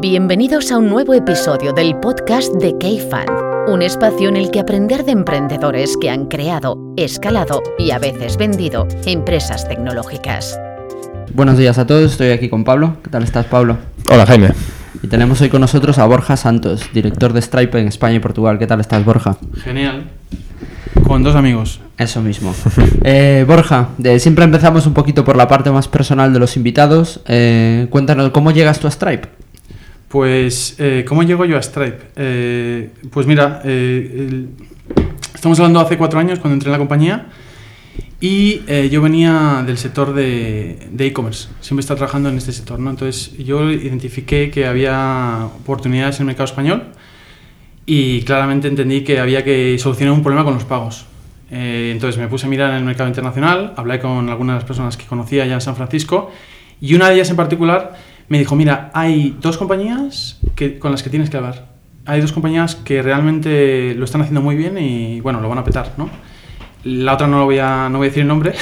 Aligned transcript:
Bienvenidos 0.00 0.72
a 0.72 0.78
un 0.78 0.88
nuevo 0.88 1.14
episodio 1.14 1.72
del 1.72 1.96
podcast 1.96 2.52
de 2.54 2.72
K-Fan, 2.78 3.26
un 3.68 3.82
espacio 3.82 4.28
en 4.28 4.36
el 4.36 4.50
que 4.50 4.60
aprender 4.60 5.04
de 5.04 5.12
emprendedores 5.12 5.96
que 6.00 6.10
han 6.10 6.26
creado, 6.26 6.76
escalado 6.96 7.62
y 7.78 7.90
a 7.90 7.98
veces 7.98 8.36
vendido 8.36 8.86
empresas 9.06 9.68
tecnológicas. 9.68 10.58
Buenos 11.34 11.58
días 11.58 11.78
a 11.78 11.86
todos, 11.86 12.12
estoy 12.12 12.30
aquí 12.30 12.48
con 12.48 12.64
Pablo. 12.64 12.96
¿Qué 13.02 13.10
tal 13.10 13.22
estás, 13.22 13.46
Pablo? 13.46 13.78
Hola, 14.10 14.26
Jaime. 14.26 14.50
Y 15.02 15.08
tenemos 15.08 15.40
hoy 15.40 15.48
con 15.48 15.60
nosotros 15.60 15.98
a 15.98 16.06
Borja 16.06 16.36
Santos, 16.36 16.82
director 16.92 17.32
de 17.32 17.42
Stripe 17.42 17.78
en 17.80 17.88
España 17.88 18.16
y 18.16 18.20
Portugal. 18.20 18.58
¿Qué 18.58 18.66
tal 18.66 18.80
estás, 18.80 19.04
Borja? 19.04 19.36
Genial. 19.62 20.04
Con 21.06 21.22
dos 21.22 21.34
amigos. 21.36 21.80
Eso 21.98 22.20
mismo. 22.20 22.54
Eh, 23.08 23.44
Borja, 23.46 23.90
de- 23.98 24.18
siempre 24.18 24.44
empezamos 24.44 24.84
un 24.86 24.92
poquito 24.92 25.24
por 25.24 25.36
la 25.36 25.46
parte 25.46 25.70
más 25.70 25.86
personal 25.86 26.32
de 26.32 26.38
los 26.40 26.56
invitados. 26.56 27.20
Eh, 27.28 27.86
cuéntanos, 27.90 28.30
¿cómo 28.30 28.50
llegas 28.50 28.80
tú 28.80 28.88
a 28.88 28.90
Stripe? 28.90 29.28
Pues, 30.16 30.76
eh, 30.78 31.04
¿cómo 31.06 31.24
llego 31.24 31.44
yo 31.44 31.58
a 31.58 31.62
Stripe? 31.62 31.98
Eh, 32.16 32.88
pues 33.10 33.26
mira, 33.26 33.60
eh, 33.66 34.46
estamos 35.34 35.58
hablando 35.58 35.78
hace 35.78 35.98
cuatro 35.98 36.18
años 36.18 36.38
cuando 36.38 36.54
entré 36.54 36.68
en 36.68 36.72
la 36.72 36.78
compañía 36.78 37.26
y 38.18 38.62
yo 38.88 39.02
venía 39.02 39.62
del 39.66 39.76
sector 39.76 40.14
de 40.14 40.88
e-commerce. 40.98 41.48
Siempre 41.60 41.80
he 41.80 41.84
estado 41.84 41.98
trabajando 41.98 42.30
en 42.30 42.38
este 42.38 42.52
sector, 42.52 42.80
¿no? 42.80 42.88
Entonces 42.88 43.36
yo 43.36 43.70
identifiqué 43.70 44.50
que 44.50 44.64
había 44.64 45.50
oportunidades 45.60 46.16
en 46.16 46.22
el 46.22 46.26
mercado 46.28 46.46
español 46.46 46.84
y 47.84 48.22
claramente 48.22 48.68
entendí 48.68 49.02
que 49.02 49.18
había 49.18 49.44
que 49.44 49.78
solucionar 49.78 50.14
un 50.14 50.22
problema 50.22 50.44
con 50.44 50.54
los 50.54 50.64
pagos. 50.64 51.04
Entonces 51.50 52.18
me 52.18 52.28
puse 52.28 52.46
a 52.46 52.48
mirar 52.48 52.70
en 52.70 52.76
el 52.76 52.84
mercado 52.84 53.10
internacional, 53.10 53.74
hablé 53.76 54.00
con 54.00 54.30
algunas 54.30 54.54
de 54.54 54.60
las 54.60 54.64
personas 54.64 54.96
que 54.96 55.04
conocía 55.04 55.44
ya 55.44 55.56
en 55.56 55.60
San 55.60 55.76
Francisco 55.76 56.30
y 56.80 56.94
una 56.94 57.10
de 57.10 57.16
ellas 57.16 57.28
en 57.28 57.36
particular 57.36 58.15
me 58.28 58.38
dijo, 58.38 58.56
mira, 58.56 58.90
hay 58.94 59.36
dos 59.40 59.56
compañías 59.56 60.40
que, 60.54 60.78
con 60.78 60.90
las 60.90 61.02
que 61.02 61.10
tienes 61.10 61.30
que 61.30 61.36
hablar. 61.36 61.66
Hay 62.04 62.20
dos 62.20 62.32
compañías 62.32 62.76
que 62.76 63.02
realmente 63.02 63.94
lo 63.94 64.04
están 64.04 64.20
haciendo 64.20 64.40
muy 64.40 64.56
bien 64.56 64.78
y 64.78 65.20
bueno, 65.20 65.40
lo 65.40 65.48
van 65.48 65.58
a 65.58 65.64
petar, 65.64 65.92
¿no? 65.96 66.08
La 66.84 67.14
otra 67.14 67.26
no 67.26 67.40
lo 67.40 67.46
voy 67.46 67.58
a, 67.58 67.88
no 67.88 67.98
voy 67.98 68.06
a 68.06 68.10
decir 68.10 68.22
el 68.22 68.28
nombre, 68.28 68.54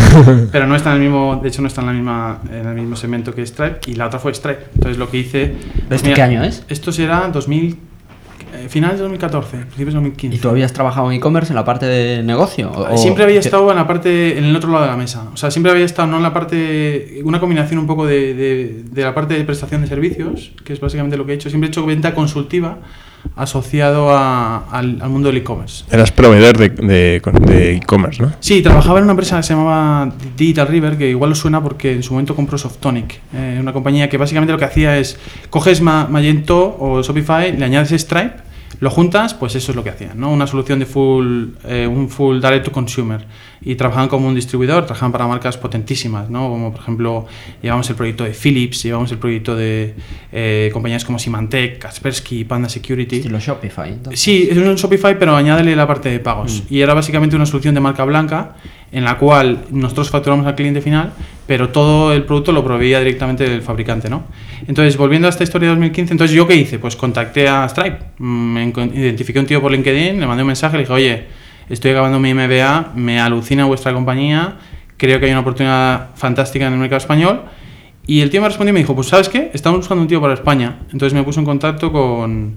pero 0.52 0.66
no 0.66 0.74
está 0.74 0.90
en 0.90 0.96
el 0.96 1.02
mismo, 1.02 1.38
de 1.40 1.48
hecho 1.48 1.62
no 1.62 1.68
está 1.68 1.80
en, 1.82 1.86
la 1.86 1.92
misma, 1.92 2.40
en 2.50 2.66
el 2.66 2.74
mismo 2.74 2.96
segmento 2.96 3.32
que 3.32 3.46
Stripe 3.46 3.78
y 3.86 3.94
la 3.94 4.06
otra 4.06 4.18
fue 4.18 4.34
Stripe. 4.34 4.64
Entonces 4.74 4.98
lo 4.98 5.08
que 5.08 5.18
hice... 5.18 5.54
pues 5.86 6.02
¿Este 6.02 6.12
qué 6.12 6.22
año 6.22 6.42
es? 6.42 6.64
Esto 6.68 6.90
será 6.90 7.28
2000, 7.28 7.64
eh, 7.64 7.76
finales 8.68 8.96
de 8.96 9.02
2014, 9.02 9.56
principios 9.58 9.88
de 9.88 10.00
2015. 10.00 10.36
¿Y 10.36 10.38
tú 10.40 10.48
habías 10.48 10.72
trabajado 10.72 11.10
en 11.10 11.16
e-commerce 11.18 11.52
en 11.52 11.56
la 11.56 11.64
parte 11.64 11.86
de 11.86 12.22
negocio? 12.22 12.70
o- 12.72 12.96
Siempre 12.96 13.24
había 13.24 13.40
estado 13.40 13.70
en 13.70 13.76
la 13.76 13.86
parte, 13.86 14.38
en 14.38 14.44
el 14.44 14.56
otro 14.56 14.70
lado 14.70 14.84
de 14.84 14.90
la 14.90 14.96
mesa. 14.96 15.24
O 15.32 15.36
sea, 15.36 15.50
siempre 15.50 15.70
había 15.72 15.84
estado 15.84 16.08
no 16.08 16.16
en 16.16 16.22
la 16.22 16.32
parte, 16.32 17.20
una 17.24 17.40
combinación 17.40 17.78
un 17.78 17.86
poco 17.86 18.06
de, 18.06 18.34
de- 18.34 18.82
de 18.90 19.02
la 19.04 19.14
parte 19.14 19.34
de 19.34 19.44
prestación 19.44 19.82
de 19.82 19.86
servicios, 19.86 20.52
que 20.64 20.72
es 20.72 20.80
básicamente 20.80 21.16
lo 21.16 21.24
que 21.26 21.32
he 21.32 21.34
hecho. 21.36 21.48
Siempre 21.50 21.68
he 21.68 21.70
hecho 21.70 21.84
venta 21.86 22.14
consultiva 22.14 22.78
asociado 23.36 24.10
a- 24.10 24.64
al, 24.70 24.98
al 25.02 25.10
mundo 25.10 25.28
del 25.28 25.38
e-commerce. 25.38 25.84
Eras 25.90 26.12
proveedor 26.12 26.56
de 26.56 26.68
de- 26.70 27.20
de 27.46 27.76
e-commerce, 27.76 28.22
¿no? 28.22 28.32
Sí, 28.40 28.62
trabajaba 28.62 28.98
en 28.98 29.04
una 29.04 29.12
empresa 29.12 29.36
que 29.38 29.42
se 29.42 29.54
llamaba 29.54 30.12
Digital 30.36 30.68
River, 30.68 30.96
que 30.96 31.10
igual 31.10 31.32
os 31.32 31.38
suena 31.38 31.62
porque 31.62 31.92
en 31.92 32.02
su 32.02 32.12
momento 32.14 32.34
compró 32.34 32.56
Softonic, 32.58 33.20
eh, 33.34 33.58
una 33.60 33.72
compañía 33.72 34.08
que 34.08 34.16
básicamente 34.18 34.52
lo 34.52 34.58
que 34.58 34.64
hacía 34.64 34.96
es 34.98 35.18
coges 35.50 35.80
Ma- 35.80 36.06
Magento 36.08 36.76
o 36.78 37.02
Shopify, 37.02 37.56
le 37.56 37.64
añades 37.64 37.90
Stripe, 38.00 38.34
lo 38.80 38.90
juntas, 38.90 39.34
pues 39.34 39.54
eso 39.56 39.72
es 39.72 39.76
lo 39.76 39.82
que 39.82 39.90
hacían, 39.90 40.20
¿no? 40.20 40.30
Una 40.30 40.46
solución 40.46 40.78
de 40.78 40.86
full, 40.86 41.48
eh, 41.64 41.86
un 41.86 42.08
full 42.08 42.40
direct 42.40 42.66
to 42.66 42.72
consumer. 42.72 43.26
Y 43.60 43.74
trabajaban 43.74 44.08
como 44.08 44.28
un 44.28 44.34
distribuidor, 44.36 44.86
trabajaban 44.86 45.10
para 45.10 45.26
marcas 45.26 45.56
potentísimas, 45.56 46.30
¿no? 46.30 46.48
Como 46.48 46.70
por 46.70 46.80
ejemplo, 46.80 47.26
llevamos 47.60 47.90
el 47.90 47.96
proyecto 47.96 48.22
de 48.22 48.30
Philips, 48.30 48.84
llevamos 48.84 49.10
el 49.10 49.18
proyecto 49.18 49.56
de 49.56 49.94
eh, 50.30 50.70
compañías 50.72 51.04
como 51.04 51.18
Symantec, 51.18 51.78
Kaspersky, 51.78 52.44
Panda 52.44 52.68
Security. 52.68 53.16
Estilo 53.16 53.40
Shopify. 53.40 53.88
entonces. 53.90 54.20
Sí, 54.20 54.48
es 54.48 54.56
un 54.56 54.76
Shopify, 54.76 55.18
pero 55.18 55.34
añádele 55.34 55.74
la 55.74 55.86
parte 55.86 56.08
de 56.08 56.20
pagos. 56.20 56.62
Y 56.70 56.80
era 56.80 56.94
básicamente 56.94 57.34
una 57.34 57.46
solución 57.46 57.74
de 57.74 57.80
marca 57.80 58.04
blanca 58.04 58.54
en 58.92 59.04
la 59.04 59.18
cual 59.18 59.64
nosotros 59.70 60.10
facturamos 60.10 60.46
al 60.46 60.54
cliente 60.54 60.80
final, 60.80 61.12
pero 61.48 61.70
todo 61.70 62.12
el 62.12 62.22
producto 62.24 62.52
lo 62.52 62.62
proveía 62.62 63.00
directamente 63.00 63.48
del 63.48 63.62
fabricante, 63.62 64.08
¿no? 64.08 64.22
Entonces, 64.68 64.96
volviendo 64.96 65.26
a 65.26 65.30
esta 65.30 65.42
historia 65.42 65.68
de 65.68 65.74
2015, 65.74 66.12
entonces 66.12 66.36
yo 66.36 66.46
qué 66.46 66.54
hice? 66.54 66.78
Pues 66.78 66.94
contacté 66.94 67.48
a 67.48 67.66
Stripe, 67.68 67.98
Mm, 68.18 68.52
me 68.52 68.72
encon- 68.72 68.94
identifiqué 68.94 69.38
a 69.38 69.42
un 69.42 69.48
tío 69.48 69.60
por 69.60 69.72
LinkedIn, 69.72 70.20
le 70.20 70.26
mandé 70.26 70.42
un 70.42 70.48
mensaje, 70.48 70.76
le 70.76 70.82
dije, 70.84 70.92
oye, 70.92 71.24
estoy 71.70 71.90
acabando 71.92 72.20
mi 72.20 72.34
MBA, 72.34 72.92
me 72.94 73.18
alucina 73.18 73.64
vuestra 73.64 73.92
compañía, 73.94 74.56
creo 74.98 75.18
que 75.18 75.24
hay 75.26 75.32
una 75.32 75.40
oportunidad 75.40 76.10
fantástica 76.16 76.66
en 76.66 76.74
el 76.74 76.78
mercado 76.78 76.98
español. 76.98 77.42
Y 78.06 78.20
el 78.20 78.30
tío 78.30 78.40
me 78.42 78.48
respondió 78.48 78.70
y 78.70 78.74
me 78.74 78.80
dijo, 78.80 78.94
pues 78.94 79.08
¿sabes 79.08 79.28
qué? 79.28 79.50
Estamos 79.54 79.80
buscando 79.80 80.02
un 80.02 80.08
tío 80.08 80.20
para 80.20 80.34
España. 80.34 80.78
Entonces 80.92 81.12
me 81.14 81.22
puso 81.22 81.40
en 81.40 81.46
contacto 81.46 81.90
con, 81.92 82.56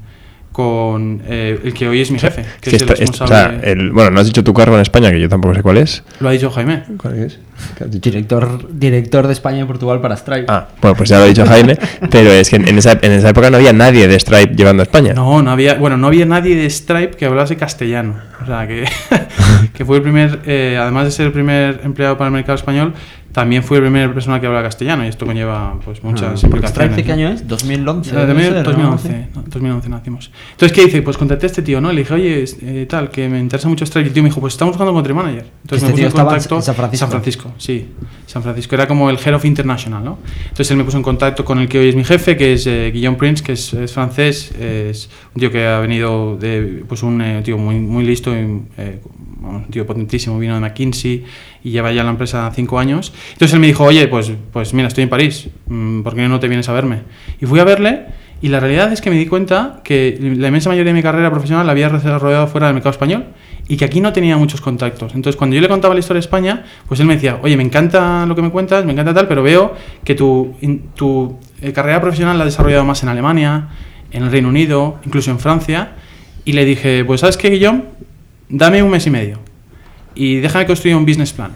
con 0.51 1.21
eh, 1.27 1.59
el 1.63 1.73
que 1.73 1.87
hoy 1.87 2.01
es 2.01 2.11
mi 2.11 2.19
jefe, 2.19 2.43
que 2.59 2.71
Que 2.71 2.75
es 2.75 2.81
el 2.83 2.89
esta- 2.89 2.93
o 2.93 3.07
responsable. 3.27 3.59
sea, 3.61 3.71
el- 3.71 3.91
bueno, 3.91 4.11
no 4.11 4.19
has 4.19 4.25
dicho 4.27 4.43
tu 4.43 4.53
cargo 4.53 4.75
en 4.75 4.81
España, 4.81 5.09
que 5.11 5.19
yo 5.21 5.29
tampoco 5.29 5.53
sé 5.55 5.61
cuál 5.63 5.77
es. 5.77 6.03
Lo 6.19 6.27
ha 6.29 6.31
dicho 6.33 6.49
Jaime. 6.51 6.83
¿Cuál 6.97 7.19
es? 7.19 7.39
Director, 7.87 8.67
director 8.71 9.27
de 9.27 9.33
España 9.33 9.61
y 9.61 9.65
Portugal 9.65 10.01
para 10.01 10.17
Stripe. 10.17 10.45
Ah, 10.47 10.67
bueno, 10.81 10.95
pues 10.97 11.09
ya 11.09 11.17
lo 11.19 11.23
ha 11.25 11.27
dicho 11.27 11.45
Jaime, 11.45 11.77
pero 12.11 12.31
es 12.31 12.49
que 12.49 12.55
en 12.57 12.77
esa, 12.77 12.93
en 13.01 13.11
esa 13.11 13.29
época 13.29 13.49
no 13.49 13.57
había 13.57 13.71
nadie 13.71 14.07
de 14.07 14.19
Stripe 14.19 14.55
llevando 14.55 14.81
a 14.81 14.85
España. 14.85 15.13
No, 15.13 15.41
no 15.41 15.51
había, 15.51 15.75
bueno, 15.75 15.95
no 15.97 16.07
había 16.07 16.25
nadie 16.25 16.55
de 16.55 16.69
Stripe 16.69 17.15
que 17.17 17.25
hablase 17.25 17.55
castellano. 17.57 18.15
O 18.41 18.45
sea, 18.45 18.67
que, 18.67 18.85
que 19.73 19.85
fue 19.85 19.97
el 19.97 20.03
primer, 20.03 20.39
eh, 20.45 20.77
además 20.79 21.05
de 21.05 21.11
ser 21.11 21.27
el 21.27 21.31
primer 21.31 21.81
empleado 21.83 22.17
para 22.17 22.27
el 22.29 22.33
mercado 22.33 22.55
español, 22.55 22.93
también 23.31 23.63
fui 23.63 23.77
el 23.77 23.83
primer 23.83 24.13
persona 24.13 24.39
que 24.41 24.47
habla 24.47 24.61
castellano 24.63 25.05
y 25.05 25.07
esto 25.07 25.25
conlleva 25.25 25.79
pues 25.83 26.03
muchas 26.03 26.43
Ah, 26.43 26.47
implicaciones. 26.47 26.71
¿Stripe 26.71 26.95
de 26.95 27.03
qué 27.03 27.07
¿no? 27.09 27.13
año 27.13 27.29
es? 27.29 27.47
2011. 27.47 28.09
Eh, 28.09 28.13
¿no? 28.13 28.63
2011, 28.63 29.27
¿no? 29.35 29.43
2011 29.47 29.89
nacimos. 29.89 30.31
Entonces, 30.51 30.75
¿qué 30.77 30.83
hice? 30.85 31.01
Pues 31.01 31.17
contacté 31.17 31.45
a 31.45 31.47
este 31.47 31.61
tío, 31.61 31.79
¿no? 31.81 31.91
Le 31.91 32.01
dije, 32.01 32.13
oye, 32.13 32.45
eh, 32.61 32.85
tal, 32.89 33.09
que 33.09 33.27
me 33.29 33.39
interesa 33.39 33.67
mucho 33.69 33.85
Stripe. 33.85 34.05
Y 34.05 34.07
el 34.09 34.13
tío 34.13 34.23
me 34.23 34.29
dijo, 34.29 34.41
pues 34.41 34.53
estamos 34.53 34.73
buscando 34.73 34.93
country 34.93 35.13
manager. 35.13 35.45
Entonces 35.63 35.75
Este 35.77 35.85
me 35.85 35.91
puse 35.91 35.95
tío 35.95 36.05
en. 36.07 36.11
San 36.61 36.75
Francisco. 36.75 36.97
San 37.05 37.09
Francisco, 37.09 37.51
sí. 37.57 37.87
San 38.31 38.43
Francisco. 38.43 38.75
Era 38.75 38.87
como 38.87 39.09
el 39.09 39.17
Head 39.17 39.35
of 39.35 39.43
International, 39.43 40.01
¿no? 40.01 40.19
Entonces 40.43 40.71
él 40.71 40.77
me 40.77 40.85
puso 40.85 40.95
en 40.95 41.03
contacto 41.03 41.43
con 41.43 41.59
el 41.59 41.67
que 41.67 41.79
hoy 41.79 41.89
es 41.89 41.97
mi 41.97 42.05
jefe, 42.05 42.37
que 42.37 42.53
es 42.53 42.65
eh, 42.65 42.89
Guillaume 42.93 43.17
Prince, 43.17 43.43
que 43.43 43.51
es, 43.51 43.75
francés. 43.91 44.53
Es 44.57 45.09
un 45.35 45.41
tío 45.41 45.51
que 45.51 45.67
ha 45.67 45.79
venido 45.79 46.37
de, 46.37 46.85
pues 46.87 47.03
un 47.03 47.21
eh, 47.21 47.41
tío 47.43 47.57
muy, 47.57 47.75
muy 47.75 48.05
listo, 48.05 48.31
y, 48.31 48.61
eh, 48.77 49.01
un 49.41 49.65
tío 49.69 49.85
potentísimo, 49.85 50.39
vino 50.39 50.53
de 50.53 50.61
McKinsey 50.61 51.25
y 51.63 51.71
lleva 51.71 51.91
ya 51.91 52.05
la 52.05 52.11
empresa 52.11 52.49
cinco 52.55 52.79
años. 52.79 53.11
Entonces 53.33 53.53
él 53.53 53.59
me 53.59 53.67
dijo, 53.67 53.83
oye, 53.83 54.07
pues, 54.07 54.31
pues 54.53 54.73
mira, 54.73 54.87
estoy 54.87 55.03
en 55.03 55.09
París, 55.09 55.49
mm, 55.67 56.01
¿por 56.01 56.15
qué 56.15 56.25
no 56.29 56.39
te 56.39 56.47
vienes 56.47 56.69
a 56.69 56.73
verme? 56.73 57.01
Y 57.41 57.45
fui 57.45 57.59
a 57.59 57.65
verle 57.65 58.05
y 58.41 58.47
la 58.49 58.59
realidad 58.59 58.91
es 58.91 59.01
que 59.01 59.09
me 59.09 59.17
di 59.17 59.27
cuenta 59.27 59.81
que 59.83 60.17
la 60.19 60.47
inmensa 60.47 60.69
mayoría 60.69 60.91
de 60.91 60.95
mi 60.95 61.03
carrera 61.03 61.29
profesional 61.29 61.65
la 61.65 61.73
había 61.73 61.89
desarrollado 61.89 62.47
fuera 62.47 62.67
del 62.67 62.73
mercado 62.73 62.91
español 62.91 63.25
y 63.67 63.77
que 63.77 63.85
aquí 63.85 64.01
no 64.01 64.11
tenía 64.13 64.35
muchos 64.35 64.61
contactos. 64.61 65.13
Entonces, 65.13 65.37
cuando 65.37 65.55
yo 65.55 65.61
le 65.61 65.67
contaba 65.67 65.93
la 65.93 65.99
historia 65.99 66.19
de 66.19 66.25
España, 66.25 66.63
pues 66.87 66.99
él 66.99 67.05
me 67.05 67.15
decía, 67.15 67.39
oye, 67.41 67.55
me 67.55 67.63
encanta 67.63 68.25
lo 68.25 68.35
que 68.35 68.41
me 68.41 68.49
cuentas, 68.49 68.83
me 68.83 68.93
encanta 68.93 69.13
tal, 69.13 69.27
pero 69.27 69.43
veo 69.43 69.75
que 70.03 70.15
tu, 70.15 70.55
tu 70.95 71.37
eh, 71.61 71.71
carrera 71.71 72.01
profesional 72.01 72.37
la 72.37 72.45
has 72.45 72.51
desarrollado 72.51 72.83
más 72.83 73.03
en 73.03 73.09
Alemania, 73.09 73.69
en 74.11 74.23
el 74.23 74.31
Reino 74.31 74.49
Unido, 74.49 74.99
incluso 75.05 75.29
en 75.29 75.39
Francia. 75.39 75.93
Y 76.43 76.53
le 76.53 76.65
dije, 76.65 77.05
pues 77.05 77.21
¿sabes 77.21 77.37
qué, 77.37 77.51
Guillaume? 77.51 77.83
Dame 78.49 78.81
un 78.81 78.89
mes 78.89 79.05
y 79.05 79.11
medio 79.11 79.51
y 80.15 80.37
déjame 80.37 80.65
construir 80.65 80.95
un 80.95 81.05
business 81.05 81.33
plan. 81.33 81.51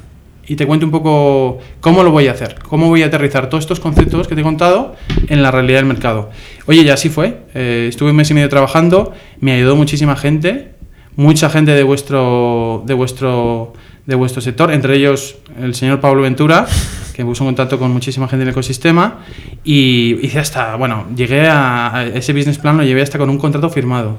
Y 0.48 0.56
te 0.56 0.68
cuento 0.68 0.86
un 0.86 0.92
poco 0.92 1.60
cómo 1.82 2.04
lo 2.04 2.12
voy 2.12 2.28
a 2.28 2.32
hacer, 2.32 2.56
cómo 2.68 2.88
voy 2.88 3.04
a 3.04 3.08
aterrizar 3.08 3.50
todos 3.50 3.64
estos 3.64 3.80
conceptos 3.80 4.28
que 4.28 4.36
te 4.36 4.42
he 4.42 4.44
contado 4.44 4.96
en 5.28 5.42
la 5.42 5.52
realidad 5.52 5.80
del 5.80 5.88
mercado. 5.88 6.30
Oye, 6.68 6.82
y 6.82 6.90
así 6.90 7.10
fue. 7.10 7.40
Eh, 7.56 7.88
estuve 7.90 8.12
un 8.12 8.16
mes 8.16 8.30
y 8.30 8.34
medio 8.34 8.50
trabajando, 8.50 9.14
me 9.40 9.54
ayudó 9.54 9.76
muchísima 9.76 10.16
gente, 10.16 10.72
mucha 11.16 11.50
gente 11.50 11.72
de 11.72 11.84
vuestro, 11.84 12.84
de 12.86 12.94
vuestro, 12.94 13.74
de 14.06 14.16
vuestro 14.16 14.42
sector, 14.42 14.72
entre 14.72 14.98
ellos 14.98 15.38
el 15.60 15.74
señor 15.74 16.00
Pablo 16.00 16.22
Ventura, 16.22 16.68
que 17.16 17.26
puso 17.26 17.44
en 17.44 17.48
contacto 17.48 17.80
con 17.80 17.92
muchísima 17.92 18.28
gente 18.28 18.46
del 18.46 18.52
ecosistema, 18.52 19.22
y 19.64 20.18
hice 20.22 20.40
hasta, 20.40 20.76
bueno, 20.76 21.06
llegué 21.16 21.48
a, 21.48 21.96
a 21.96 22.06
ese 22.06 22.34
business 22.34 22.60
plan, 22.60 22.78
lo 22.78 22.84
llevé 22.84 23.02
hasta 23.02 23.18
con 23.18 23.30
un 23.30 23.38
contrato 23.38 23.70
firmado. 23.70 24.18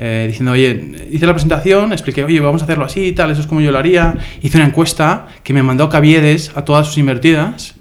Eh, 0.00 0.26
diciendo, 0.28 0.52
oye, 0.52 1.08
hice 1.10 1.26
la 1.26 1.32
presentación, 1.32 1.92
expliqué, 1.92 2.22
oye, 2.22 2.38
vamos 2.38 2.62
a 2.62 2.64
hacerlo 2.64 2.84
así 2.84 3.10
tal, 3.12 3.32
eso 3.32 3.40
es 3.40 3.48
como 3.48 3.60
yo 3.60 3.72
lo 3.72 3.78
haría. 3.78 4.14
Hice 4.40 4.56
una 4.56 4.66
encuesta 4.66 5.26
que 5.42 5.52
me 5.52 5.62
mandó 5.62 5.88
Caviedes 5.88 6.52
a 6.54 6.64
todas 6.64 6.86
sus 6.86 6.98
invertidas 6.98 7.74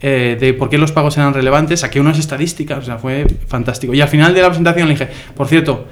eh, 0.00 0.36
de 0.38 0.52
por 0.52 0.68
qué 0.68 0.78
los 0.78 0.92
pagos 0.92 1.16
eran 1.16 1.32
relevantes, 1.32 1.80
saqué 1.80 2.00
unas 2.00 2.18
estadísticas, 2.18 2.78
o 2.78 2.82
sea, 2.82 2.98
fue 2.98 3.26
fantástico. 3.46 3.94
Y 3.94 4.00
al 4.00 4.08
final 4.08 4.34
de 4.34 4.42
la 4.42 4.48
presentación 4.48 4.88
le 4.88 4.94
dije, 4.94 5.08
por 5.34 5.48
cierto, 5.48 5.86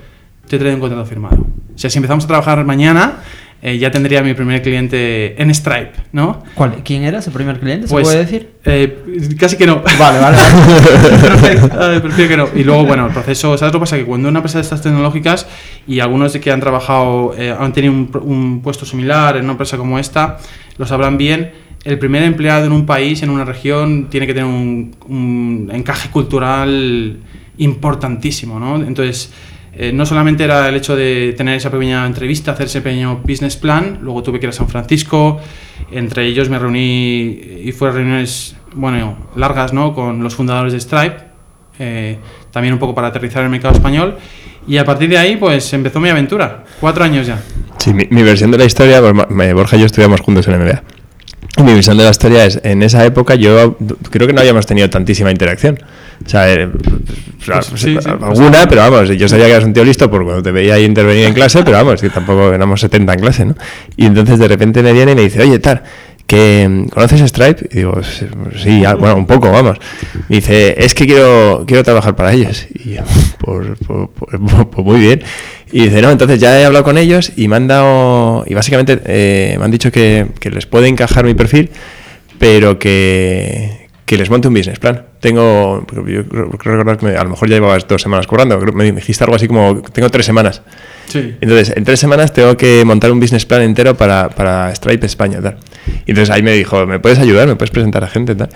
te 0.49 0.57
he 0.57 0.59
traído 0.59 0.77
un 0.77 0.81
contrato 0.81 1.07
firmado. 1.07 1.47
O 1.75 1.79
sea, 1.79 1.89
si 1.89 1.99
empezamos 1.99 2.25
a 2.25 2.27
trabajar 2.27 2.65
mañana, 2.65 3.21
eh, 3.63 3.77
ya 3.79 3.91
tendría 3.91 4.23
mi 4.23 4.33
primer 4.35 4.63
cliente 4.63 5.41
en 5.41 5.55
Stripe, 5.55 5.93
¿no? 6.13 6.43
¿Cuál- 6.55 6.83
¿Quién 6.85 7.03
era 7.05 7.19
ese 7.19 7.31
primer 7.31 7.61
cliente? 7.61 7.87
¿Se 7.89 7.93
Pues, 7.93 8.05
puede 8.09 8.19
decir? 8.21 8.49
eh, 8.65 9.35
casi 9.39 9.57
que 9.57 9.67
no. 9.67 9.83
Vale, 9.99 10.19
vale. 10.19 10.37
Perfecto, 11.21 11.93
eh, 11.93 12.01
prefiero 12.01 12.29
que 12.31 12.37
no. 12.37 12.49
Y 12.61 12.65
luego, 12.65 12.85
bueno, 12.87 13.07
el 13.07 13.13
proceso, 13.13 13.57
¿sabes 13.59 13.73
lo 13.73 13.79
que 13.81 13.83
pasa? 13.85 13.97
Que 13.97 14.05
cuando 14.05 14.29
una 14.29 14.39
empresa 14.39 14.59
de 14.59 14.63
estas 14.63 14.83
tecnológicas 14.83 15.47
y 15.87 16.01
algunos 16.01 16.33
de 16.33 16.41
que 16.41 16.51
han 16.51 16.61
trabajado, 16.61 17.35
eh, 17.37 17.55
han 17.59 17.73
tenido 17.73 17.93
un, 17.93 18.11
un 18.23 18.61
puesto 18.63 18.85
similar 18.87 19.37
en 19.37 19.45
una 19.45 19.53
empresa 19.53 19.77
como 19.77 19.99
esta, 19.99 20.39
lo 20.79 20.87
sabrán 20.87 21.19
bien, 21.19 21.53
el 21.85 21.99
primer 21.99 22.23
empleado 22.25 22.67
en 22.67 22.73
un 22.73 22.85
país, 22.87 23.23
en 23.23 23.31
una 23.31 23.45
región, 23.45 24.09
tiene 24.11 24.27
que 24.27 24.35
tener 24.35 24.49
un, 24.49 24.95
un 25.09 25.71
encaje 25.73 26.11
cultural 26.11 27.19
importantísimo, 27.59 28.59
¿no? 28.59 28.77
Entonces, 28.77 29.33
eh, 29.83 29.95
no 29.95 30.05
solamente 30.05 30.45
era 30.45 30.69
el 30.69 30.77
hecho 30.77 30.95
de 30.95 31.35
tener 31.35 31.57
esa 31.57 31.71
pequeña 31.71 32.05
entrevista, 32.05 32.53
hacer 32.53 32.67
ese 32.67 32.83
pequeño 32.83 33.23
business 33.25 33.57
plan, 33.57 34.01
luego 34.03 34.23
tuve 34.23 34.39
que 34.39 34.45
ir 34.45 34.51
a 34.51 34.53
San 34.53 34.69
Francisco, 34.69 35.41
entre 35.91 36.27
ellos 36.27 36.51
me 36.51 36.59
reuní 36.59 37.41
y 37.65 37.73
fueron 37.73 37.97
reuniones, 37.97 38.57
bueno, 38.75 39.17
largas, 39.37 39.73
¿no? 39.73 39.95
Con 39.95 40.23
los 40.23 40.35
fundadores 40.35 40.75
de 40.75 40.81
Stripe, 40.81 41.17
eh, 41.79 42.19
también 42.51 42.75
un 42.75 42.79
poco 42.79 42.95
para 42.95 43.09
aterrizar 43.09 43.43
el 43.43 43.49
mercado 43.49 43.73
español, 43.73 44.19
y 44.69 44.77
a 44.77 44.85
partir 44.85 45.09
de 45.09 45.17
ahí, 45.17 45.37
pues 45.37 45.73
empezó 45.73 45.99
mi 45.99 46.11
aventura, 46.11 46.63
cuatro 46.79 47.03
años 47.03 47.27
ya. 47.27 47.41
Sí, 47.79 47.95
mi, 47.95 48.23
versión 48.23 48.51
de 48.51 48.59
la 48.59 48.67
historia, 48.67 49.01
pues, 49.01 49.55
Borja 49.55 49.79
y 49.79 49.81
yo 49.81 49.87
estudiamos 49.87 50.21
juntos 50.21 50.47
en 50.47 50.63
MBA. 50.63 50.83
Y 51.57 51.63
mi 51.63 51.75
visión 51.75 51.97
de 51.99 52.05
la 52.05 52.11
historia 52.11 52.45
es, 52.47 52.61
en 52.63 52.83
esa 52.83 53.05
época 53.05 53.35
yo 53.35 53.77
creo 54.11 54.27
que 54.27 54.33
no 54.33 54.41
habíamos 54.41 54.67
tenido 54.67 54.89
tantísima 54.89 55.31
interacción. 55.31 55.79
O 56.25 56.29
sea, 56.29 56.53
eh, 56.53 56.69
Pues 57.47 57.81
sí, 57.81 57.97
sí, 58.01 58.09
alguna, 58.09 58.51
pues- 58.51 58.67
pero 58.69 58.81
vamos, 58.83 59.09
yo 59.09 59.29
sabía 59.29 59.47
que 59.47 59.53
eras 59.53 59.65
un 59.65 59.73
tío 59.73 59.85
listo 59.85 60.11
por 60.11 60.23
cuando 60.25 60.43
te 60.43 60.53
veía 60.53 60.75
ahí 60.75 60.85
intervenir 60.85 61.25
en 61.27 61.35
clase, 61.35 61.63
pero 61.65 61.79
vamos, 61.79 62.01
que 62.01 62.11
tampoco 62.11 62.53
éramos 62.53 62.81
70 62.81 63.15
en 63.15 63.21
clase, 63.21 63.45
¿no? 63.47 63.55
Y 63.97 64.07
entonces 64.07 64.39
de 64.39 64.47
repente 64.49 64.83
me 64.83 64.93
viene 64.93 65.13
y 65.13 65.15
me 65.15 65.23
dice, 65.23 65.41
oye, 65.43 65.59
tal, 65.59 65.83
que 66.27 66.87
¿conoces 66.93 67.23
Stripe? 67.29 67.67
Y 67.73 67.79
digo, 67.79 68.01
"Sí, 68.63 68.85
ah, 68.85 68.95
bueno, 68.95 69.17
un 69.17 69.27
poco, 69.27 69.51
vamos. 69.51 69.79
Me 70.29 70.37
dice, 70.37 70.77
es 70.79 70.95
que 70.95 71.05
quiero, 71.07 71.65
quiero 71.67 71.83
trabajar 71.83 72.15
para 72.15 72.33
ellos. 72.33 72.67
Y 72.85 72.95
yo, 72.95 73.03
pues- 73.41 73.67
pues- 73.87 74.09
pues 74.71 74.87
muy 74.87 75.01
bien. 75.01 75.23
Y 75.73 75.85
dice, 75.85 76.03
no, 76.03 76.11
entonces 76.11 76.41
ya 76.41 76.61
he 76.61 76.65
hablado 76.65 76.85
con 76.85 76.99
ellos 76.99 77.33
y 77.37 77.47
me 77.49 77.57
han 77.57 77.69
dado, 77.69 78.45
y 78.47 78.55
básicamente 78.55 79.01
eh, 79.07 79.55
me 79.59 79.65
han 79.65 79.71
dicho 79.71 79.93
que, 79.93 80.27
que 80.41 80.51
les 80.51 80.67
puede 80.67 80.89
encajar 80.89 81.25
mi 81.25 81.35
perfil, 81.35 81.71
pero 82.39 82.79
que, 82.79 83.89
que 84.05 84.17
les 84.17 84.29
monte 84.31 84.49
un 84.49 84.55
business 84.55 84.79
plan. 84.81 85.07
Tengo, 85.21 85.87
yo 86.07 86.27
creo 86.27 86.51
recordar 86.51 86.97
que 86.99 87.07
me- 87.07 87.17
a 87.17 87.23
lo 87.23 87.31
mejor 87.31 87.49
ya 87.49 87.55
llevabas 87.57 87.87
dos 87.87 88.03
semanas 88.03 88.27
currando, 88.27 88.59
me 88.73 88.91
dijiste 88.91 89.23
algo 89.23 89.37
así 89.37 89.47
como, 89.47 89.81
tengo 89.93 90.09
tres 90.11 90.27
semanas. 90.27 90.63
Sí. 91.07 91.37
Entonces, 91.41 91.73
en 91.77 91.85
tres 91.85 92.01
semanas 92.01 92.33
tengo 92.33 92.57
que 92.57 92.85
montar 92.85 93.13
un 93.13 93.21
business 93.21 93.47
plan 93.47 93.63
entero 93.63 93.97
para, 93.97 94.29
para 94.31 94.75
Stripe 94.75 95.07
España, 95.07 95.41
tal. 95.41 95.59
Y 96.07 96.11
entonces 96.13 96.31
ahí 96.31 96.43
me 96.43 96.53
dijo, 96.53 96.87
¿me 96.87 96.99
puedes 96.99 97.19
ayudar? 97.19 97.47
¿Me 97.49 97.57
puedes 97.57 97.71
presentar 97.71 98.05
a 98.05 98.09
gente, 98.09 98.35
tal? 98.35 98.49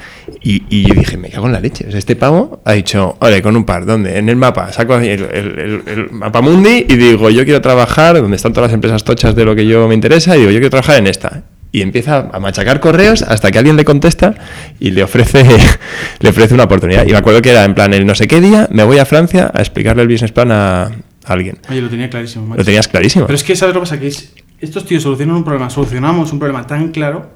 Y, 0.42 0.62
y 0.68 0.86
yo 0.88 0.94
dije, 0.94 1.16
me 1.16 1.28
cago 1.30 1.46
en 1.46 1.52
la 1.52 1.60
leche. 1.60 1.86
O 1.86 1.90
sea, 1.90 1.98
este 1.98 2.16
pavo 2.16 2.60
ha 2.64 2.72
dicho, 2.72 3.16
ole, 3.20 3.42
con 3.42 3.56
un 3.56 3.64
par, 3.64 3.86
¿dónde? 3.86 4.18
En 4.18 4.28
el 4.28 4.36
mapa. 4.36 4.72
Saco 4.72 4.96
el, 4.96 5.04
el, 5.08 5.24
el- 5.24 5.82
el 5.86 6.10
mapa 6.10 6.40
mundi 6.40 6.86
y 6.88 6.96
digo, 6.96 7.30
yo 7.30 7.44
quiero 7.44 7.60
trabajar 7.60 8.16
donde 8.20 8.36
están 8.36 8.52
todas 8.52 8.68
las 8.70 8.74
empresas 8.74 9.04
tochas 9.04 9.34
de 9.34 9.44
lo 9.44 9.54
que 9.54 9.66
yo 9.66 9.86
me 9.88 9.94
interesa 9.94 10.36
y 10.36 10.40
digo, 10.40 10.50
yo 10.50 10.58
quiero 10.58 10.70
trabajar 10.70 10.98
en 10.98 11.06
esta. 11.06 11.42
Y 11.72 11.82
empieza 11.82 12.30
a 12.32 12.38
machacar 12.38 12.78
correos 12.78 13.22
hasta 13.22 13.50
que 13.50 13.58
alguien 13.58 13.76
le 13.76 13.84
contesta 13.84 14.34
y 14.78 14.92
le 14.92 15.02
ofrece, 15.02 15.44
le 16.20 16.28
ofrece 16.28 16.54
una 16.54 16.64
oportunidad. 16.64 17.04
Y 17.06 17.10
me 17.10 17.18
acuerdo 17.18 17.42
que 17.42 17.50
era 17.50 17.64
en 17.64 17.74
plan, 17.74 17.92
el 17.94 18.06
no 18.06 18.14
sé 18.14 18.28
qué 18.28 18.40
día, 18.40 18.68
me 18.70 18.84
voy 18.84 18.98
a 18.98 19.04
Francia 19.04 19.50
a 19.52 19.58
explicarle 19.60 20.02
el 20.02 20.08
business 20.08 20.30
plan 20.30 20.52
a, 20.52 20.90
alguien. 21.24 21.58
Oye, 21.70 21.80
lo 21.80 21.88
tenía 21.88 22.08
clarísimo. 22.10 22.54
Lo 22.54 22.64
tenías 22.64 22.86
clarísimo. 22.86 23.26
Pero 23.26 23.34
es 23.36 23.42
que, 23.42 23.56
¿sabes 23.56 23.74
lo 23.74 23.80
que 23.80 23.86
pasa? 23.86 23.98
Que 23.98 24.06
es- 24.08 24.30
estos 24.64 24.84
tíos 24.84 25.02
solucionan 25.02 25.36
un 25.36 25.44
problema, 25.44 25.70
solucionamos 25.70 26.32
un 26.32 26.38
problema 26.38 26.66
tan 26.66 26.88
claro 26.88 27.30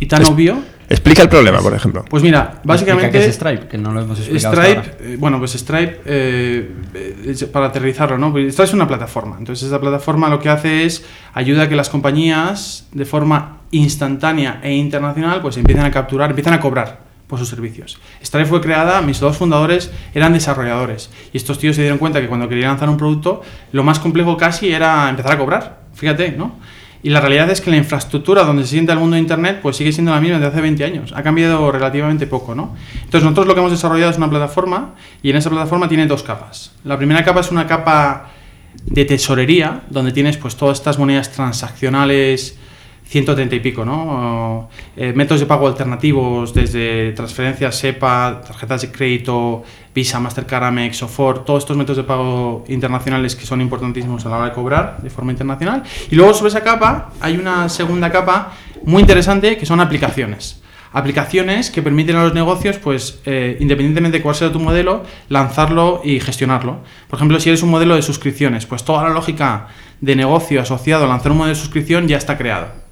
y 0.00 0.06
tan 0.06 0.22
Es- 0.22 0.28
obvio. 0.28 0.56
Explica 0.88 1.20
el 1.22 1.28
problema, 1.28 1.58
por 1.58 1.74
ejemplo. 1.74 2.04
Pues 2.08 2.22
mira, 2.22 2.60
básicamente. 2.62 3.10
qué 3.18 3.24
es 3.26 3.34
Stripe, 3.34 3.66
que 3.66 3.76
no 3.76 3.92
lo 3.92 4.02
hemos 4.02 4.20
explicado 4.20 4.52
hasta 4.52 4.62
Stripe, 4.62 4.78
ahora. 5.00 5.12
eh, 5.12 5.16
bueno, 5.18 5.38
pues 5.40 5.52
Stripe, 5.54 6.00
eh, 6.04 6.70
eh, 6.94 7.46
para 7.52 7.66
aterrizarlo, 7.66 8.16
¿no? 8.18 8.28
Stripe 8.28 8.62
es 8.62 8.72
una 8.72 8.86
plataforma. 8.86 9.34
Entonces, 9.36 9.66
esa 9.66 9.80
plataforma 9.80 10.28
lo 10.28 10.38
que 10.38 10.48
hace 10.48 10.84
es 10.84 11.04
ayuda 11.34 11.64
a 11.64 11.68
que 11.68 11.74
las 11.74 11.88
compañías, 11.90 12.86
de 12.92 13.04
forma 13.04 13.58
instantánea 13.72 14.60
e 14.62 14.74
internacional, 14.74 15.40
pues 15.42 15.56
empiecen 15.56 15.84
a 15.84 15.90
capturar, 15.90 16.30
empiezan 16.30 16.54
a 16.54 16.60
cobrar 16.60 17.00
por 17.26 17.40
sus 17.40 17.48
servicios. 17.48 17.98
Stripe 18.24 18.46
fue 18.46 18.60
creada, 18.60 19.02
mis 19.02 19.18
dos 19.18 19.36
fundadores 19.36 19.90
eran 20.14 20.34
desarrolladores. 20.34 21.10
Y 21.32 21.36
estos 21.36 21.58
tíos 21.58 21.74
se 21.74 21.82
dieron 21.82 21.98
cuenta 21.98 22.20
que 22.20 22.28
cuando 22.28 22.48
querían 22.48 22.68
lanzar 22.68 22.88
un 22.88 22.96
producto, 22.96 23.42
lo 23.72 23.82
más 23.82 23.98
complejo 23.98 24.36
casi 24.36 24.72
era 24.72 25.08
empezar 25.10 25.32
a 25.32 25.38
cobrar. 25.38 25.85
Fíjate, 25.96 26.32
¿no? 26.32 26.56
Y 27.02 27.10
la 27.10 27.20
realidad 27.20 27.50
es 27.50 27.60
que 27.60 27.70
la 27.70 27.76
infraestructura 27.76 28.42
donde 28.44 28.64
se 28.64 28.70
sienta 28.70 28.92
el 28.92 28.98
mundo 28.98 29.14
de 29.14 29.20
Internet 29.20 29.60
pues 29.62 29.76
sigue 29.76 29.92
siendo 29.92 30.12
la 30.12 30.20
misma 30.20 30.38
desde 30.38 30.48
hace 30.48 30.60
20 30.60 30.84
años. 30.84 31.12
Ha 31.14 31.22
cambiado 31.22 31.70
relativamente 31.70 32.26
poco, 32.26 32.54
¿no? 32.54 32.74
Entonces 32.94 33.22
nosotros 33.22 33.46
lo 33.46 33.54
que 33.54 33.60
hemos 33.60 33.72
desarrollado 33.72 34.10
es 34.10 34.16
una 34.16 34.28
plataforma 34.28 34.94
y 35.22 35.30
en 35.30 35.36
esa 35.36 35.50
plataforma 35.50 35.88
tiene 35.88 36.06
dos 36.06 36.22
capas. 36.22 36.72
La 36.84 36.96
primera 36.96 37.24
capa 37.24 37.40
es 37.40 37.50
una 37.50 37.66
capa 37.66 38.30
de 38.84 39.04
tesorería 39.04 39.82
donde 39.88 40.12
tienes 40.12 40.36
pues 40.36 40.56
todas 40.56 40.78
estas 40.78 40.98
monedas 40.98 41.30
transaccionales 41.30 42.58
130 43.04 43.54
y 43.54 43.60
pico, 43.60 43.84
¿no? 43.84 44.68
Eh, 44.96 45.12
métodos 45.12 45.40
de 45.40 45.46
pago 45.46 45.68
alternativos 45.68 46.52
desde 46.52 47.12
transferencias 47.12 47.76
SEPA, 47.76 48.42
tarjetas 48.44 48.82
de 48.82 48.90
crédito, 48.90 49.62
Visa, 49.96 50.20
Mastercard, 50.20 50.64
Amex, 50.64 50.98
Sofor, 50.98 51.42
todos 51.42 51.62
estos 51.62 51.74
métodos 51.74 51.96
de 51.96 52.04
pago 52.04 52.64
internacionales 52.68 53.34
que 53.34 53.46
son 53.46 53.62
importantísimos 53.62 54.26
a 54.26 54.28
la 54.28 54.36
hora 54.36 54.48
de 54.50 54.52
cobrar 54.52 54.98
de 55.02 55.08
forma 55.08 55.32
internacional. 55.32 55.84
Y 56.10 56.16
luego 56.16 56.34
sobre 56.34 56.50
esa 56.50 56.62
capa 56.62 57.12
hay 57.18 57.38
una 57.38 57.70
segunda 57.70 58.12
capa 58.12 58.52
muy 58.84 59.00
interesante 59.00 59.56
que 59.56 59.64
son 59.64 59.80
aplicaciones. 59.80 60.62
Aplicaciones 60.92 61.70
que 61.70 61.80
permiten 61.80 62.16
a 62.16 62.24
los 62.24 62.34
negocios, 62.34 62.76
pues 62.76 63.20
eh, 63.24 63.56
independientemente 63.58 64.18
de 64.18 64.22
cuál 64.22 64.34
sea 64.34 64.52
tu 64.52 64.60
modelo, 64.60 65.02
lanzarlo 65.30 66.02
y 66.04 66.20
gestionarlo. 66.20 66.80
Por 67.08 67.18
ejemplo, 67.18 67.40
si 67.40 67.48
eres 67.48 67.62
un 67.62 67.70
modelo 67.70 67.96
de 67.96 68.02
suscripciones, 68.02 68.66
pues 68.66 68.84
toda 68.84 69.02
la 69.02 69.10
lógica 69.10 69.68
de 70.02 70.14
negocio 70.14 70.60
asociado 70.60 71.06
a 71.06 71.08
lanzar 71.08 71.32
un 71.32 71.38
modelo 71.38 71.54
de 71.54 71.60
suscripción 71.60 72.06
ya 72.06 72.18
está 72.18 72.36
creado 72.36 72.85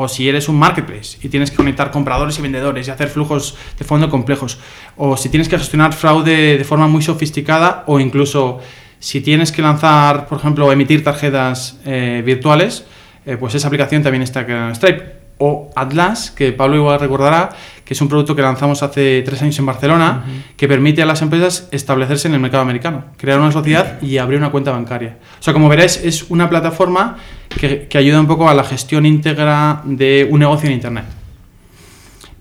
o 0.00 0.06
si 0.06 0.28
eres 0.28 0.48
un 0.48 0.56
marketplace 0.56 1.18
y 1.20 1.28
tienes 1.28 1.50
que 1.50 1.56
conectar 1.56 1.90
compradores 1.90 2.38
y 2.38 2.42
vendedores 2.42 2.86
y 2.86 2.90
hacer 2.92 3.08
flujos 3.08 3.56
de 3.76 3.84
fondo 3.84 4.08
complejos, 4.08 4.56
o 4.96 5.16
si 5.16 5.28
tienes 5.28 5.48
que 5.48 5.58
gestionar 5.58 5.92
fraude 5.92 6.56
de 6.56 6.64
forma 6.64 6.86
muy 6.86 7.02
sofisticada, 7.02 7.82
o 7.88 7.98
incluso 7.98 8.60
si 9.00 9.20
tienes 9.20 9.50
que 9.50 9.60
lanzar, 9.60 10.28
por 10.28 10.38
ejemplo, 10.38 10.70
emitir 10.70 11.02
tarjetas 11.02 11.80
eh, 11.84 12.22
virtuales, 12.24 12.84
eh, 13.26 13.36
pues 13.38 13.56
esa 13.56 13.66
aplicación 13.66 14.04
también 14.04 14.22
está 14.22 14.46
creada 14.46 14.68
en 14.68 14.76
Stripe. 14.76 15.17
O 15.38 15.70
Atlas, 15.76 16.30
que 16.30 16.52
Pablo 16.52 16.76
igual 16.76 16.98
recordará, 16.98 17.50
que 17.84 17.94
es 17.94 18.00
un 18.00 18.08
producto 18.08 18.34
que 18.34 18.42
lanzamos 18.42 18.82
hace 18.82 19.22
tres 19.24 19.40
años 19.40 19.58
en 19.58 19.66
Barcelona, 19.66 20.24
que 20.56 20.66
permite 20.68 21.00
a 21.02 21.06
las 21.06 21.22
empresas 21.22 21.68
establecerse 21.70 22.28
en 22.28 22.34
el 22.34 22.40
mercado 22.40 22.62
americano, 22.62 23.04
crear 23.16 23.38
una 23.38 23.52
sociedad 23.52 24.02
y 24.02 24.18
abrir 24.18 24.38
una 24.38 24.50
cuenta 24.50 24.72
bancaria. 24.72 25.16
O 25.38 25.42
sea, 25.42 25.52
como 25.52 25.68
veréis, 25.68 25.96
es 26.04 26.26
una 26.28 26.50
plataforma 26.50 27.16
que, 27.48 27.86
que 27.88 27.98
ayuda 27.98 28.20
un 28.20 28.26
poco 28.26 28.48
a 28.48 28.54
la 28.54 28.64
gestión 28.64 29.06
íntegra 29.06 29.82
de 29.84 30.28
un 30.30 30.40
negocio 30.40 30.68
en 30.68 30.74
Internet. 30.74 31.04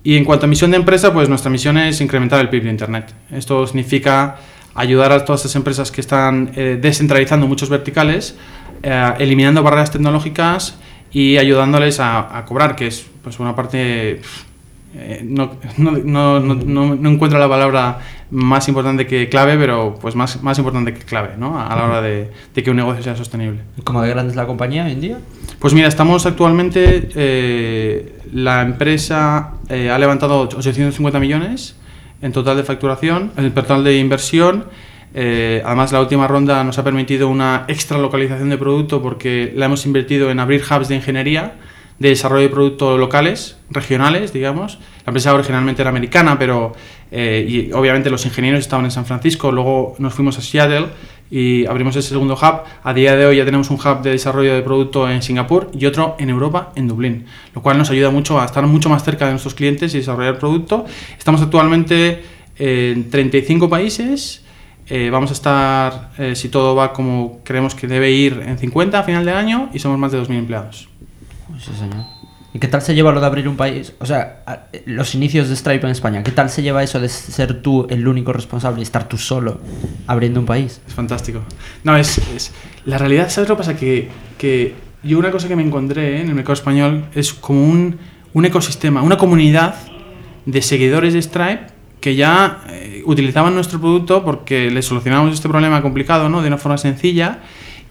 Y 0.03 0.15
en 0.15 0.25
cuanto 0.25 0.45
a 0.45 0.49
misión 0.49 0.71
de 0.71 0.77
empresa, 0.77 1.13
pues 1.13 1.29
nuestra 1.29 1.51
misión 1.51 1.77
es 1.77 2.01
incrementar 2.01 2.39
el 2.39 2.49
PIB 2.49 2.63
de 2.63 2.69
Internet. 2.69 3.13
Esto 3.31 3.67
significa 3.67 4.37
ayudar 4.73 5.11
a 5.11 5.25
todas 5.25 5.41
esas 5.41 5.55
empresas 5.55 5.91
que 5.91 6.01
están 6.01 6.51
eh, 6.55 6.77
descentralizando 6.81 7.47
muchos 7.47 7.67
verticales, 7.67 8.35
eh, 8.83 9.13
eliminando 9.19 9.63
barreras 9.63 9.91
tecnológicas 9.91 10.77
y 11.11 11.37
ayudándoles 11.37 11.99
a, 11.99 12.37
a 12.37 12.45
cobrar, 12.45 12.75
que 12.75 12.87
es 12.87 13.05
pues 13.23 13.39
una 13.39 13.55
parte... 13.55 14.21
eh, 14.95 15.21
no, 15.23 15.51
no, 15.77 15.91
no, 15.91 16.39
no, 16.39 16.55
no- 16.55 16.95
no 16.95 17.09
encuentro 17.09 17.39
la 17.39 17.49
palabra 17.49 17.99
más 18.31 18.67
importante 18.67 19.05
que 19.07 19.29
clave, 19.29 19.57
pero 19.57 19.95
pues 20.01 20.15
más, 20.15 20.41
más 20.43 20.57
importante 20.57 20.93
que 20.93 20.99
clave, 21.01 21.31
¿no? 21.37 21.59
A 21.59 21.75
la 21.75 21.85
hora 21.85 22.01
de, 22.01 22.29
de 22.53 22.63
que 22.63 22.69
un 22.71 22.77
negocio 22.77 23.01
sea 23.03 23.15
sostenible. 23.15 23.59
¿Cómo 23.83 24.01
de 24.01 24.09
grande 24.09 24.31
es 24.31 24.35
la 24.35 24.45
compañía 24.45 24.85
hoy 24.85 24.91
en 24.93 25.01
día? 25.01 25.17
Pues 25.59 25.73
mira, 25.73 25.87
estamos 25.87 26.25
actualmente, 26.25 27.09
eh, 27.15 28.13
la 28.33 28.61
empresa 28.61 29.51
eh, 29.69 29.89
ha 29.89 29.97
levantado 29.97 30.41
850 30.41 31.19
millones 31.19 31.75
en 32.21 32.31
total 32.33 32.57
de 32.57 32.63
facturación, 32.63 33.31
en 33.37 33.51
total 33.53 33.83
de 33.83 33.97
inversión. 33.97 34.65
Eh, 35.13 35.61
además, 35.65 35.91
la 35.91 36.01
última 36.01 36.27
ronda 36.27 36.63
nos 36.63 36.77
ha 36.77 36.83
permitido 36.83 37.27
una 37.29 37.65
extra 37.67 37.97
localización 37.97 38.49
de 38.49 38.57
producto 38.57 39.01
porque 39.01 39.51
la 39.55 39.65
hemos 39.65 39.85
invertido 39.85 40.29
en 40.29 40.39
abrir 40.39 40.61
hubs 40.61 40.89
de 40.89 40.95
ingeniería, 40.95 41.55
de 41.99 42.09
desarrollo 42.09 42.43
de 42.43 42.49
productos 42.49 42.99
locales, 42.99 43.57
regionales, 43.69 44.33
digamos. 44.33 44.79
La 45.05 45.11
empresa 45.11 45.33
originalmente 45.33 45.81
era 45.81 45.89
americana, 45.89 46.37
pero 46.37 46.73
eh, 47.11 47.45
y 47.47 47.71
obviamente 47.71 48.09
los 48.09 48.25
ingenieros 48.25 48.59
estaban 48.59 48.85
en 48.85 48.91
San 48.91 49.05
Francisco. 49.05 49.51
Luego 49.51 49.95
nos 49.97 50.13
fuimos 50.13 50.37
a 50.37 50.41
Seattle 50.41 50.87
y 51.31 51.65
abrimos 51.65 51.95
ese 51.95 52.09
segundo 52.09 52.35
hub. 52.35 52.61
A 52.83 52.93
día 52.93 53.15
de 53.15 53.25
hoy 53.25 53.37
ya 53.37 53.45
tenemos 53.45 53.69
un 53.69 53.77
hub 53.77 54.01
de 54.01 54.11
desarrollo 54.11 54.53
de 54.53 54.61
producto 54.61 55.09
en 55.09 55.21
Singapur 55.21 55.71
y 55.77 55.85
otro 55.85 56.15
en 56.19 56.29
Europa, 56.29 56.71
en 56.75 56.87
Dublín, 56.87 57.25
lo 57.55 57.61
cual 57.61 57.77
nos 57.77 57.89
ayuda 57.89 58.11
mucho 58.11 58.39
a 58.39 58.45
estar 58.45 58.65
mucho 58.67 58.89
más 58.89 59.03
cerca 59.03 59.25
de 59.25 59.31
nuestros 59.31 59.55
clientes 59.55 59.93
y 59.95 59.99
desarrollar 59.99 60.37
producto. 60.37 60.85
Estamos 61.17 61.41
actualmente 61.41 62.23
en 62.57 63.09
35 63.09 63.69
países. 63.69 64.43
Eh, 64.89 65.09
vamos 65.09 65.31
a 65.31 65.33
estar, 65.33 66.11
eh, 66.17 66.35
si 66.35 66.47
todo 66.49 66.75
va 66.75 66.93
como 66.93 67.39
creemos 67.43 67.75
que 67.75 67.87
debe 67.87 68.11
ir, 68.11 68.41
en 68.45 68.57
50 68.57 68.99
a 68.99 69.03
final 69.03 69.25
de 69.25 69.31
año 69.33 69.69
y 69.73 69.79
somos 69.79 69.97
más 69.99 70.11
de 70.13 70.19
2.000 70.21 70.37
empleados. 70.37 70.87
Pues 71.49 71.63
sí, 71.63 71.71
señor. 71.77 72.05
¿Y 72.53 72.59
qué 72.59 72.67
tal 72.69 72.81
se 72.81 72.95
lleva 72.95 73.11
lo 73.11 73.19
de 73.19 73.25
abrir 73.25 73.47
un 73.49 73.57
país? 73.57 73.93
O 73.99 74.05
sea, 74.05 74.43
los 74.85 75.13
inicios 75.13 75.49
de 75.49 75.55
Stripe 75.55 75.85
en 75.85 75.91
España, 75.91 76.23
¿qué 76.23 76.31
tal 76.31 76.49
se 76.49 76.61
lleva 76.63 76.81
eso 76.81 76.99
de 76.99 77.09
ser 77.09 77.61
tú 77.61 77.85
el 77.89 78.07
único 78.07 78.31
responsable 78.33 78.79
y 78.79 78.83
estar 78.83 79.07
tú 79.09 79.17
solo 79.17 79.59
abriendo 80.07 80.39
un 80.39 80.45
país? 80.45 80.81
Es 80.87 80.93
fantástico. 80.93 81.41
No, 81.83 81.95
es, 81.97 82.17
es- 82.35 82.53
La 82.85 82.97
realidad, 82.97 83.29
¿sabes 83.29 83.49
lo 83.49 83.55
que 83.55 83.59
pasa? 83.59 83.75
Que, 83.75 84.07
que 84.37 84.73
yo 85.03 85.19
una 85.19 85.29
cosa 85.31 85.49
que 85.49 85.55
me 85.57 85.63
encontré 85.63 86.17
¿eh? 86.17 86.21
en 86.21 86.29
el 86.29 86.35
mercado 86.35 86.53
español 86.53 87.05
es 87.13 87.33
como 87.33 87.61
un, 87.63 87.97
un 88.33 88.45
ecosistema, 88.45 89.01
una 89.01 89.17
comunidad 89.17 89.75
de 90.45 90.61
seguidores 90.61 91.13
de 91.13 91.21
Stripe 91.21 91.67
que 91.99 92.15
ya, 92.15 92.63
eh, 92.69 93.01
utilizaban 93.05 93.53
nuestro 93.55 93.79
producto 93.79 94.23
porque 94.23 94.69
les 94.69 94.85
solucionábamos 94.85 95.33
este 95.33 95.49
problema 95.49 95.81
complicado, 95.81 96.29
¿no? 96.29 96.41
De 96.41 96.47
una 96.47 96.57
forma 96.57 96.77
sencilla 96.77 97.39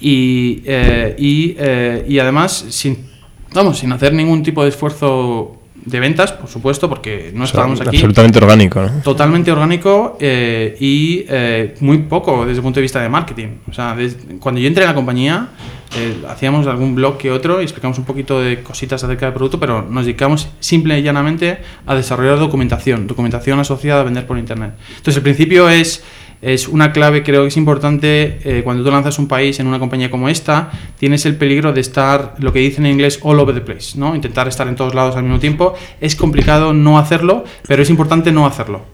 y, 0.00 0.62
eh, 0.64 1.14
y, 1.18 1.56
eh, 1.58 2.04
y 2.08 2.18
además 2.18 2.66
sin, 2.70 3.06
vamos, 3.52 3.78
sin 3.78 3.92
hacer 3.92 4.12
ningún 4.12 4.42
tipo 4.42 4.62
de 4.62 4.68
esfuerzo 4.70 5.60
de 5.84 6.00
ventas, 6.00 6.32
por 6.32 6.48
supuesto, 6.48 6.88
porque 6.88 7.30
no 7.32 7.44
O 7.44 7.46
sea, 7.46 7.52
estábamos 7.52 7.80
aquí. 7.80 7.96
Absolutamente 7.96 8.38
orgánico, 8.38 8.82
¿no? 8.82 9.02
Totalmente 9.02 9.52
orgánico 9.52 10.16
eh, 10.20 10.76
y 10.80 11.24
eh, 11.28 11.74
muy 11.80 11.98
poco 11.98 12.44
desde 12.44 12.58
el 12.58 12.62
punto 12.62 12.80
de 12.80 12.82
vista 12.82 13.00
de 13.00 13.08
marketing. 13.08 13.48
O 13.68 13.72
sea, 13.72 13.96
cuando 14.40 14.60
yo 14.60 14.66
entré 14.66 14.84
en 14.84 14.88
la 14.88 14.94
compañía, 14.94 15.48
eh, 15.96 16.22
hacíamos 16.28 16.66
algún 16.66 16.94
blog 16.94 17.16
que 17.16 17.30
otro 17.30 17.60
y 17.60 17.64
explicamos 17.64 17.98
un 17.98 18.04
poquito 18.04 18.40
de 18.40 18.62
cositas 18.62 19.02
acerca 19.04 19.26
del 19.26 19.34
producto, 19.34 19.60
pero 19.60 19.82
nos 19.82 20.04
dedicamos 20.04 20.48
simple 20.58 20.98
y 20.98 21.02
llanamente 21.02 21.58
a 21.86 21.94
desarrollar 21.94 22.38
documentación, 22.38 23.06
documentación 23.06 23.60
asociada 23.60 24.00
a 24.00 24.04
vender 24.04 24.26
por 24.26 24.38
internet. 24.38 24.72
Entonces, 24.88 25.16
el 25.16 25.22
principio 25.22 25.68
es, 25.68 26.02
es 26.42 26.68
una 26.68 26.92
clave, 26.92 27.22
creo 27.22 27.42
que 27.42 27.48
es 27.48 27.56
importante 27.56 28.38
eh, 28.44 28.62
cuando 28.62 28.84
tú 28.84 28.90
lanzas 28.90 29.18
un 29.18 29.28
país 29.28 29.58
en 29.60 29.66
una 29.66 29.78
compañía 29.78 30.10
como 30.10 30.28
esta, 30.28 30.70
tienes 30.98 31.26
el 31.26 31.36
peligro 31.36 31.72
de 31.72 31.80
estar, 31.80 32.34
lo 32.38 32.52
que 32.52 32.60
dicen 32.60 32.86
en 32.86 32.92
inglés, 32.92 33.18
all 33.22 33.40
over 33.40 33.54
the 33.54 33.60
place, 33.60 33.98
¿no? 33.98 34.14
Intentar 34.14 34.46
estar 34.48 34.68
en 34.68 34.76
todos 34.76 34.94
lados 34.94 35.16
al 35.16 35.22
mismo 35.22 35.38
tiempo. 35.38 35.74
Es 36.00 36.14
complicado 36.14 36.72
no 36.72 36.98
hacerlo, 36.98 37.44
pero 37.66 37.82
es 37.82 37.90
importante 37.90 38.32
no 38.32 38.46
hacerlo. 38.46 38.84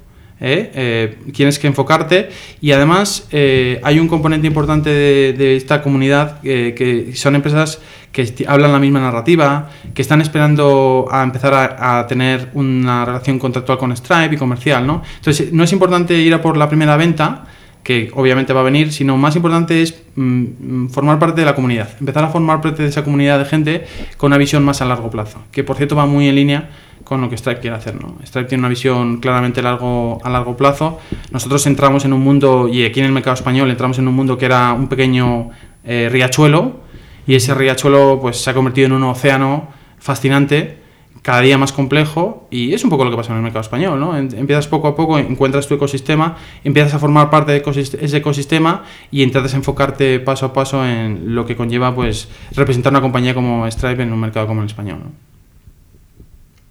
¿eh? 0.41 0.71
Eh, 0.75 1.19
tienes 1.33 1.59
que 1.59 1.69
enfocarte 1.69 2.31
y 2.61 2.73
además 2.73 3.29
hay 3.31 3.99
un 3.99 4.09
componente 4.09 4.47
importante 4.47 4.91
de, 4.91 5.57
esta 5.57 5.83
comunidad 5.83 6.41
que 6.41 7.13
son 7.15 7.35
empresas 7.35 7.81
que 8.13 8.45
hablan 8.47 8.73
la 8.73 8.79
misma 8.79 9.01
narrativa, 9.01 9.71
que 9.95 10.03
están 10.03 10.21
esperando 10.21 11.09
a 11.11 11.23
empezar 11.23 11.55
a, 11.55 12.07
tener 12.07 12.51
una 12.55 13.05
relación 13.05 13.39
contractual 13.39 13.79
con 13.79 13.97
Stripe 13.97 14.35
y 14.35 14.39
comercial, 14.39 14.87
¿no? 14.87 15.03
Entonces 15.17 15.53
no 15.53 15.65
es 15.65 15.73
importante 15.73 16.15
ir 16.15 16.35
a 16.35 16.43
por 16.43 16.57
la 16.57 16.69
primera 16.69 16.97
venta, 16.97 17.45
que 17.83 18.11
obviamente 18.15 18.53
va 18.53 18.61
a 18.61 18.65
venir, 18.65 18.93
sino 18.93 19.17
más 19.17 19.35
importante 19.35 19.83
es 19.83 20.03
mm, 20.15 20.89
formar 20.89 21.19
parte 21.19 21.41
de 21.41 21.47
la 21.47 21.55
comunidad, 21.55 21.89
empezar 21.99 22.23
a 22.25 22.29
formar 22.29 22.61
parte 22.61 22.83
de 22.83 22.89
esa 22.89 23.03
comunidad 23.03 23.39
de 23.39 23.45
gente 23.45 23.87
con 24.17 24.29
una 24.29 24.39
visión 24.39 24.65
más 24.65 24.83
a 24.83 24.85
largo 24.85 25.11
plazo, 25.11 25.43
que 25.51 25.65
por 25.65 25.77
cierto 25.77 25.97
va 25.97 26.07
muy 26.07 26.29
en 26.29 26.37
línea 26.37 26.71
con 27.03 27.21
lo 27.21 27.29
que 27.29 27.37
Stripe 27.37 27.61
quiere 27.61 27.77
hacer. 27.77 27.95
¿no? 28.01 28.17
Stripe 28.25 28.49
tiene 28.49 28.61
una 28.61 28.69
visión 28.69 29.19
claramente 29.19 29.61
largo, 29.63 30.21
a 30.23 30.31
largo 30.31 30.57
plazo. 30.57 31.01
Nosotros 31.33 31.67
entramos 31.67 32.05
en 32.05 32.13
un 32.13 32.21
mundo, 32.21 32.69
y 32.69 32.85
aquí 32.85 33.01
en 33.01 33.07
el 33.07 33.13
mercado 33.13 33.35
español 33.35 33.71
entramos 33.71 33.99
en 33.99 34.07
un 34.07 34.15
mundo 34.15 34.39
que 34.39 34.47
era 34.47 34.73
un 34.73 34.87
pequeño 34.87 35.51
eh, 35.85 36.09
riachuelo, 36.11 36.83
y 37.27 37.35
ese 37.35 37.55
riachuelo 37.55 38.19
pues, 38.21 38.39
se 38.43 38.51
ha 38.51 38.55
convertido 38.55 38.87
en 38.87 38.93
un 38.93 39.05
océano 39.05 39.69
fascinante 39.99 40.79
cada 41.23 41.41
día 41.41 41.57
más 41.57 41.71
complejo 41.73 42.49
y 42.51 42.75
es 42.75 42.83
un 42.83 42.91
poco 42.91 43.05
lo 43.05 43.11
que 43.13 43.17
pasa 43.17 43.31
en 43.31 43.37
el 43.37 43.43
mercado 43.45 43.61
español, 43.61 44.01
¿no? 44.01 44.17
Empiezas 44.17 44.67
poco 44.67 44.89
a 44.89 44.97
poco, 44.97 45.21
encuentras 45.21 45.69
tu 45.69 45.75
ecosistema, 45.75 46.37
empiezas 46.65 46.95
a 46.95 46.99
formar 46.99 47.31
parte 47.31 47.53
de 47.53 47.63
ecosist- 47.65 47.97
ese 48.01 48.17
ecosistema 48.17 48.83
y 49.13 49.23
intentas 49.23 49.55
enfocarte 49.55 50.19
paso 50.19 50.47
a 50.47 50.53
paso 50.53 50.85
en 50.85 51.33
lo 51.37 51.47
que 51.47 51.55
conlleva 51.55 51.95
pues 51.95 52.27
representar 52.57 52.93
una 52.93 53.01
compañía 53.01 53.35
como 53.35 53.71
Stripe 53.71 54.03
en 54.03 54.13
un 54.13 54.19
mercado 54.19 54.49
como 54.49 54.63
el 54.63 54.67
español, 54.67 54.99
¿no? 55.05 55.11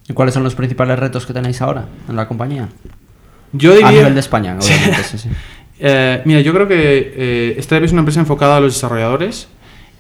¿Y 0.10 0.14
cuáles 0.14 0.34
son 0.34 0.44
los 0.44 0.56
principales 0.56 1.00
retos 1.00 1.26
que 1.26 1.32
tenéis 1.32 1.62
ahora 1.62 1.86
en 2.10 2.16
la 2.18 2.28
compañía? 2.28 2.68
Yo 3.54 3.72
A 3.72 3.76
diría... 3.76 3.92
nivel 3.92 4.14
de 4.16 4.20
España, 4.20 4.58
obviamente, 4.62 5.04
sí, 5.04 5.18
sí. 5.18 5.30
Eh, 5.80 6.22
mira, 6.26 6.42
yo 6.42 6.54
creo 6.54 6.68
que 6.68 7.14
eh, 7.56 7.62
Stripe 7.62 7.86
es 7.86 7.92
una 7.94 8.00
empresa 8.02 8.20
enfocada 8.20 8.58
a 8.58 8.60
los 8.60 8.74
desarrolladores 8.74 9.48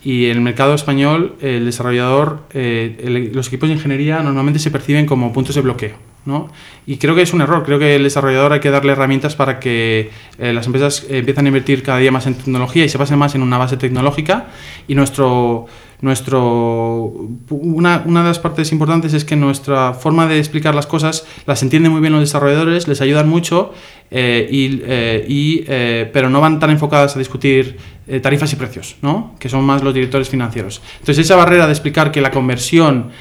y 0.03 0.25
en 0.25 0.31
el 0.37 0.41
mercado 0.41 0.73
español 0.73 1.35
el 1.41 1.65
desarrollador, 1.65 2.43
eh, 2.53 2.97
el- 3.03 3.31
los 3.33 3.47
equipos 3.47 3.69
de 3.69 3.75
ingeniería 3.75 4.21
normalmente 4.21 4.59
se 4.59 4.71
perciben 4.71 5.05
como 5.05 5.31
puntos 5.33 5.55
de 5.55 5.61
bloqueo. 5.61 5.95
¿no? 6.23 6.51
Y 6.85 6.97
creo 6.97 7.15
que 7.15 7.23
es 7.23 7.33
un 7.33 7.41
error, 7.41 7.63
creo 7.65 7.79
que 7.79 7.95
el 7.95 8.03
desarrollador 8.03 8.53
hay 8.53 8.59
que 8.59 8.69
darle 8.69 8.91
herramientas 8.91 9.35
para 9.35 9.59
que 9.59 10.11
eh, 10.37 10.53
las 10.53 10.67
empresas 10.67 11.03
eh, 11.09 11.17
empiezan 11.17 11.45
a 11.45 11.47
invertir 11.49 11.81
cada 11.81 11.97
día 11.97 12.11
más 12.11 12.27
en 12.27 12.35
tecnología 12.35 12.85
y 12.85 12.89
se 12.89 12.99
basen 12.99 13.17
más 13.17 13.33
en 13.33 13.41
una 13.41 13.57
base 13.57 13.75
tecnológica 13.75 14.49
y 14.87 14.93
nuestro, 14.93 15.65
nuestro 16.01 17.29
una, 17.49 18.03
una 18.05 18.21
de 18.21 18.27
las 18.27 18.39
partes 18.39 18.71
importantes 18.71 19.13
es 19.13 19.23
que 19.23 19.35
nuestra 19.35 19.93
forma 19.93 20.27
de 20.27 20.39
explicar 20.39 20.73
las 20.73 20.87
cosas 20.87 21.25
las 21.45 21.61
entienden 21.61 21.91
muy 21.91 22.01
bien 22.01 22.13
los 22.13 22.21
desarrolladores, 22.21 22.87
les 22.87 23.01
ayudan 23.01 23.29
mucho, 23.29 23.73
eh, 24.13 24.45
y, 24.51 24.81
eh, 24.83 25.25
y, 25.27 25.63
eh, 25.67 26.09
pero 26.11 26.29
no 26.29 26.41
van 26.41 26.59
tan 26.59 26.69
enfocadas 26.69 27.15
a 27.15 27.19
discutir 27.19 27.77
tarifas 28.21 28.51
y 28.51 28.57
precios, 28.57 28.97
¿no? 29.01 29.35
que 29.39 29.47
son 29.47 29.63
más 29.63 29.81
los 29.83 29.93
directores 29.93 30.27
financieros. 30.27 30.81
Entonces 30.99 31.25
esa 31.25 31.37
barrera 31.37 31.65
de 31.65 31.71
explicar 31.71 32.11
que 32.11 32.19
la 32.19 32.29
conversión 32.29 33.11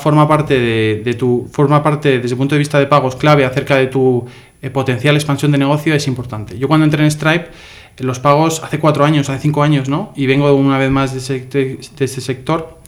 forma 0.00 0.26
parte 0.26 0.58
de, 0.58 1.02
de 1.04 1.14
tu 1.14 1.48
forma 1.52 1.82
parte 1.82 2.18
desde 2.18 2.34
el 2.34 2.38
punto 2.38 2.56
de 2.56 2.60
vista 2.60 2.80
de 2.80 2.86
pagos 2.86 3.14
clave 3.14 3.44
acerca 3.44 3.76
de 3.76 3.86
tu 3.86 4.24
potencial 4.72 5.14
expansión 5.14 5.52
de 5.52 5.58
negocio 5.58 5.94
es 5.94 6.08
importante. 6.08 6.58
Yo 6.58 6.66
cuando 6.66 6.84
entré 6.84 7.04
en 7.04 7.10
Stripe 7.10 7.46
los 7.98 8.18
pagos 8.20 8.62
hace 8.62 8.78
cuatro 8.78 9.04
años, 9.04 9.28
hace 9.30 9.40
cinco 9.40 9.62
años, 9.62 9.88
¿no? 9.88 10.12
Y 10.16 10.26
vengo 10.26 10.52
una 10.54 10.78
vez 10.78 10.90
más 10.90 11.12
de 11.12 11.18
ese, 11.18 11.40
de 11.46 12.04
ese 12.04 12.20
sector. 12.20 12.78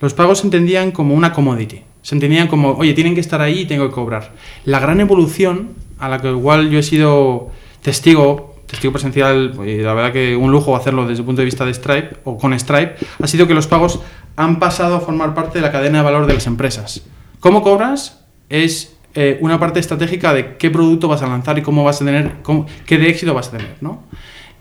Los 0.00 0.14
pagos 0.14 0.38
se 0.38 0.46
entendían 0.46 0.90
como 0.92 1.14
una 1.14 1.32
commodity. 1.32 1.82
Se 2.02 2.14
entendían 2.14 2.48
como, 2.48 2.72
oye, 2.72 2.94
tienen 2.94 3.14
que 3.14 3.20
estar 3.20 3.40
ahí 3.40 3.60
y 3.60 3.64
tengo 3.66 3.86
que 3.88 3.94
cobrar. 3.94 4.32
La 4.64 4.78
gran 4.80 5.00
evolución 5.00 5.70
a 5.98 6.08
la 6.08 6.18
que 6.20 6.28
igual 6.30 6.70
yo 6.70 6.78
he 6.78 6.82
sido 6.82 7.50
testigo, 7.82 8.56
testigo 8.66 8.92
presencial, 8.92 9.54
y 9.66 9.78
la 9.78 9.92
verdad 9.94 10.12
que 10.12 10.36
un 10.36 10.50
lujo 10.50 10.76
hacerlo 10.76 11.06
desde 11.06 11.20
el 11.20 11.26
punto 11.26 11.40
de 11.40 11.44
vista 11.46 11.64
de 11.66 11.74
Stripe 11.74 12.16
o 12.24 12.38
con 12.38 12.58
Stripe, 12.58 12.94
ha 13.20 13.26
sido 13.26 13.46
que 13.46 13.52
los 13.54 13.66
pagos 13.66 14.00
han 14.36 14.58
pasado 14.58 14.96
a 14.96 15.00
formar 15.00 15.34
parte 15.34 15.58
de 15.58 15.62
la 15.66 15.72
cadena 15.72 15.98
de 15.98 16.04
valor 16.04 16.26
de 16.26 16.34
las 16.34 16.46
empresas. 16.46 17.02
¿Cómo 17.40 17.62
cobras? 17.62 18.24
Es 18.48 18.96
eh, 19.14 19.38
una 19.42 19.58
parte 19.58 19.80
estratégica 19.80 20.32
de 20.32 20.56
qué 20.56 20.70
producto 20.70 21.08
vas 21.08 21.20
a 21.22 21.26
lanzar 21.26 21.58
y 21.58 21.62
cómo 21.62 21.84
vas 21.84 22.00
a 22.00 22.04
tener, 22.04 22.36
cómo- 22.42 22.64
qué 22.86 22.96
de 22.96 23.08
éxito 23.10 23.34
vas 23.34 23.48
a 23.48 23.50
tener, 23.52 23.76
¿no? 23.80 24.04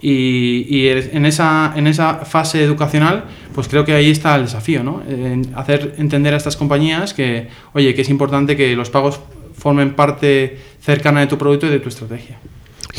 Y, 0.01 0.65
y 0.69 0.87
en, 0.87 1.25
esa, 1.25 1.73
en 1.75 1.85
esa 1.87 2.15
fase 2.25 2.63
educacional, 2.63 3.25
pues 3.53 3.67
creo 3.67 3.83
que 3.83 3.93
ahí 3.93 4.09
está 4.11 4.35
el 4.37 4.43
desafío, 4.43 4.83
¿no? 4.83 5.01
En 5.09 5.51
hacer 5.55 5.95
entender 5.97 6.33
a 6.33 6.37
estas 6.37 6.55
compañías 6.55 7.13
que, 7.13 7.47
oye, 7.73 7.93
que 7.93 8.01
es 8.03 8.09
importante 8.09 8.55
que 8.55 8.75
los 8.75 8.89
pagos 8.89 9.19
formen 9.57 9.95
parte 9.95 10.57
cercana 10.81 11.19
de 11.19 11.27
tu 11.27 11.37
producto 11.37 11.67
y 11.67 11.69
de 11.69 11.79
tu 11.79 11.89
estrategia. 11.89 12.37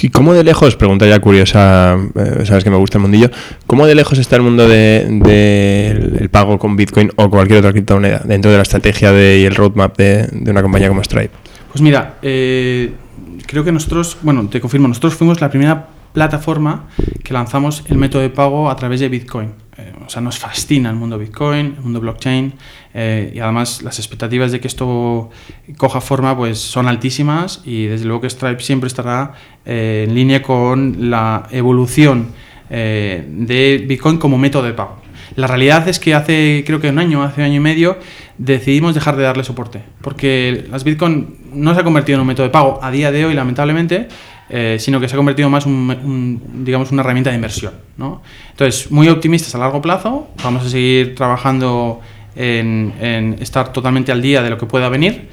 ¿Y 0.02 0.10
cómo 0.10 0.34
de 0.34 0.44
lejos, 0.44 0.76
pregunta 0.76 1.06
ya 1.06 1.18
curiosa, 1.20 1.96
eh, 2.14 2.44
sabes 2.44 2.64
que 2.64 2.70
me 2.70 2.76
gusta 2.76 2.98
el 2.98 3.02
mundillo, 3.02 3.30
cómo 3.66 3.86
de 3.86 3.94
lejos 3.94 4.18
está 4.18 4.36
el 4.36 4.42
mundo 4.42 4.68
del 4.68 5.20
de, 5.20 5.88
el- 5.88 6.16
el 6.20 6.28
pago 6.28 6.58
con 6.58 6.76
Bitcoin 6.76 7.10
o 7.16 7.28
cualquier 7.30 7.58
otra 7.60 7.72
criptomoneda 7.72 8.20
dentro 8.24 8.50
de 8.50 8.58
la 8.58 8.62
estrategia 8.62 9.10
de, 9.10 9.40
y 9.40 9.44
el 9.46 9.54
roadmap 9.54 9.96
de, 9.96 10.28
de 10.30 10.50
una 10.50 10.62
compañía 10.62 10.88
como 10.88 11.02
Stripe? 11.02 11.30
Pues 11.72 11.80
mira, 11.82 12.16
eh, 12.22 12.92
creo 13.46 13.64
que 13.64 13.72
nosotros, 13.72 14.18
bueno, 14.22 14.46
te 14.48 14.60
confirmo, 14.60 14.86
nosotros 14.86 15.14
fuimos 15.14 15.40
la 15.40 15.50
primera 15.50 15.88
plataforma 16.12 16.88
que 17.22 17.32
lanzamos 17.32 17.84
el 17.88 17.98
método 17.98 18.22
de 18.22 18.30
pago 18.30 18.70
a 18.70 18.76
través 18.76 19.00
de 19.00 19.08
Bitcoin. 19.08 19.52
Eh, 19.76 19.92
o 20.04 20.10
sea, 20.10 20.20
nos 20.20 20.38
fascina 20.38 20.90
el 20.90 20.96
mundo 20.96 21.18
Bitcoin, 21.18 21.74
el 21.76 21.82
mundo 21.82 22.00
blockchain, 22.00 22.52
eh, 22.92 23.32
y 23.34 23.38
además 23.38 23.82
las 23.82 23.98
expectativas 23.98 24.52
de 24.52 24.60
que 24.60 24.68
esto 24.68 25.30
coja 25.76 26.00
forma 26.00 26.36
pues 26.36 26.58
son 26.58 26.88
altísimas 26.88 27.62
y 27.64 27.86
desde 27.86 28.04
luego 28.06 28.22
que 28.22 28.30
Stripe 28.30 28.62
siempre 28.62 28.88
estará 28.88 29.32
eh, 29.64 30.06
en 30.08 30.14
línea 30.14 30.42
con 30.42 31.10
la 31.10 31.46
evolución 31.50 32.32
de 32.70 33.84
Bitcoin 33.84 34.16
como 34.18 34.38
método 34.38 34.62
de 34.62 34.74
pago. 34.74 34.99
La 35.36 35.46
realidad 35.46 35.88
es 35.88 35.98
que 35.98 36.14
hace, 36.14 36.64
creo 36.66 36.80
que 36.80 36.88
un 36.88 36.98
año, 36.98 37.22
hace 37.22 37.42
año 37.42 37.56
y 37.56 37.60
medio, 37.60 37.98
decidimos 38.38 38.94
dejar 38.94 39.16
de 39.16 39.22
darle 39.22 39.44
soporte, 39.44 39.82
porque 40.02 40.66
las 40.70 40.84
Bitcoin 40.84 41.36
no 41.52 41.74
se 41.74 41.80
ha 41.80 41.84
convertido 41.84 42.16
en 42.16 42.22
un 42.22 42.26
método 42.26 42.46
de 42.46 42.50
pago 42.50 42.78
a 42.82 42.90
día 42.90 43.12
de 43.12 43.24
hoy, 43.24 43.34
lamentablemente, 43.34 44.08
eh, 44.48 44.78
sino 44.80 44.98
que 44.98 45.08
se 45.08 45.14
ha 45.14 45.16
convertido 45.16 45.48
más 45.48 45.66
un, 45.66 45.90
un, 46.02 46.64
digamos, 46.64 46.90
una 46.90 47.02
herramienta 47.02 47.30
de 47.30 47.36
inversión. 47.36 47.72
¿no? 47.96 48.22
Entonces, 48.50 48.90
muy 48.90 49.08
optimistas 49.08 49.54
a 49.54 49.58
largo 49.58 49.80
plazo, 49.80 50.28
vamos 50.42 50.66
a 50.66 50.68
seguir 50.68 51.14
trabajando 51.14 52.00
en, 52.34 52.92
en 53.00 53.36
estar 53.40 53.72
totalmente 53.72 54.10
al 54.10 54.20
día 54.20 54.42
de 54.42 54.50
lo 54.50 54.58
que 54.58 54.66
pueda 54.66 54.88
venir. 54.88 55.28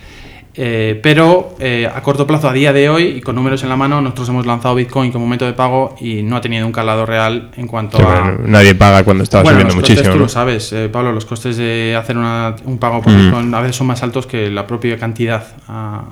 Eh, 0.60 1.00
pero 1.04 1.56
eh, 1.60 1.88
a 1.94 2.02
corto 2.02 2.26
plazo, 2.26 2.50
a 2.50 2.54
día 2.54 2.74
de 2.74 2.90
hoy, 2.90 3.04
y 3.18 3.22
con 3.22 3.36
números 3.36 3.62
en 3.62 3.70
la 3.70 3.76
mano, 3.76 4.02
nosotros 4.02 4.30
hemos 4.30 4.48
lanzado 4.48 4.74
Bitcoin 4.74 5.12
como 5.12 5.28
método 5.28 5.50
de 5.50 5.54
pago 5.56 5.96
y 6.02 6.24
no 6.24 6.36
ha 6.36 6.42
tenido 6.42 6.66
un 6.66 6.72
calado 6.72 7.06
real 7.06 7.52
en 7.58 7.68
cuanto 7.68 8.00
Que, 8.00 8.04
a... 8.04 8.36
nadie 8.44 8.74
paga 8.74 9.04
cuando 9.04 9.24
está 9.24 9.44
Bueno, 9.44 9.60
subiendo 9.60 9.76
los 9.76 9.82
costes 9.82 9.98
muchísimo. 9.98 10.14
tú 10.14 10.18
¿no? 10.20 10.24
lo 10.26 10.30
sabes, 10.30 10.74
eh, 10.74 10.90
Pablo, 10.92 11.12
los 11.12 11.26
costes 11.26 11.58
de 11.58 11.96
hacer 11.96 12.18
una- 12.18 12.56
un 12.66 12.80
pago 12.80 13.02
por 13.04 13.14
Mm. 13.14 13.18
Bitcoin 13.26 13.54
a 13.54 13.62
veces 13.62 13.76
son 13.76 13.86
más 13.86 14.02
altos 14.02 14.26
que 14.26 14.50
la 14.50 14.66
propia 14.66 14.98
cantidad 14.98 15.46
a, 15.68 16.04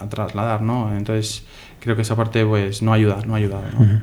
a- 0.00 0.02
a 0.04 0.08
trasladar, 0.08 0.62
¿no? 0.62 0.90
Entonces, 0.96 1.44
creo 1.78 1.94
que 1.94 2.02
esa 2.02 2.16
parte 2.16 2.44
pues 2.44 2.82
no 2.82 2.92
ayuda, 2.92 3.18
no 3.24 3.34
ha 3.34 3.36
ayudado, 3.38 3.62
¿no? 3.78 4.02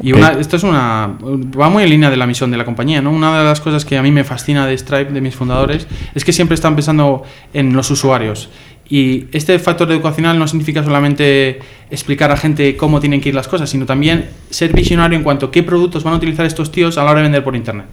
Y 0.00 0.12
Ok. 0.12 0.18
una, 0.18 0.30
esto 0.32 0.56
es 0.56 0.62
una. 0.62 1.18
va 1.22 1.68
muy 1.68 1.82
en 1.82 1.90
línea 1.90 2.08
de 2.08 2.16
la 2.16 2.26
misión 2.26 2.50
de 2.50 2.56
la 2.56 2.64
compañía, 2.64 3.02
¿no? 3.02 3.10
Una 3.10 3.38
de 3.38 3.44
las 3.44 3.60
cosas 3.60 3.84
que 3.84 3.98
a 3.98 4.02
mí 4.02 4.10
me 4.10 4.24
fascina 4.24 4.66
de 4.66 4.76
Stripe, 4.78 5.12
de 5.12 5.20
mis 5.20 5.36
fundadores, 5.36 5.86
es 6.14 6.24
que 6.24 6.32
siempre 6.32 6.54
están 6.54 6.74
pensando 6.74 7.24
en 7.52 7.74
los 7.74 7.90
usuarios. 7.90 8.48
Y 8.92 9.24
este 9.32 9.58
factor 9.58 9.90
educacional 9.90 10.38
no 10.38 10.46
significa 10.46 10.84
solamente 10.84 11.60
explicar 11.90 12.30
a 12.30 12.36
gente 12.36 12.76
cómo 12.76 13.00
tienen 13.00 13.22
que 13.22 13.30
ir 13.30 13.34
las 13.34 13.48
cosas, 13.48 13.70
sino 13.70 13.86
también 13.86 14.28
ser 14.50 14.74
visionario 14.74 15.16
en 15.16 15.24
cuanto 15.24 15.46
a 15.46 15.50
qué 15.50 15.62
productos 15.62 16.04
van 16.04 16.12
a 16.12 16.18
utilizar 16.18 16.44
estos 16.44 16.70
tíos 16.70 16.98
a 16.98 17.04
la 17.04 17.12
hora 17.12 17.20
de 17.20 17.22
vender 17.22 17.42
por 17.42 17.56
Internet. 17.56 17.86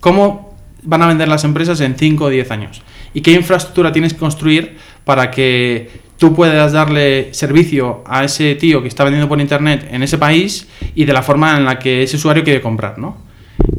¿Cómo 0.00 0.56
van 0.84 1.02
a 1.02 1.06
vender 1.06 1.28
las 1.28 1.44
empresas 1.44 1.82
en 1.82 1.96
5 1.96 2.24
o 2.24 2.30
10 2.30 2.50
años? 2.50 2.80
¿Y 3.12 3.20
qué 3.20 3.32
infraestructura 3.32 3.92
tienes 3.92 4.14
que 4.14 4.20
construir 4.20 4.78
para 5.04 5.30
que 5.30 5.90
tú 6.16 6.34
puedas 6.34 6.72
darle 6.72 7.34
servicio 7.34 8.02
a 8.06 8.24
ese 8.24 8.54
tío 8.54 8.80
que 8.80 8.88
está 8.88 9.04
vendiendo 9.04 9.28
por 9.28 9.38
internet 9.38 9.86
en 9.90 10.02
ese 10.02 10.16
país 10.16 10.66
y 10.94 11.04
de 11.04 11.12
la 11.12 11.22
forma 11.22 11.58
en 11.58 11.66
la 11.66 11.78
que 11.78 12.04
ese 12.04 12.16
usuario 12.16 12.42
quiere 12.42 12.62
comprar, 12.62 12.98
¿no? 12.98 13.18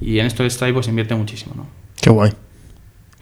Y 0.01 0.19
en 0.19 0.27
esto 0.27 0.47
Stripe 0.47 0.75
pues 0.75 0.87
invierte 0.87 1.15
muchísimo, 1.15 1.55
¿no? 1.57 1.65
Qué 1.99 2.11
guay. 2.11 2.31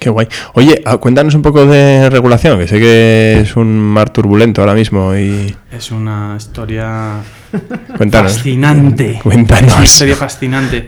Qué 0.02 0.10
guay. 0.10 0.28
Oye, 0.56 0.82
ah, 0.84 0.98
cuéntanos 0.98 1.36
un 1.36 1.44
poco 1.44 1.64
de 1.68 2.10
regulación, 2.10 2.58
que 2.58 2.68
sé 2.68 2.80
que 2.80 3.42
es 3.42 3.56
un 3.56 3.78
mar 3.78 4.10
turbulento 4.10 4.60
ahora 4.62 4.74
mismo 4.74 5.16
y 5.16 5.56
Es 5.72 5.92
una 5.92 6.34
historia 6.36 7.18
cuéntanos. 7.98 8.34
fascinante. 8.34 9.20
Cuéntanos. 9.22 9.70
Es 9.70 9.76
una 9.76 9.86
historia 9.86 10.16
fascinante. 10.16 10.88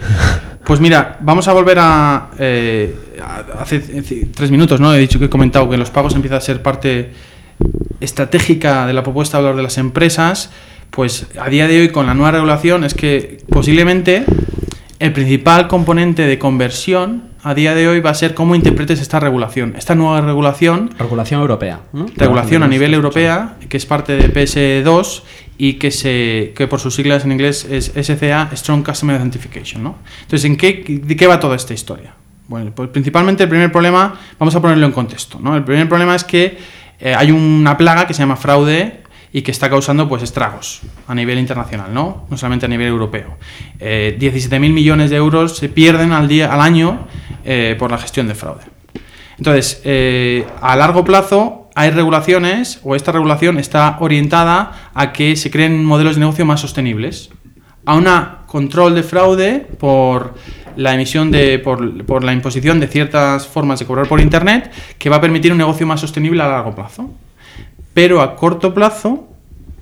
Pues 0.64 0.80
mira, 0.80 1.20
vamos 1.22 1.48
a 1.48 1.54
volver 1.54 1.78
a, 1.80 2.32
eh, 2.40 2.96
hace 3.60 3.82
tres 4.34 4.50
minutos, 4.50 4.80
¿no? 4.82 4.92
He 4.96 4.98
dicho 4.98 5.20
que 5.20 5.26
he 5.26 5.30
comentado 5.30 5.70
que 5.70 5.78
los 5.78 5.92
pagos 5.92 6.16
empiezan 6.16 6.40
a 6.40 6.42
ser 6.42 6.64
parte 6.64 7.12
estratégica 8.00 8.88
de 8.88 8.94
la 8.94 9.04
propuesta 9.04 9.38
de 9.38 9.44
valor 9.44 9.58
de 9.58 9.64
las 9.64 9.78
empresas. 9.78 10.50
Pues 10.90 11.28
a 11.40 11.50
día 11.50 11.68
de 11.68 11.82
hoy 11.82 11.90
con 11.90 12.08
la 12.08 12.16
nueva 12.16 12.32
regulación 12.32 12.84
es 12.84 12.96
que 12.96 13.44
posiblemente 13.48 14.26
el 14.98 15.14
principal 15.14 15.68
componente 15.68 16.24
de 16.24 16.40
conversión 16.40 17.33
a 17.44 17.54
día 17.54 17.76
de 17.76 17.88
hoy 17.88 18.00
va 18.00 18.12
a 18.12 18.14
ser 18.14 18.34
cómo 18.34 18.56
interpretes 18.56 19.02
esta 19.02 19.20
regulación. 19.20 19.76
Esta 19.78 19.96
nueva 19.96 20.22
regulación 20.22 20.92
Regulación 20.98 21.42
europea. 21.42 21.82
¿no? 21.92 22.06
regulación 22.16 22.64
a 22.64 22.68
nivel 22.68 22.94
europea, 22.94 23.58
que 23.68 23.78
es 23.78 23.86
parte 23.86 24.16
de 24.16 24.34
PS2 24.34 25.24
y 25.58 25.74
que, 25.74 25.92
se, 25.92 26.54
que 26.56 26.68
por 26.68 26.80
sus 26.80 26.96
siglas 26.96 27.26
en 27.26 27.34
inglés 27.34 27.68
es 27.70 27.92
SCA, 28.02 28.50
Strong 28.56 28.86
Customer 28.86 29.16
Authentication. 29.18 29.84
¿no? 29.84 29.98
Entonces, 30.22 30.46
¿en 30.46 30.56
qué, 30.56 31.02
¿de 31.04 31.16
qué 31.16 31.28
va 31.28 31.40
toda 31.40 31.56
esta 31.56 31.74
historia? 31.74 32.16
Bueno, 32.48 32.72
pues 32.74 32.90
principalmente 32.90 33.44
el 33.44 33.50
primer 33.50 33.72
problema, 33.72 34.18
vamos 34.40 34.56
a 34.56 34.62
ponerlo 34.62 34.86
en 34.86 34.94
contexto. 34.94 35.40
¿no? 35.42 35.56
El 35.56 35.64
primer 35.64 35.90
problema 35.90 36.16
es 36.16 36.24
que 36.24 36.58
eh, 37.00 37.14
hay 37.14 37.32
una 37.32 37.78
plaga 37.78 38.08
que 38.08 38.14
se 38.14 38.22
llama 38.22 38.38
fraude 38.38 39.03
y 39.36 39.42
que 39.42 39.50
está 39.50 39.68
causando 39.68 40.08
pues 40.08 40.22
estragos 40.22 40.82
a 41.08 41.16
nivel 41.16 41.40
internacional, 41.40 41.92
no, 41.92 42.28
no 42.30 42.38
solamente 42.38 42.68
a 42.68 42.70
nivel 42.70 42.88
europeo. 42.88 43.36
Eh, 43.80 44.16
17.000 44.20 44.60
millones 44.72 45.10
de 45.10 45.16
euros 45.18 45.58
se 45.58 45.70
pierden 45.70 46.12
al, 46.12 46.28
día, 46.28 46.54
al 46.54 46.62
año 46.62 47.08
eh, 47.44 47.76
por 47.80 47.90
la 47.90 47.98
gestión 47.98 48.28
de 48.28 48.36
fraude. 48.36 48.62
Entonces, 49.40 49.82
eh, 49.84 50.46
a 50.62 50.76
largo 50.76 51.04
plazo 51.04 51.68
hay 51.74 51.90
regulaciones 51.90 52.80
o 52.84 52.96
esta 52.96 53.12
regulación 53.12 53.58
está 53.58 53.98
orientada 54.00 54.92
a 54.94 55.12
que 55.12 55.36
se 55.36 55.50
creen 55.50 55.84
modelos 55.84 56.16
de 56.16 56.20
negocio 56.20 56.46
más 56.46 56.62
sostenibles, 56.62 57.32
a 57.86 57.96
un 57.96 58.08
control 58.46 58.94
de 58.94 59.02
fraude 59.02 59.68
por 59.80 60.36
la 60.76 60.94
emisión 60.94 61.32
de 61.32 61.58
por, 61.58 62.06
por 62.06 62.24
la 62.24 62.34
imposición 62.34 62.80
de 62.80 62.88
ciertas 62.88 63.48
formas 63.48 63.80
de 63.80 63.86
cobrar 63.86 64.08
por 64.08 64.22
internet 64.22 64.72
que 65.00 65.10
va 65.10 65.18
a 65.18 65.22
permitir 65.22 65.52
un 65.52 65.58
negocio 65.58 65.88
más 65.88 66.00
sostenible 66.00 66.42
a 66.44 66.48
largo 66.48 66.76
plazo. 66.76 67.10
Pero 67.94 68.22
a 68.22 68.36
corto 68.36 68.74
plazo 68.74 69.28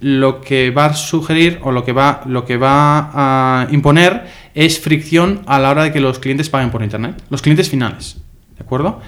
lo 0.01 0.41
que 0.41 0.71
va 0.71 0.85
a 0.85 0.93
sugerir 0.93 1.59
o 1.63 1.71
lo 1.71 1.85
que 1.85 1.93
va, 1.93 2.21
lo 2.25 2.43
que 2.43 2.57
va 2.57 3.11
a 3.13 3.67
imponer 3.71 4.25
es 4.53 4.79
fricción 4.79 5.41
a 5.45 5.59
la 5.59 5.69
hora 5.69 5.83
de 5.83 5.91
que 5.93 5.99
los 5.99 6.19
clientes 6.19 6.49
paguen 6.49 6.71
por 6.71 6.81
internet, 6.83 7.21
los 7.29 7.41
clientes 7.41 7.69
finales, 7.69 8.17
¿de 8.57 8.63
acuerdo? 8.63 8.99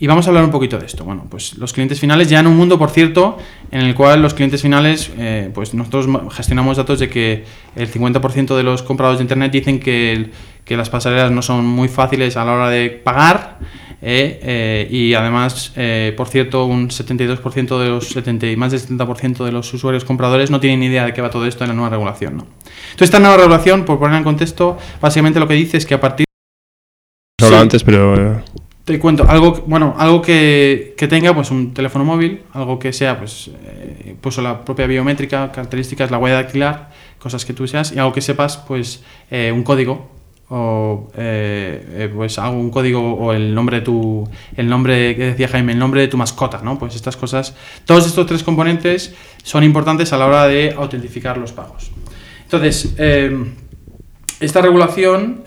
Y 0.00 0.06
vamos 0.06 0.26
a 0.26 0.30
hablar 0.30 0.44
un 0.44 0.50
poquito 0.50 0.78
de 0.78 0.86
esto. 0.86 1.04
Bueno, 1.04 1.26
pues 1.28 1.58
los 1.58 1.74
clientes 1.74 2.00
finales 2.00 2.30
ya 2.30 2.40
en 2.40 2.46
un 2.46 2.56
mundo, 2.56 2.78
por 2.78 2.88
cierto, 2.88 3.36
en 3.70 3.82
el 3.82 3.94
cual 3.94 4.22
los 4.22 4.32
clientes 4.32 4.62
finales, 4.62 5.10
eh, 5.18 5.50
pues 5.52 5.74
nosotros 5.74 6.08
gestionamos 6.32 6.78
datos 6.78 6.98
de 6.98 7.10
que 7.10 7.44
el 7.76 7.92
50% 7.92 8.56
de 8.56 8.62
los 8.62 8.82
compradores 8.82 9.18
de 9.18 9.24
internet 9.24 9.52
dicen 9.52 9.78
que, 9.78 10.30
que 10.64 10.76
las 10.78 10.88
pasarelas 10.88 11.30
no 11.30 11.42
son 11.42 11.66
muy 11.66 11.88
fáciles 11.88 12.38
a 12.38 12.46
la 12.46 12.52
hora 12.52 12.70
de 12.70 12.88
pagar. 12.88 13.58
Eh, 14.02 14.40
eh, 14.42 14.88
y 14.90 15.14
además, 15.14 15.72
eh, 15.76 16.14
por 16.16 16.28
cierto, 16.28 16.64
un 16.64 16.88
72% 16.88 17.78
de 17.78 17.88
los 17.88 18.08
70 18.08 18.46
y 18.46 18.56
más 18.56 18.72
del 18.72 18.80
70% 18.80 19.44
de 19.44 19.52
los 19.52 19.72
usuarios 19.74 20.04
compradores 20.04 20.50
no 20.50 20.58
tienen 20.60 20.80
ni 20.80 20.86
idea 20.86 21.04
de 21.04 21.12
qué 21.12 21.20
va 21.20 21.30
todo 21.30 21.46
esto 21.46 21.64
en 21.64 21.68
la 21.68 21.74
nueva 21.74 21.90
regulación. 21.90 22.36
¿no? 22.38 22.46
Entonces, 22.92 23.02
esta 23.08 23.18
nueva 23.20 23.36
regulación, 23.36 23.84
por 23.84 23.98
poner 23.98 24.16
en 24.16 24.24
contexto, 24.24 24.78
básicamente 25.00 25.38
lo 25.40 25.46
que 25.46 25.54
dice 25.54 25.76
es 25.76 25.84
que 25.86 25.94
a 25.94 26.00
partir 26.00 26.24
hablado 27.42 27.56
Sí. 27.56 27.62
antes, 27.62 27.84
pero 27.84 28.14
eh, 28.38 28.42
te 28.84 28.98
cuento, 28.98 29.24
algo, 29.28 29.54
que- 29.54 29.62
bueno, 29.66 29.94
algo 29.98 30.20
que, 30.22 30.94
que 30.96 31.06
tenga 31.06 31.34
pues 31.34 31.50
un 31.50 31.72
teléfono 31.74 32.04
móvil, 32.04 32.42
algo 32.52 32.78
que 32.78 32.92
sea 32.92 33.18
pues, 33.18 33.50
eh, 33.66 34.14
pues 34.20 34.36
la 34.38 34.64
propia 34.64 34.86
biométrica, 34.86 35.52
características, 35.52 36.10
la 36.10 36.18
huella 36.18 36.36
dactilar, 36.36 36.90
cosas 37.18 37.44
que 37.44 37.52
tú 37.52 37.68
seas, 37.68 37.92
y 37.92 37.98
algo 37.98 38.12
que 38.12 38.20
sepas, 38.22 38.56
pues 38.56 39.02
eh, 39.30 39.52
un 39.54 39.62
código 39.62 40.10
o 40.50 41.08
eh, 41.16 41.86
eh, 41.90 42.10
pues 42.12 42.38
algo, 42.38 42.58
un 42.58 42.70
código 42.70 43.14
o 43.14 43.32
el 43.32 43.54
nombre 43.54 43.78
de 43.78 43.82
tu, 43.82 44.28
el 44.56 44.68
nombre 44.68 45.14
que 45.14 45.26
decía 45.26 45.48
Jaime, 45.48 45.72
el 45.72 45.78
nombre 45.78 46.00
de 46.00 46.08
tu 46.08 46.16
mascota, 46.16 46.60
¿no? 46.62 46.78
Pues 46.78 46.96
estas 46.96 47.16
cosas, 47.16 47.54
todos 47.84 48.06
estos 48.06 48.26
tres 48.26 48.42
componentes 48.42 49.14
son 49.44 49.62
importantes 49.62 50.12
a 50.12 50.18
la 50.18 50.26
hora 50.26 50.48
de 50.48 50.74
autentificar 50.76 51.38
los 51.38 51.52
pagos. 51.52 51.92
Entonces, 52.42 52.94
eh, 52.98 53.44
esta 54.40 54.60
regulación 54.60 55.44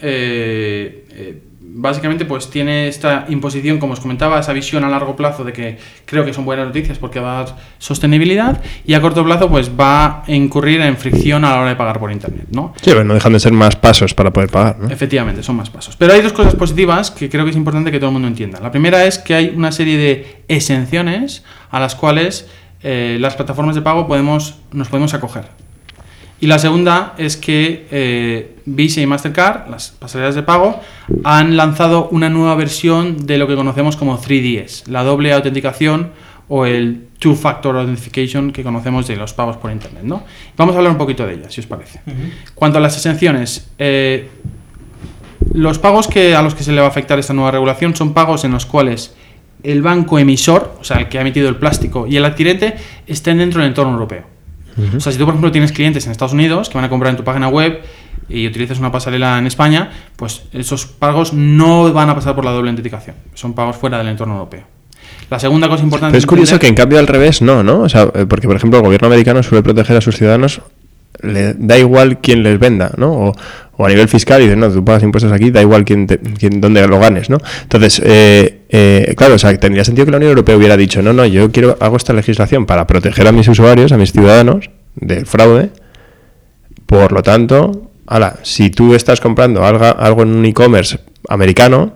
básicamente 1.66 2.26
pues 2.26 2.50
tiene 2.50 2.88
esta 2.88 3.26
imposición, 3.30 3.80
como 3.80 3.94
os 3.94 4.00
comentaba, 4.00 4.40
esa 4.40 4.54
visión 4.54 4.84
a 4.84 4.90
largo 4.90 5.16
plazo 5.16 5.44
de 5.44 5.54
que 5.54 5.78
creo 6.06 6.26
que 6.26 6.34
son 6.34 6.46
buenas 6.46 6.68
noticias 6.68 6.98
porque 7.00 7.20
va 7.20 7.40
a 7.40 7.44
dar 7.44 7.56
sostenibilidad 7.80 8.62
y 8.86 8.94
a 8.94 9.02
corto 9.02 9.24
plazo 9.24 9.50
pues 9.50 9.72
va 9.78 10.24
a 10.24 10.24
incurrir 10.28 10.82
en 10.82 10.98
fricción 10.98 11.46
a 11.46 11.52
la 11.52 11.62
hora 11.62 11.70
de 11.70 11.76
pagar 11.76 12.00
por 12.00 12.12
internet, 12.12 12.48
¿no? 12.52 12.74
sí, 12.82 12.92
bueno, 12.92 13.06
no 13.06 13.14
dejan 13.16 13.34
de 13.34 13.40
ser 13.40 13.54
más 13.54 13.76
pasos 13.76 14.14
para 14.14 14.32
poder 14.32 14.50
pagar, 14.50 14.80
¿no? 14.80 14.90
Efectivamente, 14.90 15.42
son 15.42 15.56
más 15.56 15.70
pasos. 15.70 15.96
Pero 15.96 16.14
hay 16.14 16.22
dos 16.22 16.34
cosas 16.34 16.56
positivas 16.56 17.12
que 17.12 17.30
creo 17.30 17.44
que 17.44 17.52
es 17.52 17.58
importante 17.58 17.92
que 17.92 17.98
todo 17.98 18.10
el 18.10 18.14
mundo 18.14 18.28
entienda. 18.28 18.60
La 18.60 18.72
primera 18.72 19.06
es 19.06 19.18
que 19.18 19.34
hay 19.34 19.54
una 19.56 19.72
serie 19.72 19.98
de 19.98 20.44
exenciones 20.48 21.44
a 21.72 21.80
las 21.80 21.96
cuales 21.96 22.48
eh, 22.82 23.18
las 23.20 23.36
plataformas 23.36 23.76
de 23.76 23.82
pago 23.82 24.08
podemos, 24.08 24.60
nos 24.72 24.90
podemos 24.90 25.14
acoger. 25.14 25.63
Y 26.44 26.48
la 26.48 26.60
segunda 26.60 27.14
es 27.18 27.38
que 27.38 27.88
eh, 27.90 28.56
Visa 28.66 29.00
y 29.00 29.06
Mastercard, 29.06 29.70
las 29.70 29.92
pasarelas 29.92 30.36
de 30.36 30.44
pago, 30.44 30.78
han 31.24 31.56
lanzado 31.56 32.10
una 32.10 32.30
nueva 32.30 32.54
versión 32.56 33.26
de 33.26 33.38
lo 33.38 33.48
que 33.48 33.56
conocemos 33.56 33.96
como 33.96 34.20
3DS, 34.20 34.88
la 34.88 35.06
doble 35.06 35.32
autenticación 35.32 36.12
o 36.50 36.66
el 36.66 37.08
Two-Factor 37.20 37.78
Authentication 37.78 38.52
que 38.52 38.62
conocemos 38.62 39.08
de 39.08 39.16
los 39.16 39.32
pagos 39.32 39.56
por 39.56 39.72
Internet. 39.72 40.04
¿no? 40.04 40.26
Vamos 40.58 40.76
a 40.76 40.80
hablar 40.80 40.92
un 40.92 40.98
poquito 40.98 41.26
de 41.26 41.36
ellas, 41.36 41.54
si 41.54 41.62
os 41.62 41.66
parece. 41.66 42.02
Cuanto 42.54 42.78
a 42.78 42.82
las 42.82 42.98
exenciones, 42.98 43.70
eh, 43.78 44.28
los 45.54 45.80
pagos 45.80 46.10
que, 46.10 46.36
a 46.36 46.42
los 46.42 46.56
que 46.56 46.66
se 46.66 46.74
le 46.74 46.82
va 46.82 46.88
a 46.88 46.90
afectar 46.90 47.18
esta 47.20 47.32
nueva 47.32 47.52
regulación 47.52 47.96
son 47.96 48.14
pagos 48.14 48.44
en 48.44 48.52
los 48.52 48.66
cuales 48.66 49.16
el 49.64 49.82
banco 49.82 50.20
emisor, 50.20 50.76
o 50.82 50.84
sea, 50.84 50.98
el 50.98 51.08
que 51.08 51.20
ha 51.20 51.22
emitido 51.22 51.48
el 51.48 51.56
plástico, 51.56 52.06
y 52.06 52.18
el 52.18 52.26
adquirente 52.26 52.76
estén 53.08 53.38
dentro 53.38 53.62
del 53.62 53.70
entorno 53.70 53.94
europeo. 53.94 54.33
O 54.96 55.00
sea, 55.00 55.12
si 55.12 55.18
tú, 55.18 55.26
por 55.26 55.34
ejemplo, 55.34 55.52
tienes 55.52 55.72
clientes 55.72 56.06
en 56.06 56.12
Estados 56.12 56.34
Unidos 56.34 56.70
que 56.70 56.76
van 56.76 56.86
a 56.86 56.90
comprar 56.90 57.12
en 57.12 57.18
tu 57.18 57.24
página 57.24 57.48
web 57.48 57.82
y 58.30 58.48
utilizas 58.48 58.80
una 58.80 58.92
pasarela 58.92 59.38
en 59.38 59.46
España, 59.48 59.92
pues 60.16 60.44
esos 60.54 60.86
pagos 60.86 61.34
no 61.34 61.92
van 61.94 62.10
a 62.10 62.16
pasar 62.16 62.34
por 62.36 62.44
la 62.46 62.52
doble 62.52 62.70
autenticación. 62.72 63.16
Son 63.34 63.54
pagos 63.54 63.76
fuera 63.76 63.98
del 64.00 64.08
entorno 64.08 64.34
europeo. 64.36 64.64
La 65.30 65.40
segunda 65.40 65.68
cosa 65.68 65.84
importante... 65.84 66.12
Pero 66.12 66.20
es 66.20 66.26
curioso 66.26 66.60
que 66.60 66.68
en 66.68 66.76
cambio 66.76 67.00
al 67.00 67.08
revés 67.08 67.42
no, 67.42 67.64
¿no? 67.64 67.82
O 67.82 67.90
sea, 67.90 68.10
eh, 68.14 68.26
porque 68.28 68.48
por 68.48 68.56
ejemplo 68.56 68.80
el 68.80 68.86
gobierno 68.86 69.08
americano 69.08 69.44
suele 69.44 69.62
proteger 69.64 69.98
a 69.98 70.02
sus 70.02 70.16
ciudadanos, 70.18 70.62
le 71.22 71.54
da 71.54 71.78
igual 71.78 72.20
quién 72.20 72.44
les 72.44 72.60
venda, 72.60 72.92
¿no? 72.98 73.12
O, 73.12 73.36
o 73.78 73.86
a 73.86 73.90
nivel 73.90 74.08
fiscal 74.08 74.42
y 74.42 74.46
dice, 74.46 74.56
no, 74.56 74.70
tú 74.72 74.84
pagas 74.84 75.04
impuestos 75.04 75.32
aquí, 75.32 75.52
da 75.52 75.62
igual 75.62 75.86
quién, 75.86 76.08
te- 76.08 76.20
quién 76.20 76.60
dónde 76.62 76.86
lo 76.88 77.00
ganes, 77.00 77.30
¿no? 77.30 77.38
Entonces, 77.64 78.02
eh, 78.06 78.53
eh, 78.76 79.14
claro, 79.16 79.36
o 79.36 79.38
sea, 79.38 79.56
tendría 79.60 79.84
sentido 79.84 80.06
que 80.06 80.12
la 80.12 80.18
Unión 80.18 80.32
Europea 80.32 80.58
hubiera 80.58 80.76
dicho, 80.76 81.04
no, 81.04 81.14
no, 81.14 81.28
yo 81.28 81.52
quiero, 81.52 81.78
hago 81.80 81.96
esta 81.96 82.12
legislación 82.12 82.66
para 82.66 82.88
proteger 82.88 83.28
a 83.28 83.32
mis 83.32 83.48
usuarios, 83.48 83.92
a 83.92 83.98
mis 83.98 84.12
ciudadanos 84.12 84.72
del 84.96 85.28
fraude, 85.28 85.70
por 86.88 87.12
lo 87.12 87.22
tanto, 87.22 87.92
ala, 88.08 88.40
si 88.42 88.72
tú 88.72 88.96
estás 88.96 89.22
comprando 89.22 89.64
algo, 89.64 89.86
algo 89.86 90.24
en 90.24 90.30
un 90.30 90.44
e-commerce 90.46 91.00
americano, 91.30 91.94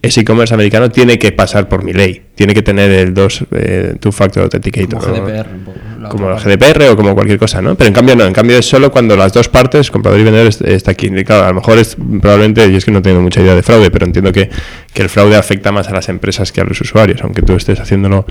ese 0.00 0.22
e-commerce 0.22 0.54
americano 0.54 0.90
tiene 0.90 1.18
que 1.18 1.30
pasar 1.30 1.68
por 1.68 1.84
mi 1.84 1.92
ley, 1.92 2.22
tiene 2.34 2.54
que 2.54 2.62
tener 2.62 2.90
el 2.90 3.12
dos 3.12 3.44
eh, 3.50 3.94
two 4.00 4.10
factor 4.10 4.44
authenticator. 4.44 4.98
Como 4.98 5.14
¿no? 5.14 5.26
GDPR, 5.26 5.48
un 5.52 5.64
poco, 5.64 5.78
la 5.98 6.08
Como 6.08 6.30
el. 6.30 6.36
GDPR 6.38 6.84
o 6.90 6.96
como 6.96 7.14
cualquier 7.14 7.38
cosa, 7.38 7.60
¿no? 7.60 7.74
Pero 7.74 7.88
en 7.88 7.94
cambio 7.94 8.14
no, 8.16 8.24
en 8.24 8.32
cambio 8.32 8.56
es 8.58 8.66
solo 8.68 8.90
cuando 8.90 9.16
las 9.16 9.32
dos 9.32 9.48
partes, 9.48 9.90
comprador 9.90 10.20
y 10.20 10.24
vendedor, 10.24 10.46
est- 10.48 10.62
está 10.62 10.92
aquí. 10.92 11.08
Y 11.08 11.24
claro, 11.24 11.44
a 11.44 11.48
lo 11.48 11.54
mejor 11.56 11.78
es 11.78 11.96
probablemente, 12.20 12.66
y 12.68 12.76
es 12.76 12.84
que 12.84 12.90
no 12.90 13.02
tengo 13.02 13.20
mucha 13.20 13.40
idea 13.40 13.54
de 13.54 13.62
fraude, 13.62 13.90
pero 13.90 14.06
entiendo 14.06 14.32
que, 14.32 14.48
que 14.94 15.02
el 15.02 15.08
fraude 15.08 15.36
afecta 15.36 15.72
más 15.72 15.88
a 15.88 15.92
las 15.92 16.08
empresas 16.08 16.52
que 16.52 16.60
a 16.60 16.64
los 16.64 16.80
usuarios, 16.80 17.20
aunque 17.22 17.42
tú 17.42 17.54
estés 17.54 17.80
haciéndolo 17.80 18.24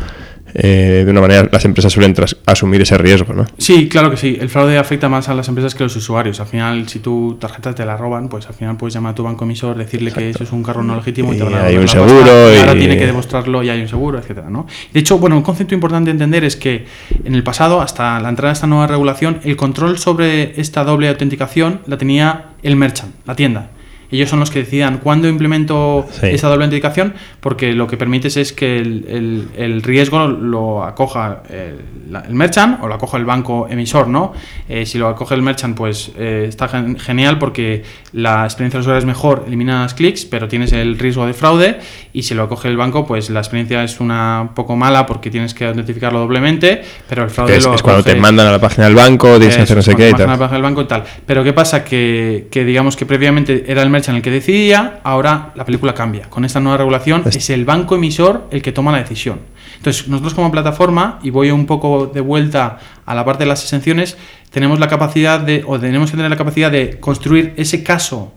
eh, 0.53 1.03
de 1.05 1.12
una 1.12 1.21
manera, 1.21 1.47
las 1.51 1.65
empresas 1.65 1.91
suelen 1.91 2.13
tras- 2.13 2.38
asumir 2.45 2.81
ese 2.81 2.97
riesgo, 2.97 3.33
¿no? 3.33 3.45
Sí, 3.57 3.88
claro 3.89 4.10
que 4.10 4.17
sí. 4.17 4.38
El 4.39 4.49
fraude 4.49 4.77
afecta 4.77 5.10
más 5.10 5.29
a 5.29 5.33
las 5.33 5.47
empresas 5.47 5.75
que 5.75 5.83
a 5.83 5.86
los 5.86 5.95
usuarios. 5.95 6.39
Al 6.39 6.47
final, 6.47 6.88
si 6.89 6.99
tu 6.99 7.38
tarjeta 7.39 7.73
te 7.75 7.86
la 7.86 7.97
roban, 7.97 8.29
pues 8.29 8.47
al 8.47 8.53
final 8.53 8.77
puedes 8.77 8.93
llamar 8.93 9.12
a 9.12 9.15
tu 9.15 9.23
banco 9.23 9.45
emisor, 9.45 9.77
decirle 9.77 10.12
que 10.12 10.29
eso 10.29 10.43
es 10.43 10.51
un 10.51 10.63
carro 10.63 10.83
no 10.83 10.95
legítimo 10.95 11.31
y, 11.33 11.36
Y 11.36 11.39
te 11.39 11.43
van 11.45 11.53
a 11.55 11.63
hay 11.65 11.77
un 11.77 11.88
seguro 11.88 12.53
y 12.53 12.57
ahora 12.57 12.73
tiene 12.73 12.97
que 12.97 13.05
demostrarlo 13.05 13.63
y 13.63 13.69
hay 13.69 13.81
un 13.81 13.88
seguro, 13.88 14.17
etcétera, 14.19 14.49
¿no? 14.49 14.65
De 14.93 14.99
hecho, 14.99 15.17
bueno, 15.19 15.36
un 15.38 15.43
concepto 15.43 15.73
importante 15.75 16.10
a 16.10 16.13
entender 16.13 16.43
es 16.43 16.55
que 16.55 16.86
en 17.23 17.36
el 17.36 17.43
pasado, 17.43 17.81
hasta 17.81 18.19
la 18.19 18.29
entrada 18.29 18.49
de 18.49 18.53
esta 18.53 18.67
nueva 18.67 18.88
regulación, 18.88 19.39
el 19.43 19.55
control 19.55 19.97
sobre 19.97 20.60
esta 20.60 20.83
doble 20.83 21.10
autenticación 21.10 21.81
la 21.88 21.97
tenía 21.97 22.45
el 22.63 22.75
merchant, 22.75 23.13
la 23.25 23.36
tienda. 23.36 23.69
Ellos 24.12 24.30
son 24.30 24.39
los 24.39 24.50
que 24.52 24.60
decidan 24.60 24.98
cuándo 25.00 25.28
implemento 25.28 26.06
Sí. 26.12 26.28
esa 26.28 26.48
doble 26.48 26.65
autenticación, 26.65 27.13
porque 27.39 27.74
lo 27.74 27.88
que 27.88 27.98
permites 27.98 28.38
es 28.38 28.54
que 28.54 28.78
el, 28.78 29.06
el- 29.08 29.48
el 29.58 29.84
riesgo 29.84 30.28
lo 30.28 30.84
acoja 30.84 31.43
el, 31.50 32.15
el 32.28 32.34
merchant 32.34 32.82
o 32.84 32.88
lo 32.88 32.93
acoja 32.96 33.17
el 33.17 33.26
banco 33.26 33.67
emisor, 33.70 34.08
¿no? 34.08 34.34
Eh, 34.70 34.86
si 34.86 34.98
lo 34.98 35.08
acoge 35.08 35.36
el 35.36 35.41
merchant, 35.41 35.76
pues 35.76 36.12
eh, 36.17 36.46
está 36.48 36.67
gen- 36.67 36.98
genial 37.00 37.38
porque 37.39 37.84
la 38.13 38.43
experiencia 38.46 38.78
del 38.78 38.82
usuario 38.82 39.00
es 39.00 39.06
mejor, 39.06 39.43
eliminas 39.48 39.93
clics, 39.93 40.26
pero 40.26 40.48
tienes 40.48 40.72
el 40.74 40.98
riesgo 40.98 41.26
de 41.26 41.34
fraude, 41.34 41.80
y 42.13 42.24
si 42.24 42.34
lo 42.34 42.43
acoge 42.43 42.67
el 42.70 42.78
banco, 42.78 43.06
pues 43.06 43.30
la 43.30 43.39
experiencia 43.39 43.84
es 43.84 44.00
una 44.00 44.52
poco 44.56 44.76
mala 44.76 45.06
porque 45.06 45.30
tienes 45.30 45.54
que 45.54 45.65
autentificarlo 45.65 46.20
doblemente, 46.20 46.82
pero 47.10 47.24
el 47.24 47.30
fraude 47.30 47.58
Es, 47.58 47.65
lo 47.65 47.76
es 47.76 47.82
cuando 47.82 48.04
te 48.04 48.15
mandan 48.15 48.48
a 48.48 48.52
la 48.52 48.60
página 48.60 48.86
del 48.86 48.96
banco, 48.96 49.38
tienes 49.38 49.56
que 49.58 49.63
hacer 49.63 49.78
no 49.78 49.84
sé 49.84 49.96
qué 49.96 50.08
a 50.10 50.12
la 50.17 50.38
página 50.38 50.48
del 50.54 50.62
banco 50.62 50.82
y 50.82 50.86
tal. 50.86 51.04
Pero 51.26 51.43
¿qué 51.43 51.54
pasa? 51.54 51.84
Que, 51.84 52.48
que 52.52 52.63
digamos 52.65 52.96
que 52.96 53.06
previamente 53.06 53.65
era 53.67 53.82
el 53.84 53.89
merchant 53.97 54.15
el 54.17 54.21
que 54.23 54.31
decidía, 54.31 54.99
ahora 55.03 55.51
la 55.55 55.65
película 55.65 55.93
cambia. 55.93 56.29
Con 56.29 56.45
esta 56.45 56.60
nueva 56.60 56.77
regulación 56.77 57.23
Es- 57.25 57.36
es 57.36 57.49
el 57.49 57.65
banco 57.65 57.95
emisor 57.95 58.47
el 58.51 58.62
que 58.62 58.71
toma 58.71 58.91
la 58.91 58.99
decisión. 58.99 59.39
Entonces, 59.77 60.07
nosotros 60.07 60.33
como 60.33 60.51
plataforma, 60.51 61.19
y 61.23 61.29
voy 61.29 61.51
un 61.51 61.65
poco 61.65 62.07
de 62.07 62.21
vuelta 62.21 62.77
a 63.05 63.13
la 63.15 63.23
parte 63.25 63.43
de 63.43 63.49
las 63.49 63.62
exenciones, 63.63 64.17
tenemos 64.49 64.79
la 64.79 64.88
capacidad 64.88 65.39
de, 65.39 65.63
o 65.67 65.79
tenemos 65.79 66.10
que 66.12 66.17
tener 66.17 66.31
la 66.31 66.38
capacidad 66.38 66.71
de 66.71 66.99
construir 66.99 67.53
ese 67.57 67.83
caso 67.83 68.31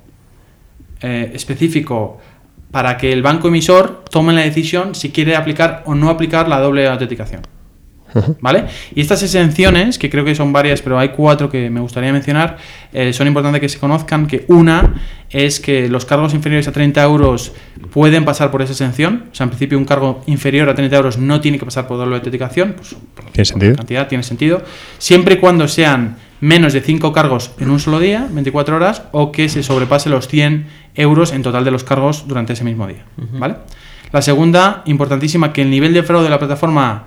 eh, 1.03 1.31
específico 1.35 2.19
para 2.71 2.97
que 2.97 3.13
el 3.13 3.23
banco 3.23 3.49
emisor 3.49 4.05
tome 4.11 4.33
la 4.33 4.43
decisión 4.43 4.95
si 4.95 5.11
quiere 5.11 5.35
aplicar 5.35 5.83
o 5.87 5.95
no 5.95 6.11
aplicar 6.11 6.47
la 6.49 6.61
doble 6.61 6.87
autenticación. 6.89 7.41
¿Vale? 8.41 8.65
Y 8.95 9.01
estas 9.01 9.23
exenciones, 9.23 9.99
que 9.99 10.11
creo 10.11 10.25
que 10.25 10.35
son 10.35 10.53
varias, 10.53 10.83
pero 10.83 10.99
hay 10.99 11.11
cuatro 11.11 11.49
que 11.51 11.71
me 11.71 11.81
gustaría 11.81 12.13
mencionar, 12.13 12.57
eh, 12.93 13.13
son 13.13 13.27
importantes 13.27 13.61
que 13.61 13.69
se 13.69 13.79
conozcan, 13.79 14.27
que 14.27 14.45
una 14.49 14.95
es 15.31 15.61
que 15.61 15.89
los 15.89 16.05
cargos 16.05 16.35
inferiores 16.35 16.67
a 16.69 16.73
30 16.73 17.03
euros 17.05 17.53
pueden 17.93 18.25
pasar 18.25 18.51
por 18.51 18.63
esa 18.63 18.73
exención. 18.73 19.27
O 19.31 19.35
sea, 19.35 19.45
en 19.45 19.51
principio 19.51 19.79
un 19.79 19.85
cargo 19.85 20.23
inferior 20.27 20.69
a 20.69 20.75
30 20.75 20.97
euros 20.97 21.19
no 21.19 21.41
tiene 21.41 21.59
que 21.59 21.65
pasar 21.65 21.87
por 21.87 21.99
doble 21.99 22.17
autenticación. 22.17 22.75
Pues, 22.77 22.97
por 23.15 23.27
¿Tiene 23.27 23.45
sentido? 23.45 23.77
cantidad 23.77 24.09
tiene 24.09 24.25
sentido. 24.25 24.63
Siempre 24.99 25.35
y 25.35 25.39
cuando 25.39 25.69
sean 25.69 26.17
menos 26.41 26.73
de 26.73 26.81
5 26.81 27.13
cargos 27.13 27.53
en 27.61 27.71
un 27.71 27.79
solo 27.79 28.01
día, 28.01 28.27
24 28.31 28.77
horas, 28.77 29.03
o 29.13 29.31
que 29.31 29.49
se 29.49 29.63
sobrepase 29.63 30.09
los 30.09 30.27
100 30.27 30.67
euros 30.95 31.33
en 31.33 31.43
total 31.43 31.65
de 31.65 31.71
los 31.71 31.85
cargos 31.85 32.27
durante 32.27 32.55
ese 32.55 32.65
mismo 32.65 32.87
día. 32.87 33.05
¿Vale? 33.17 33.57
La 34.13 34.23
segunda, 34.23 34.83
importantísima, 34.87 35.53
que 35.53 35.63
el 35.63 35.71
nivel 35.71 35.95
de 35.95 36.03
fraude 36.03 36.25
de 36.25 36.31
la 36.31 36.39
plataforma 36.39 37.05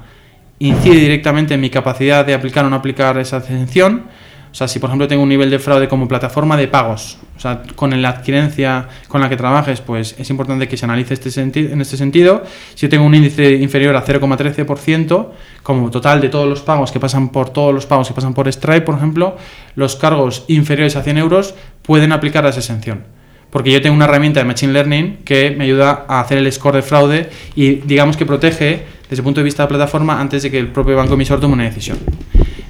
incide 0.59 0.95
directamente 0.95 1.53
en 1.53 1.61
mi 1.61 1.69
capacidad 1.69 2.25
de 2.25 2.33
aplicar 2.33 2.65
o 2.65 2.69
no 2.69 2.75
aplicar 2.75 3.17
esa 3.17 3.37
exención. 3.37 4.03
O 4.53 4.55
sea, 4.55 4.67
si 4.67 4.77
por 4.77 4.89
ejemplo 4.89 5.07
tengo 5.07 5.23
un 5.23 5.29
nivel 5.29 5.49
de 5.49 5.57
fraude 5.57 5.87
como 5.87 6.07
plataforma 6.07 6.55
de 6.55 6.67
pagos, 6.67 7.17
o 7.35 7.39
sea, 7.39 7.63
con 7.75 7.99
la 7.99 8.09
adquirencia 8.09 8.87
con 9.07 9.19
la 9.19 9.27
que 9.27 9.35
trabajes, 9.35 9.81
pues 9.81 10.15
es 10.19 10.29
importante 10.29 10.67
que 10.67 10.77
se 10.77 10.85
analice 10.85 11.15
este 11.15 11.41
en 11.41 11.81
este 11.81 11.97
sentido. 11.97 12.43
Si 12.75 12.81
yo 12.81 12.89
tengo 12.89 13.03
un 13.03 13.15
índice 13.15 13.53
inferior 13.53 13.95
a 13.95 14.05
0,13%, 14.05 15.29
como 15.63 15.89
total 15.89 16.21
de 16.21 16.29
todos 16.29 16.47
los 16.47 16.61
pagos 16.61 16.91
que 16.91 16.99
pasan 16.99 17.29
por 17.29 17.49
todos 17.49 17.73
los 17.73 17.87
pagos 17.87 18.07
que 18.07 18.13
pasan 18.13 18.35
por 18.35 18.51
Stripe, 18.51 18.81
por 18.81 18.95
ejemplo, 18.95 19.37
los 19.75 19.95
cargos 19.95 20.45
inferiores 20.47 20.95
a 20.97 21.01
100 21.01 21.17
euros 21.17 21.55
pueden 21.81 22.11
aplicar 22.11 22.45
a 22.45 22.49
esa 22.49 22.59
exención 22.59 23.05
porque 23.53 23.71
yo 23.71 23.83
tengo 23.83 23.95
una 23.95 24.05
herramienta 24.05 24.39
de 24.39 24.45
Machine 24.45 24.73
Learning 24.73 25.17
que 25.23 25.51
me 25.51 25.65
ayuda 25.65 26.05
a 26.07 26.21
hacer 26.21 26.39
el 26.39 26.51
score 26.51 26.77
de 26.77 26.81
fraude 26.81 27.29
y 27.55 27.75
digamos 27.75 28.17
que 28.17 28.25
protege 28.25 28.83
desde 29.13 29.21
el 29.21 29.25
punto 29.25 29.41
de 29.41 29.45
vista 29.45 29.61
de 29.61 29.65
la 29.65 29.77
plataforma 29.77 30.19
antes 30.19 30.41
de 30.41 30.49
que 30.49 30.57
el 30.57 30.69
propio 30.69 30.95
banco 30.95 31.13
emisor 31.13 31.39
tome 31.39 31.53
una 31.53 31.65
decisión. 31.65 31.99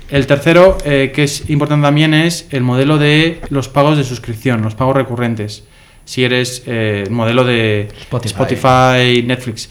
El 0.10 0.28
tercero, 0.28 0.78
eh, 0.84 1.14
que 1.16 1.24
es 1.24 1.50
importante 1.50 1.86
también, 1.86 2.14
es 2.14 2.48
el 2.52 2.64
modelo 2.64 2.98
de 2.98 3.40
los 3.50 3.70
pagos 3.70 3.98
de 3.98 4.04
suscripción, 4.04 4.62
los 4.62 4.76
pagos 4.76 4.94
recurrentes. 4.94 5.64
Si 6.04 6.22
eres 6.22 6.64
eh, 6.66 7.06
el 7.06 7.12
modelo 7.12 7.46
de 7.46 7.88
Spotify. 7.98 8.34
Spotify, 8.34 9.24
Netflix. 9.26 9.70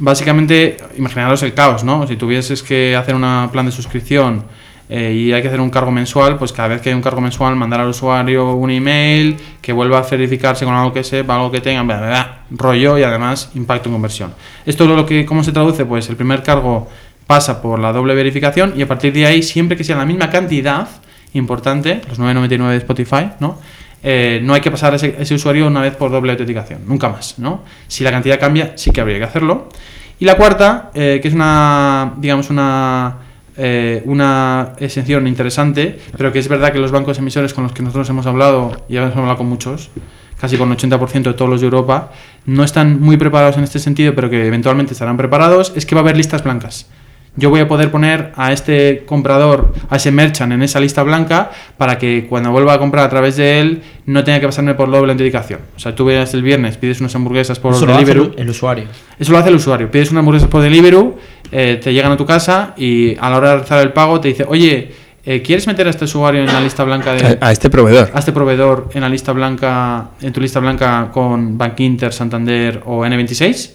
Básicamente, 0.00 0.76
imaginaros 0.96 1.44
el 1.44 1.54
caos, 1.54 1.84
¿no? 1.84 2.04
Si 2.08 2.16
tuvieses 2.16 2.64
que 2.64 2.96
hacer 2.96 3.14
un 3.14 3.48
plan 3.52 3.66
de 3.66 3.70
suscripción 3.70 4.44
eh, 4.88 5.12
y 5.12 5.32
hay 5.32 5.42
que 5.42 5.48
hacer 5.48 5.60
un 5.60 5.70
cargo 5.70 5.90
mensual, 5.90 6.38
pues 6.38 6.52
cada 6.52 6.68
vez 6.68 6.80
que 6.80 6.88
hay 6.88 6.94
un 6.94 7.02
cargo 7.02 7.20
mensual, 7.20 7.54
mandar 7.56 7.80
al 7.80 7.88
usuario 7.88 8.54
un 8.54 8.70
email 8.70 9.36
que 9.60 9.72
vuelva 9.72 9.98
a 9.98 10.02
verificarse 10.02 10.64
con 10.64 10.74
algo 10.74 10.92
que 10.92 11.04
sepa, 11.04 11.34
algo 11.34 11.50
que 11.50 11.60
tenga, 11.60 12.42
rollo 12.50 12.98
y 12.98 13.02
además 13.02 13.50
impacto 13.54 13.88
en 13.88 13.94
conversión. 13.94 14.34
Esto 14.64 14.84
es 14.84 14.90
lo 14.90 15.04
que, 15.04 15.26
¿cómo 15.26 15.44
se 15.44 15.52
traduce? 15.52 15.84
Pues 15.84 16.08
el 16.08 16.16
primer 16.16 16.42
cargo 16.42 16.88
pasa 17.26 17.60
por 17.60 17.78
la 17.78 17.92
doble 17.92 18.14
verificación 18.14 18.72
y 18.76 18.82
a 18.82 18.88
partir 18.88 19.12
de 19.12 19.26
ahí, 19.26 19.42
siempre 19.42 19.76
que 19.76 19.84
sea 19.84 19.96
la 19.96 20.06
misma 20.06 20.30
cantidad, 20.30 20.88
importante, 21.34 22.00
los 22.08 22.18
9.99 22.18 22.68
de 22.70 22.76
Spotify, 22.78 23.30
¿no? 23.40 23.58
Eh, 24.02 24.40
no 24.42 24.54
hay 24.54 24.60
que 24.60 24.70
pasar 24.70 24.92
a 24.92 24.96
ese, 24.96 25.16
ese 25.18 25.34
usuario 25.34 25.66
una 25.66 25.82
vez 25.82 25.94
por 25.96 26.10
doble 26.10 26.32
autenticación, 26.32 26.82
nunca 26.86 27.08
más, 27.08 27.38
¿no? 27.38 27.64
Si 27.88 28.04
la 28.04 28.10
cantidad 28.10 28.40
cambia, 28.40 28.72
sí 28.76 28.90
que 28.90 29.00
habría 29.00 29.18
que 29.18 29.24
hacerlo. 29.24 29.68
Y 30.20 30.24
la 30.24 30.36
cuarta, 30.36 30.90
eh, 30.94 31.18
que 31.20 31.28
es 31.28 31.34
una, 31.34 32.14
digamos, 32.16 32.50
una, 32.50 33.27
eh, 33.58 34.02
una 34.06 34.72
exención 34.78 35.26
interesante, 35.26 35.98
pero 36.16 36.32
que 36.32 36.38
es 36.38 36.48
verdad 36.48 36.72
que 36.72 36.78
los 36.78 36.92
bancos 36.92 37.18
emisores 37.18 37.52
con 37.52 37.64
los 37.64 37.72
que 37.72 37.82
nosotros 37.82 38.08
hemos 38.08 38.24
hablado, 38.26 38.84
y 38.88 38.96
hemos 38.96 39.16
hablado 39.16 39.36
con 39.36 39.48
muchos, 39.48 39.90
casi 40.40 40.56
con 40.56 40.70
80% 40.70 41.22
de 41.22 41.34
todos 41.34 41.50
los 41.50 41.60
de 41.60 41.66
Europa, 41.66 42.12
no 42.46 42.64
están 42.64 43.00
muy 43.00 43.16
preparados 43.16 43.56
en 43.56 43.64
este 43.64 43.78
sentido, 43.78 44.14
pero 44.14 44.30
que 44.30 44.46
eventualmente 44.46 44.92
estarán 44.92 45.16
preparados, 45.16 45.72
es 45.74 45.84
que 45.84 45.94
va 45.94 46.00
a 46.00 46.04
haber 46.04 46.16
listas 46.16 46.44
blancas. 46.44 46.86
Yo 47.36 47.50
voy 47.50 47.60
a 47.60 47.68
poder 47.68 47.92
poner 47.92 48.32
a 48.34 48.52
este 48.52 49.04
comprador, 49.06 49.72
a 49.90 49.96
ese 49.96 50.10
merchant 50.10 50.52
en 50.52 50.62
esa 50.62 50.80
lista 50.80 51.04
blanca 51.04 51.52
para 51.76 51.96
que 51.96 52.26
cuando 52.28 52.50
vuelva 52.50 52.72
a 52.72 52.78
comprar 52.80 53.04
a 53.04 53.08
través 53.08 53.36
de 53.36 53.60
él 53.60 53.82
no 54.06 54.24
tenga 54.24 54.40
que 54.40 54.46
pasarme 54.46 54.74
por 54.74 54.90
doble 54.90 55.12
autenticación. 55.12 55.60
O 55.76 55.78
sea, 55.78 55.94
tú 55.94 56.06
ves 56.06 56.34
el 56.34 56.42
viernes, 56.42 56.76
pides 56.78 57.00
unas 57.00 57.14
hamburguesas 57.14 57.60
por 57.60 57.74
Eso 57.74 57.86
lo 57.86 57.94
hace 57.94 58.06
Deliveroo. 58.06 58.32
el, 58.34 58.42
el 58.42 58.50
usuario. 58.50 58.86
Eso 59.20 59.30
lo 59.30 59.38
hace 59.38 59.50
el 59.50 59.54
usuario. 59.54 59.88
Pides 59.88 60.10
una 60.10 60.18
hamburguesa 60.18 60.48
por 60.48 60.62
Deliveroo, 60.62 61.16
eh, 61.52 61.80
te 61.82 61.92
llegan 61.92 62.12
a 62.12 62.16
tu 62.16 62.26
casa 62.26 62.74
y 62.76 63.16
a 63.18 63.30
la 63.30 63.36
hora 63.36 63.48
de 63.48 63.54
realizar 63.56 63.80
el 63.80 63.92
pago 63.92 64.20
te 64.20 64.28
dice, 64.28 64.44
oye, 64.46 64.92
eh, 65.24 65.42
¿quieres 65.42 65.66
meter 65.66 65.86
a 65.86 65.90
este 65.90 66.04
usuario 66.06 66.40
en 66.40 66.46
la 66.46 66.60
lista 66.60 66.84
blanca 66.84 67.12
de... 67.12 67.38
A, 67.40 67.48
a 67.48 67.52
este 67.52 67.68
proveedor. 67.68 68.10
a 68.14 68.18
este 68.18 68.32
proveedor 68.32 68.88
en 68.94 69.02
la 69.02 69.08
lista 69.08 69.32
blanca, 69.32 70.10
en 70.20 70.32
tu 70.32 70.40
lista 70.40 70.60
blanca 70.60 71.10
con 71.12 71.58
Bank 71.58 71.80
Inter, 71.80 72.12
Santander 72.12 72.82
o 72.86 73.04
N26? 73.04 73.70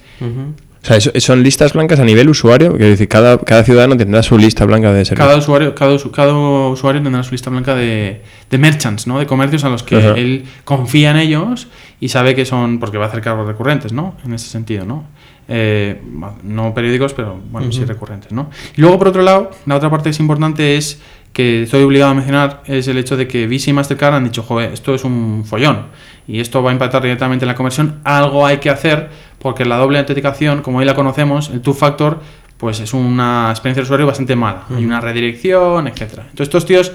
O 0.84 0.86
sea, 0.86 1.00
son 1.00 1.44
listas 1.44 1.72
blancas 1.72 2.00
a 2.00 2.04
nivel 2.04 2.28
usuario. 2.28 2.72
Quiero 2.72 2.90
decir, 2.90 3.08
cada, 3.08 3.38
cada 3.38 3.64
ciudadano 3.64 3.96
tendrá 3.96 4.22
su 4.22 4.38
lista 4.38 4.66
blanca 4.66 4.92
de 4.92 5.06
servicio. 5.06 5.26
Cada 5.26 5.38
usuario, 5.38 5.74
cada, 5.74 5.98
cada 6.12 6.34
usuario 6.34 7.02
tendrá 7.02 7.24
su 7.24 7.32
lista 7.32 7.50
blanca 7.50 7.74
de, 7.74 8.22
de 8.50 8.58
merchants, 8.58 9.08
¿no? 9.08 9.18
De 9.18 9.26
comercios 9.26 9.64
a 9.64 9.70
los 9.70 9.82
que 9.82 9.96
él 9.96 10.44
confía 10.66 11.12
en 11.12 11.18
ellos 11.18 11.68
y 12.02 12.10
sabe 12.10 12.36
que 12.36 12.44
son, 12.44 12.80
porque 12.80 12.98
va 12.98 13.06
a 13.06 13.08
hacer 13.08 13.22
cargos 13.22 13.48
recurrentes, 13.48 13.94
¿no? 13.94 14.16
En 14.26 14.34
ese 14.34 14.50
sentido, 14.50 14.86
¿no? 14.86 15.06
Eh, 15.48 16.02
no 16.44 16.74
periódicos, 16.74 17.14
pero 17.14 17.38
bueno, 17.52 17.72
sí 17.72 17.84
recurrentes, 17.86 18.32
¿no? 18.32 18.50
Y 18.78 18.82
luego, 18.82 18.98
por 18.98 19.10
otro 19.10 19.22
lado, 19.22 19.52
la 19.66 19.76
otra 19.76 19.90
parte 19.90 20.06
que 20.06 20.10
es 20.12 20.20
importante 20.20 20.78
es 20.78 21.02
que 21.34 21.64
estoy 21.64 21.84
obligado 21.84 22.12
a 22.12 22.14
mencionar 22.14 22.62
es 22.66 22.88
el 22.88 22.98
hecho 22.98 23.18
de 23.18 23.28
que 23.28 23.48
Visa 23.48 23.70
y 23.70 23.74
Mastercard 23.74 24.14
han 24.16 24.24
dicho, 24.24 24.44
joder, 24.44 24.72
esto 24.72 24.94
es 24.96 25.04
un 25.04 25.44
follón 25.46 25.88
y 26.28 26.40
esto 26.40 26.62
va 26.64 26.70
a 26.70 26.74
impactar 26.74 27.02
directamente 27.02 27.44
en 27.44 27.48
la 27.48 27.56
conversión, 27.56 28.00
algo 28.04 28.46
hay 28.46 28.58
que 28.58 28.70
hacer 28.70 29.10
porque 29.40 29.66
la 29.66 29.78
doble 29.78 30.00
autenticación, 30.00 30.62
como 30.62 30.78
hoy 30.78 30.86
la 30.86 30.96
conocemos, 30.96 31.50
el 31.50 31.60
two-factor, 31.62 32.22
pues 32.58 32.80
es 32.80 32.94
una 32.94 33.48
experiencia 33.50 33.82
de 33.82 33.86
usuario 33.86 34.06
bastante 34.08 34.36
mala. 34.38 34.64
Hay 34.74 34.86
una 34.86 35.02
redirección, 35.02 35.88
etcétera. 35.88 36.22
Entonces 36.24 36.48
estos 36.48 36.66
tíos 36.66 36.92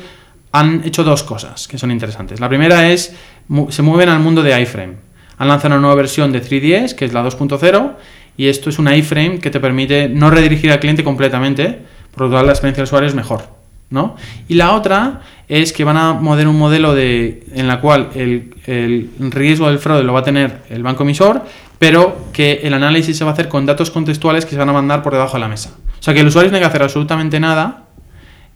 han 0.53 0.83
hecho 0.85 1.05
dos 1.05 1.23
cosas 1.25 1.69
que 1.69 1.77
son 1.77 1.91
interesantes. 1.91 2.41
La 2.41 2.49
primera 2.49 2.89
es, 2.91 3.15
mu- 3.49 3.71
se 3.71 3.83
mueven 3.83 4.09
al 4.09 4.21
mundo 4.21 4.43
de 4.43 4.59
iframe. 4.63 4.95
Han 5.37 5.49
lanzado 5.49 5.75
una 5.75 5.81
nueva 5.81 5.95
versión 5.97 6.33
de 6.33 6.41
3DS, 6.43 6.95
que 6.95 7.05
es 7.05 7.13
la 7.13 7.23
2.0, 7.23 7.93
y 8.39 8.47
esto 8.49 8.71
es 8.71 8.79
una 8.79 8.97
iframe 8.97 9.41
que 9.41 9.51
te 9.51 9.61
permite 9.61 10.09
no 10.09 10.31
redirigir 10.31 10.73
al 10.73 10.81
cliente 10.81 11.05
completamente, 11.05 11.81
por 12.13 12.23
lo 12.23 12.31
tanto 12.31 12.47
la 12.47 12.53
experiencia 12.53 12.83
del 12.83 12.89
usuario 12.89 13.09
es 13.09 13.15
mejor. 13.15 13.59
¿no? 13.91 14.17
Y 14.49 14.55
la 14.55 14.75
otra 14.75 15.23
es 15.49 15.73
que 15.73 15.83
van 15.83 15.97
a 15.97 16.13
mover 16.13 16.47
un 16.47 16.59
modelo 16.59 16.95
de, 16.95 17.45
en 17.55 17.67
la 17.67 17.81
cual 17.81 18.11
el, 18.15 18.55
el 18.67 19.33
riesgo 19.33 19.69
del 19.69 19.79
fraude 19.79 20.05
lo 20.05 20.13
va 20.13 20.21
a 20.21 20.23
tener 20.23 20.63
el 20.71 20.83
banco 20.83 21.03
emisor, 21.03 21.43
pero 21.79 22.29
que 22.33 22.61
el 22.63 22.75
análisis 22.75 23.17
se 23.17 23.25
va 23.25 23.31
a 23.31 23.33
hacer 23.33 23.49
con 23.49 23.67
datos 23.67 23.91
contextuales 23.91 24.45
que 24.45 24.53
se 24.53 24.59
van 24.59 24.69
a 24.69 24.73
mandar 24.73 25.03
por 25.03 25.13
debajo 25.13 25.35
de 25.35 25.41
la 25.41 25.49
mesa. 25.49 25.75
O 25.99 26.03
sea 26.03 26.15
que 26.15 26.21
el 26.21 26.29
usuario 26.29 26.51
no 26.51 26.53
tiene 26.53 26.65
que 26.65 26.69
hacer 26.69 26.83
absolutamente 26.83 27.41
nada, 27.41 27.88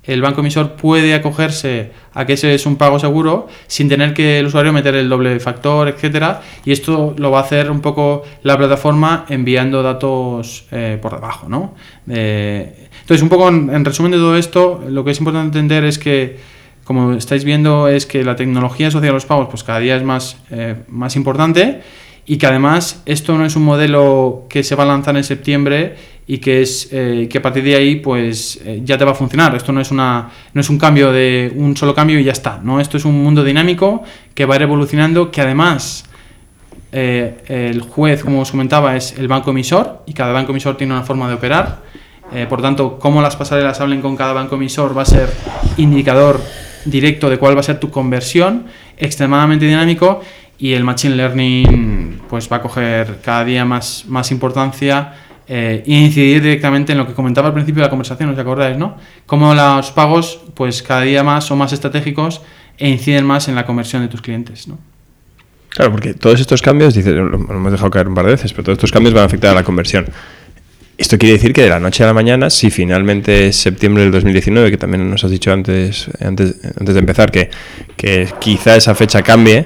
el 0.04 0.20
banco 0.20 0.40
emisor 0.40 0.72
puede 0.72 1.14
acogerse 1.14 1.92
a 2.12 2.26
que 2.26 2.32
ese 2.32 2.54
es 2.54 2.66
un 2.66 2.76
pago 2.76 2.98
seguro 2.98 3.46
sin 3.68 3.88
tener 3.88 4.14
que 4.14 4.40
el 4.40 4.46
usuario 4.46 4.72
meter 4.72 4.96
el 4.96 5.08
doble 5.08 5.38
factor, 5.38 5.88
etcétera, 5.88 6.42
y 6.64 6.72
esto 6.72 7.14
lo 7.16 7.30
va 7.30 7.38
a 7.38 7.42
hacer 7.42 7.70
un 7.70 7.80
poco 7.80 8.22
la 8.42 8.58
plataforma 8.58 9.26
enviando 9.28 9.82
datos 9.82 10.66
eh, 10.72 10.98
por 11.00 11.14
debajo, 11.14 11.48
¿no? 11.48 11.74
Eh, 12.08 12.88
entonces, 13.00 13.22
un 13.22 13.28
poco 13.28 13.48
en, 13.48 13.70
en 13.72 13.84
resumen 13.84 14.12
de 14.12 14.18
todo 14.18 14.36
esto, 14.36 14.82
lo 14.88 15.04
que 15.04 15.12
es 15.12 15.18
importante 15.18 15.46
entender 15.46 15.84
es 15.84 15.98
que, 15.98 16.38
como 16.84 17.12
estáis 17.12 17.44
viendo, 17.44 17.86
es 17.86 18.06
que 18.06 18.24
la 18.24 18.34
tecnología 18.34 18.88
asociada 18.88 19.10
a 19.10 19.14
los 19.14 19.26
pagos, 19.26 19.48
pues 19.48 19.62
cada 19.62 19.78
día 19.78 19.96
es 19.96 20.02
más, 20.02 20.38
eh, 20.50 20.76
más 20.88 21.14
importante 21.14 21.80
y 22.24 22.36
que 22.38 22.46
además 22.46 23.02
esto 23.06 23.36
no 23.36 23.44
es 23.44 23.56
un 23.56 23.64
modelo 23.64 24.46
que 24.48 24.62
se 24.62 24.74
va 24.76 24.84
a 24.84 24.86
lanzar 24.86 25.16
en 25.16 25.24
septiembre 25.24 25.96
y 26.26 26.38
que 26.38 26.62
es 26.62 26.88
eh, 26.92 27.28
que 27.30 27.38
a 27.38 27.42
partir 27.42 27.64
de 27.64 27.74
ahí 27.74 27.96
pues 27.96 28.60
eh, 28.64 28.80
ya 28.84 28.96
te 28.96 29.04
va 29.04 29.10
a 29.10 29.14
funcionar 29.14 29.54
esto 29.56 29.72
no 29.72 29.80
es 29.80 29.90
una 29.90 30.30
no 30.54 30.60
es 30.60 30.70
un 30.70 30.78
cambio 30.78 31.10
de 31.10 31.52
un 31.56 31.76
solo 31.76 31.94
cambio 31.94 32.18
y 32.18 32.24
ya 32.24 32.32
está 32.32 32.60
no 32.62 32.80
esto 32.80 32.96
es 32.96 33.04
un 33.04 33.22
mundo 33.22 33.42
dinámico 33.42 34.02
que 34.34 34.46
va 34.46 34.54
a 34.54 34.56
ir 34.58 34.62
evolucionando 34.62 35.30
que 35.32 35.40
además 35.40 36.04
eh, 36.94 37.42
el 37.48 37.80
juez, 37.80 38.22
como 38.22 38.42
os 38.42 38.50
comentaba, 38.50 38.94
es 38.96 39.18
el 39.18 39.26
banco 39.26 39.50
emisor 39.50 40.02
y 40.06 40.12
cada 40.12 40.32
banco 40.32 40.52
emisor 40.52 40.76
tiene 40.76 40.92
una 40.92 41.02
forma 41.02 41.26
de 41.26 41.34
operar. 41.34 41.80
Eh, 42.32 42.46
por 42.48 42.60
tanto, 42.60 42.98
cómo 42.98 43.22
las 43.22 43.34
pasarelas 43.34 43.80
hablen 43.80 44.02
con 44.02 44.16
cada 44.16 44.34
banco 44.34 44.56
emisor 44.56 44.96
va 44.96 45.02
a 45.02 45.06
ser 45.06 45.30
indicador 45.78 46.40
directo 46.84 47.30
de 47.30 47.38
cuál 47.38 47.56
va 47.56 47.60
a 47.60 47.64
ser 47.64 47.80
tu 47.80 47.90
conversión, 47.90 48.66
extremadamente 48.96 49.64
dinámico 49.64 50.20
y 50.58 50.74
el 50.74 50.84
Machine 50.84 51.16
Learning 51.16 52.20
pues 52.28 52.50
va 52.50 52.56
a 52.56 52.62
coger 52.62 53.20
cada 53.22 53.44
día 53.44 53.64
más, 53.64 54.04
más 54.06 54.30
importancia 54.30 55.14
eh, 55.48 55.82
incidir 55.86 56.42
directamente 56.42 56.92
en 56.92 56.98
lo 56.98 57.06
que 57.06 57.14
comentaba 57.14 57.48
al 57.48 57.54
principio 57.54 57.80
de 57.80 57.86
la 57.86 57.90
conversación, 57.90 58.30
¿os 58.30 58.38
acordáis, 58.38 58.76
no? 58.76 58.96
Cómo 59.26 59.54
los 59.54 59.90
pagos 59.90 60.40
pues 60.54 60.82
cada 60.82 61.02
día 61.02 61.22
más 61.22 61.44
son 61.44 61.58
más 61.58 61.72
estratégicos 61.72 62.42
e 62.78 62.88
inciden 62.88 63.24
más 63.24 63.48
en 63.48 63.54
la 63.54 63.66
conversión 63.66 64.02
de 64.02 64.08
tus 64.08 64.22
clientes, 64.22 64.68
¿no? 64.68 64.78
Claro, 65.68 65.90
porque 65.90 66.14
todos 66.14 66.38
estos 66.38 66.60
cambios, 66.60 66.94
dice, 66.94 67.12
lo, 67.12 67.28
lo 67.28 67.36
hemos 67.38 67.72
dejado 67.72 67.90
caer 67.90 68.06
un 68.06 68.14
par 68.14 68.26
de 68.26 68.32
veces, 68.32 68.52
pero 68.52 68.64
todos 68.64 68.76
estos 68.76 68.92
cambios 68.92 69.14
van 69.14 69.22
a 69.22 69.26
afectar 69.26 69.52
a 69.52 69.54
la 69.54 69.64
conversión. 69.64 70.06
Esto 70.98 71.18
quiere 71.18 71.32
decir 71.32 71.52
que 71.52 71.62
de 71.62 71.70
la 71.70 71.80
noche 71.80 72.04
a 72.04 72.06
la 72.06 72.12
mañana, 72.12 72.50
si 72.50 72.70
finalmente 72.70 73.48
es 73.48 73.56
septiembre 73.56 74.02
del 74.02 74.12
2019, 74.12 74.70
que 74.70 74.76
también 74.76 75.10
nos 75.10 75.24
has 75.24 75.30
dicho 75.30 75.52
antes, 75.52 76.08
antes, 76.20 76.56
antes 76.78 76.94
de 76.94 77.00
empezar, 77.00 77.32
que, 77.32 77.50
que 77.96 78.28
quizá 78.38 78.76
esa 78.76 78.94
fecha 78.94 79.22
cambie, 79.22 79.64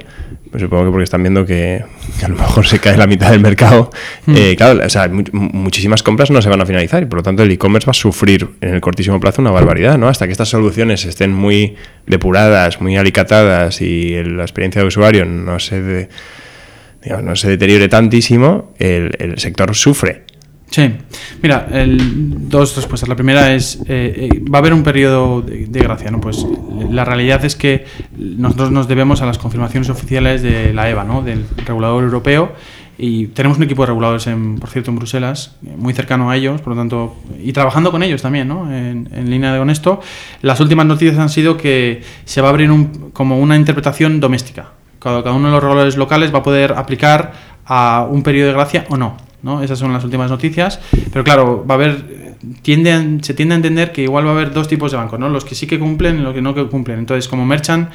pues 0.57 0.63
supongo 0.63 0.87
que 0.87 0.91
porque 0.91 1.05
están 1.05 1.23
viendo 1.23 1.45
que, 1.45 1.85
que 2.19 2.25
a 2.25 2.29
lo 2.29 2.37
mejor 2.37 2.67
se 2.67 2.79
cae 2.79 2.97
la 2.97 3.07
mitad 3.07 3.31
del 3.31 3.41
mercado. 3.41 3.91
Eh, 4.27 4.55
claro, 4.57 4.81
o 4.87 4.89
sea, 4.89 5.07
mu- 5.09 5.23
muchísimas 5.33 6.03
compras 6.03 6.31
no 6.31 6.41
se 6.41 6.49
van 6.49 6.63
a 6.63 6.65
finalizar 6.65 7.03
y 7.03 7.07
por 7.07 7.19
lo 7.19 7.23
tanto 7.23 7.43
el 7.43 7.51
e-commerce 7.51 7.85
va 7.87 7.91
a 7.91 7.95
sufrir 7.95 8.49
en 8.63 8.75
el 8.75 8.81
cortísimo 8.81 9.21
plazo 9.21 9.43
una 9.43 9.51
barbaridad, 9.51 9.99
¿no? 9.99 10.09
Hasta 10.09 10.25
que 10.25 10.33
estas 10.33 10.49
soluciones 10.49 11.05
estén 11.05 11.35
muy 11.35 11.77
depuradas, 12.07 12.81
muy 12.81 12.97
alicatadas 12.97 13.83
y 13.83 14.15
la 14.25 14.45
experiencia 14.45 14.81
de 14.81 14.89
usuario 14.89 15.27
no 15.27 15.59
se, 15.59 15.83
de- 15.83 16.09
digamos, 17.03 17.25
no 17.25 17.37
se 17.37 17.49
deteriore 17.51 17.89
tantísimo, 17.89 18.73
el, 18.79 19.11
el 19.19 19.39
sector 19.39 19.75
sufre. 19.75 20.23
Sí, 20.71 20.93
mira, 21.43 21.69
el- 21.71 22.49
dos 22.49 22.77
respuestas. 22.77 23.09
La 23.09 23.15
primera 23.17 23.55
es, 23.55 23.77
eh, 23.87 24.29
eh, 24.33 24.41
va 24.53 24.59
a 24.59 24.61
haber 24.61 24.75
un 24.75 24.83
periodo 24.83 25.41
de, 25.41 25.67
de 25.67 25.81
gracia, 25.81 26.11
¿no? 26.11 26.21
Pues 26.21 26.45
la 26.91 27.05
realidad 27.05 27.45
es 27.45 27.57
que 27.57 27.87
nosotros 28.17 28.73
nos 28.73 28.89
debemos 28.89 29.23
a 29.23 29.27
las 29.27 29.39
confirmaciones 29.39 29.89
oficiales 29.89 30.43
de 30.43 30.73
la 30.75 30.91
EVA, 30.91 31.05
¿no? 31.05 31.23
Del 31.23 31.47
regulador 31.65 32.05
europeo. 32.05 32.53
Y 32.99 33.27
tenemos 33.29 33.59
un 33.59 33.65
equipo 33.65 33.83
de 33.83 33.87
reguladores, 33.89 34.27
en, 34.27 34.57
por 34.59 34.71
cierto, 34.71 34.91
en 34.91 34.97
Bruselas, 34.97 35.57
eh, 35.67 35.75
muy 35.77 35.93
cercano 35.93 36.31
a 36.31 36.37
ellos, 36.37 36.61
por 36.63 36.75
lo 36.75 36.81
tanto, 36.81 37.17
y 37.43 37.53
trabajando 37.53 37.91
con 37.91 38.03
ellos 38.03 38.23
también, 38.23 38.49
¿no? 38.49 38.73
En, 38.75 39.09
línea 39.31 39.57
con 39.59 39.69
esto. 39.71 40.01
Las 40.43 40.61
últimas 40.61 40.87
noticias 40.87 41.19
han 41.19 41.29
sido 41.29 41.57
que 41.57 42.03
se 42.25 42.41
va 42.41 42.49
a 42.49 42.51
abrir 42.51 42.71
un, 42.71 43.11
como 43.13 43.39
una 43.39 43.55
interpretación 43.57 44.19
doméstica. 44.19 44.73
Cada, 44.99 45.23
cada 45.23 45.35
uno 45.37 45.49
de 45.49 45.53
los 45.53 45.63
reguladores 45.63 45.97
locales 45.97 46.35
va 46.35 46.39
a 46.39 46.43
poder 46.43 46.73
aplicar 46.73 47.33
a 47.67 48.07
un 48.11 48.23
periodo 48.23 48.49
de 48.49 48.55
gracia 48.55 48.87
o 48.89 48.97
no. 48.97 49.26
¿No? 49.47 49.63
Esas 49.63 49.79
son 49.79 49.93
las 49.95 50.05
últimas 50.05 50.31
noticias. 50.31 50.79
Pero 51.13 51.25
claro, 51.25 51.65
va 51.69 51.75
a 51.75 51.79
haber. 51.79 52.37
Tiende 52.61 52.93
a- 52.93 53.03
se 53.23 53.33
tiende 53.33 53.55
a 53.55 53.57
entender 53.57 53.93
que 53.93 54.03
igual 54.03 54.27
va 54.27 54.31
a 54.31 54.35
haber 54.35 54.53
dos 54.53 54.69
tipos 54.69 54.91
de 54.93 54.99
bancos, 54.99 55.19
¿no? 55.19 55.31
Los 55.31 55.45
que 55.47 55.55
sí 55.55 55.67
que 55.67 55.79
cumplen 55.79 56.19
y 56.19 56.23
los 56.23 56.35
que 56.35 56.43
no 56.43 56.55
que 56.55 56.67
cumplen. 56.67 56.99
Entonces, 56.99 57.27
como 57.29 57.47
Merchant, 57.47 57.89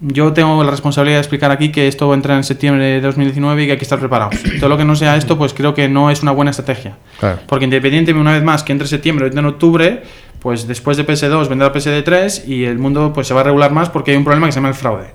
yo 0.00 0.34
tengo 0.34 0.62
la 0.62 0.70
responsabilidad 0.70 1.16
de 1.16 1.20
explicar 1.20 1.50
aquí 1.50 1.70
que 1.72 1.88
esto 1.88 2.06
va 2.06 2.12
a 2.14 2.16
entrar 2.16 2.36
en 2.36 2.44
septiembre 2.44 2.84
de 2.84 3.00
2019 3.00 3.62
y 3.62 3.66
que 3.66 3.72
hay 3.72 3.78
que 3.78 3.84
estar 3.84 3.98
preparados. 3.98 4.36
Todo 4.60 4.68
lo 4.68 4.76
que 4.76 4.84
no 4.84 4.94
sea 4.96 5.16
esto, 5.16 5.38
pues 5.38 5.54
creo 5.54 5.72
que 5.72 5.88
no 5.88 6.10
es 6.10 6.22
una 6.22 6.32
buena 6.32 6.50
estrategia. 6.50 6.96
Claro. 7.18 7.38
Porque 7.48 7.64
independientemente, 7.64 8.20
una 8.20 8.32
vez 8.34 8.42
más, 8.44 8.62
que 8.62 8.72
entre 8.72 8.86
septiembre 8.86 9.24
o 9.24 9.28
entre 9.28 9.40
en 9.40 9.46
octubre, 9.46 10.02
pues 10.40 10.66
después 10.68 10.98
de 10.98 11.06
PS2 11.06 11.48
vendrá 11.48 11.72
PSD3 11.72 12.46
y 12.46 12.64
el 12.64 12.78
mundo 12.78 13.12
pues 13.14 13.26
se 13.26 13.32
va 13.34 13.40
a 13.40 13.44
regular 13.44 13.72
más 13.72 13.88
porque 13.88 14.10
hay 14.10 14.16
un 14.18 14.24
problema 14.24 14.46
que 14.46 14.52
se 14.52 14.56
llama 14.58 14.68
el 14.68 14.74
fraude. 14.74 15.06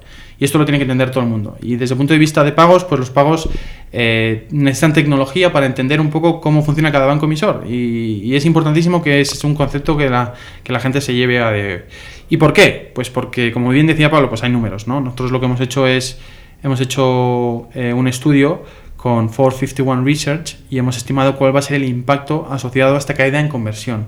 Y 0.42 0.46
esto 0.46 0.58
lo 0.58 0.66
tiene 0.66 0.80
que 0.80 0.86
entender 0.86 1.12
todo 1.12 1.24
el 1.24 1.30
mundo. 1.30 1.56
Y 1.62 1.76
desde 1.76 1.94
el 1.94 2.00
punto 2.00 2.14
de 2.14 2.20
vista 2.20 2.44
de 2.44 2.52
pagos, 2.52 2.84
pues 2.84 2.98
los 2.98 3.12
pagos 3.12 3.48
eh, 3.94 4.48
necesitan 4.50 4.92
tecnología 4.92 5.54
para 5.54 5.68
entender 5.68 6.02
un 6.02 6.10
poco 6.10 6.42
cómo 6.42 6.64
funciona 6.64 6.92
cada 6.92 7.06
banco 7.06 7.28
emisor. 7.28 7.64
Y, 7.70 8.34
es 8.34 8.44
importantísimo 8.48 9.04
que 9.04 9.22
es 9.22 9.44
un 9.44 9.54
concepto 9.54 9.96
que 9.96 10.10
la, 10.10 10.34
que 10.64 10.74
la 10.74 10.80
gente 10.80 11.00
se 11.00 11.14
lleve 11.14 11.40
a 11.40 11.52
de... 11.52 11.86
¿Y 12.28 12.38
por 12.38 12.54
qué? 12.54 12.92
Pues 12.96 13.12
porque, 13.12 13.52
como 13.52 13.70
bien 13.70 13.86
decía 13.86 14.10
Pablo, 14.10 14.30
pues 14.30 14.42
hay 14.42 14.50
números, 14.50 14.88
¿no? 14.88 15.00
Nosotros 15.00 15.32
lo 15.32 15.40
que 15.40 15.46
hemos 15.46 15.62
hecho 15.62 15.86
es, 15.86 16.18
hemos 16.64 16.82
hecho 16.82 17.70
eh, 17.76 17.94
un 17.94 18.08
estudio 18.08 18.64
con 18.98 19.28
451 19.28 20.04
Research 20.04 20.58
y 20.72 20.80
hemos 20.80 20.98
estimado 20.98 21.38
cuál 21.38 21.56
va 21.56 21.60
a 21.60 21.62
ser 21.62 21.76
el 21.76 21.86
impacto 21.86 22.48
asociado 22.50 22.96
a 22.96 22.98
esta 22.98 23.14
caída 23.14 23.40
en 23.40 23.48
conversión. 23.48 24.08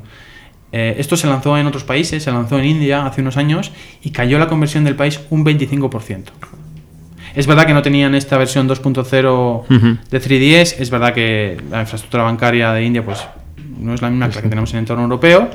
Eh, 0.76 0.96
esto 0.98 1.16
se 1.16 1.28
lanzó 1.28 1.56
en 1.56 1.68
otros 1.68 1.84
países, 1.84 2.24
se 2.24 2.32
lanzó 2.32 2.58
en 2.58 2.66
India 2.66 3.06
hace 3.06 3.22
unos 3.22 3.38
años 3.38 3.72
y 4.02 4.10
cayó 4.10 4.40
la 4.40 4.48
conversión 4.48 4.84
del 4.84 4.96
país 4.96 5.22
un 5.30 5.46
25%. 5.46 6.24
Es 7.36 7.46
verdad 7.46 7.68
que 7.68 7.74
no 7.74 7.84
tenían 7.84 8.16
esta 8.16 8.38
versión 8.38 8.68
2.0 8.68 10.00
de 10.10 10.22
3DS, 10.22 10.76
es 10.80 10.90
verdad 10.90 11.14
que 11.14 11.62
la 11.70 11.82
infraestructura 11.82 12.24
bancaria 12.24 12.74
de 12.74 12.84
India 12.84 13.06
pues 13.06 13.20
no 13.80 13.94
es 13.94 14.02
la 14.02 14.10
misma 14.10 14.30
que 14.30 14.36
la 14.36 14.42
que 14.42 14.50
tenemos 14.50 14.72
en 14.72 14.78
el 14.78 14.82
entorno 14.82 15.04
europeo, 15.04 15.50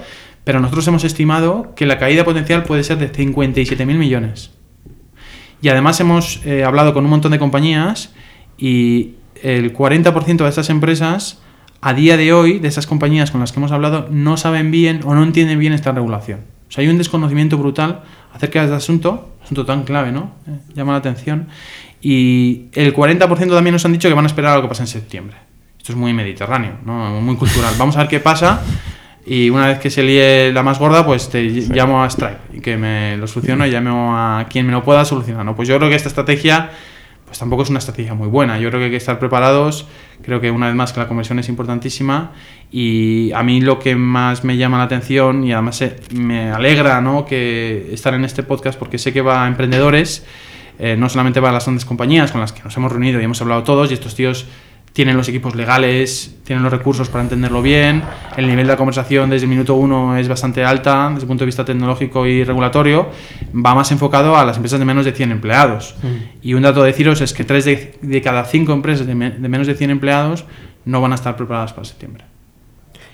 pero 0.44 0.60
nosotros 0.60 0.86
hemos 0.86 1.02
estimado 1.02 1.74
que 1.74 1.84
la 1.84 1.98
caída 1.98 2.24
potencial 2.24 2.62
puede 2.62 2.84
ser 2.84 2.98
de 2.98 3.12
57.000 3.12 3.84
millones. 3.86 4.52
Y 5.60 5.68
además 5.68 5.98
hemos 5.98 6.44
eh, 6.46 6.62
hablado 6.62 6.94
con 6.94 7.04
un 7.04 7.10
montón 7.10 7.32
de 7.32 7.40
compañías 7.40 8.12
y 8.56 9.14
el 9.42 9.74
40% 9.74 10.36
de 10.36 10.48
estas 10.48 10.70
empresas, 10.70 11.40
a 11.80 11.94
día 11.94 12.16
de 12.16 12.32
hoy, 12.32 12.58
de 12.58 12.68
esas 12.68 12.86
compañías 12.86 13.30
con 13.30 13.40
las 13.40 13.52
que 13.52 13.60
hemos 13.60 13.72
hablado, 13.72 14.08
no 14.10 14.36
saben 14.36 14.70
bien 14.70 15.00
o 15.04 15.14
no 15.14 15.22
entienden 15.22 15.58
bien 15.58 15.72
esta 15.72 15.92
regulación. 15.92 16.40
O 16.68 16.72
sea, 16.72 16.82
hay 16.82 16.88
un 16.88 16.98
desconocimiento 16.98 17.56
brutal 17.56 18.02
acerca 18.32 18.60
de 18.60 18.66
este 18.66 18.76
asunto, 18.76 19.36
asunto 19.42 19.64
tan 19.64 19.84
clave, 19.84 20.12
¿no? 20.12 20.32
Eh, 20.46 20.58
llama 20.74 20.92
la 20.92 20.98
atención. 20.98 21.48
Y 22.00 22.66
el 22.72 22.94
40% 22.94 23.28
también 23.48 23.72
nos 23.72 23.84
han 23.84 23.92
dicho 23.92 24.08
que 24.08 24.14
van 24.14 24.24
a 24.24 24.28
esperar 24.28 24.52
a 24.52 24.56
lo 24.56 24.62
que 24.62 24.68
pasa 24.68 24.82
en 24.82 24.88
septiembre. 24.88 25.36
Esto 25.78 25.92
es 25.92 25.98
muy 25.98 26.12
mediterráneo, 26.12 26.74
¿no? 26.84 27.20
Muy 27.20 27.36
cultural. 27.36 27.74
Vamos 27.78 27.96
a 27.96 28.00
ver 28.00 28.08
qué 28.08 28.20
pasa 28.20 28.62
y 29.24 29.50
una 29.50 29.66
vez 29.66 29.78
que 29.78 29.90
se 29.90 30.02
líe 30.02 30.52
la 30.52 30.62
más 30.62 30.78
gorda, 30.78 31.04
pues 31.04 31.28
te 31.28 31.42
llamo 31.42 32.02
a 32.02 32.10
Stripe 32.10 32.38
y 32.54 32.60
que 32.60 32.76
me 32.76 33.16
lo 33.16 33.26
solucione 33.26 33.68
y 33.68 33.70
llamo 33.70 34.16
a 34.16 34.46
quien 34.48 34.66
me 34.66 34.72
lo 34.72 34.82
pueda 34.82 35.04
solucionar. 35.04 35.44
¿no? 35.44 35.54
Pues 35.54 35.68
yo 35.68 35.76
creo 35.76 35.90
que 35.90 35.96
esta 35.96 36.08
estrategia 36.08 36.70
pues 37.28 37.38
tampoco 37.38 37.62
es 37.62 37.70
una 37.70 37.78
estrategia 37.78 38.14
muy 38.14 38.26
buena. 38.26 38.58
Yo 38.58 38.70
creo 38.70 38.80
que 38.80 38.86
hay 38.86 38.90
que 38.90 38.96
estar 38.96 39.18
preparados. 39.18 39.86
Creo 40.22 40.40
que 40.40 40.50
una 40.50 40.66
vez 40.66 40.74
más 40.74 40.92
que 40.92 41.00
la 41.00 41.06
conversión 41.06 41.38
es 41.38 41.48
importantísima 41.48 42.32
y 42.72 43.30
a 43.32 43.42
mí 43.42 43.60
lo 43.60 43.78
que 43.78 43.94
más 43.94 44.44
me 44.44 44.56
llama 44.56 44.78
la 44.78 44.84
atención 44.84 45.44
y 45.44 45.52
además 45.52 45.80
eh, 45.82 45.96
me 46.12 46.50
alegra 46.50 47.00
¿no? 47.00 47.24
que 47.24 47.90
estar 47.92 48.14
en 48.14 48.24
este 48.24 48.42
podcast 48.42 48.78
porque 48.78 48.98
sé 48.98 49.12
que 49.12 49.20
va 49.20 49.44
a 49.44 49.48
emprendedores, 49.48 50.26
eh, 50.78 50.96
no 50.96 51.08
solamente 51.08 51.38
va 51.40 51.50
a 51.50 51.52
las 51.52 51.66
grandes 51.66 51.84
compañías 51.84 52.32
con 52.32 52.40
las 52.40 52.52
que 52.52 52.62
nos 52.62 52.76
hemos 52.76 52.90
reunido 52.90 53.20
y 53.20 53.24
hemos 53.24 53.40
hablado 53.42 53.62
todos 53.62 53.90
y 53.90 53.94
estos 53.94 54.14
tíos 54.14 54.46
tienen 54.98 55.16
los 55.16 55.28
equipos 55.28 55.54
legales, 55.54 56.34
tienen 56.42 56.64
los 56.64 56.72
recursos 56.72 57.08
para 57.08 57.22
entenderlo 57.22 57.62
bien, 57.62 58.02
el 58.36 58.48
nivel 58.48 58.66
de 58.66 58.72
la 58.72 58.76
conversación 58.76 59.30
desde 59.30 59.44
el 59.44 59.48
minuto 59.50 59.76
uno 59.76 60.16
es 60.16 60.26
bastante 60.26 60.64
alta 60.64 61.10
desde 61.10 61.20
el 61.22 61.28
punto 61.28 61.42
de 61.42 61.46
vista 61.46 61.64
tecnológico 61.64 62.26
y 62.26 62.42
regulatorio, 62.42 63.08
va 63.54 63.76
más 63.76 63.92
enfocado 63.92 64.36
a 64.36 64.44
las 64.44 64.56
empresas 64.56 64.80
de 64.80 64.84
menos 64.84 65.04
de 65.04 65.12
100 65.12 65.30
empleados. 65.30 65.94
Y 66.42 66.54
un 66.54 66.62
dato 66.62 66.82
a 66.82 66.84
deciros 66.84 67.20
es 67.20 67.32
que 67.32 67.44
3 67.44 67.64
de, 67.64 67.98
de 68.02 68.22
cada 68.22 68.44
5 68.44 68.72
empresas 68.72 69.06
de, 69.06 69.14
me- 69.14 69.30
de 69.30 69.48
menos 69.48 69.68
de 69.68 69.76
100 69.76 69.90
empleados 69.90 70.46
no 70.84 71.00
van 71.00 71.12
a 71.12 71.14
estar 71.14 71.36
preparadas 71.36 71.72
para 71.72 71.84
septiembre. 71.84 72.24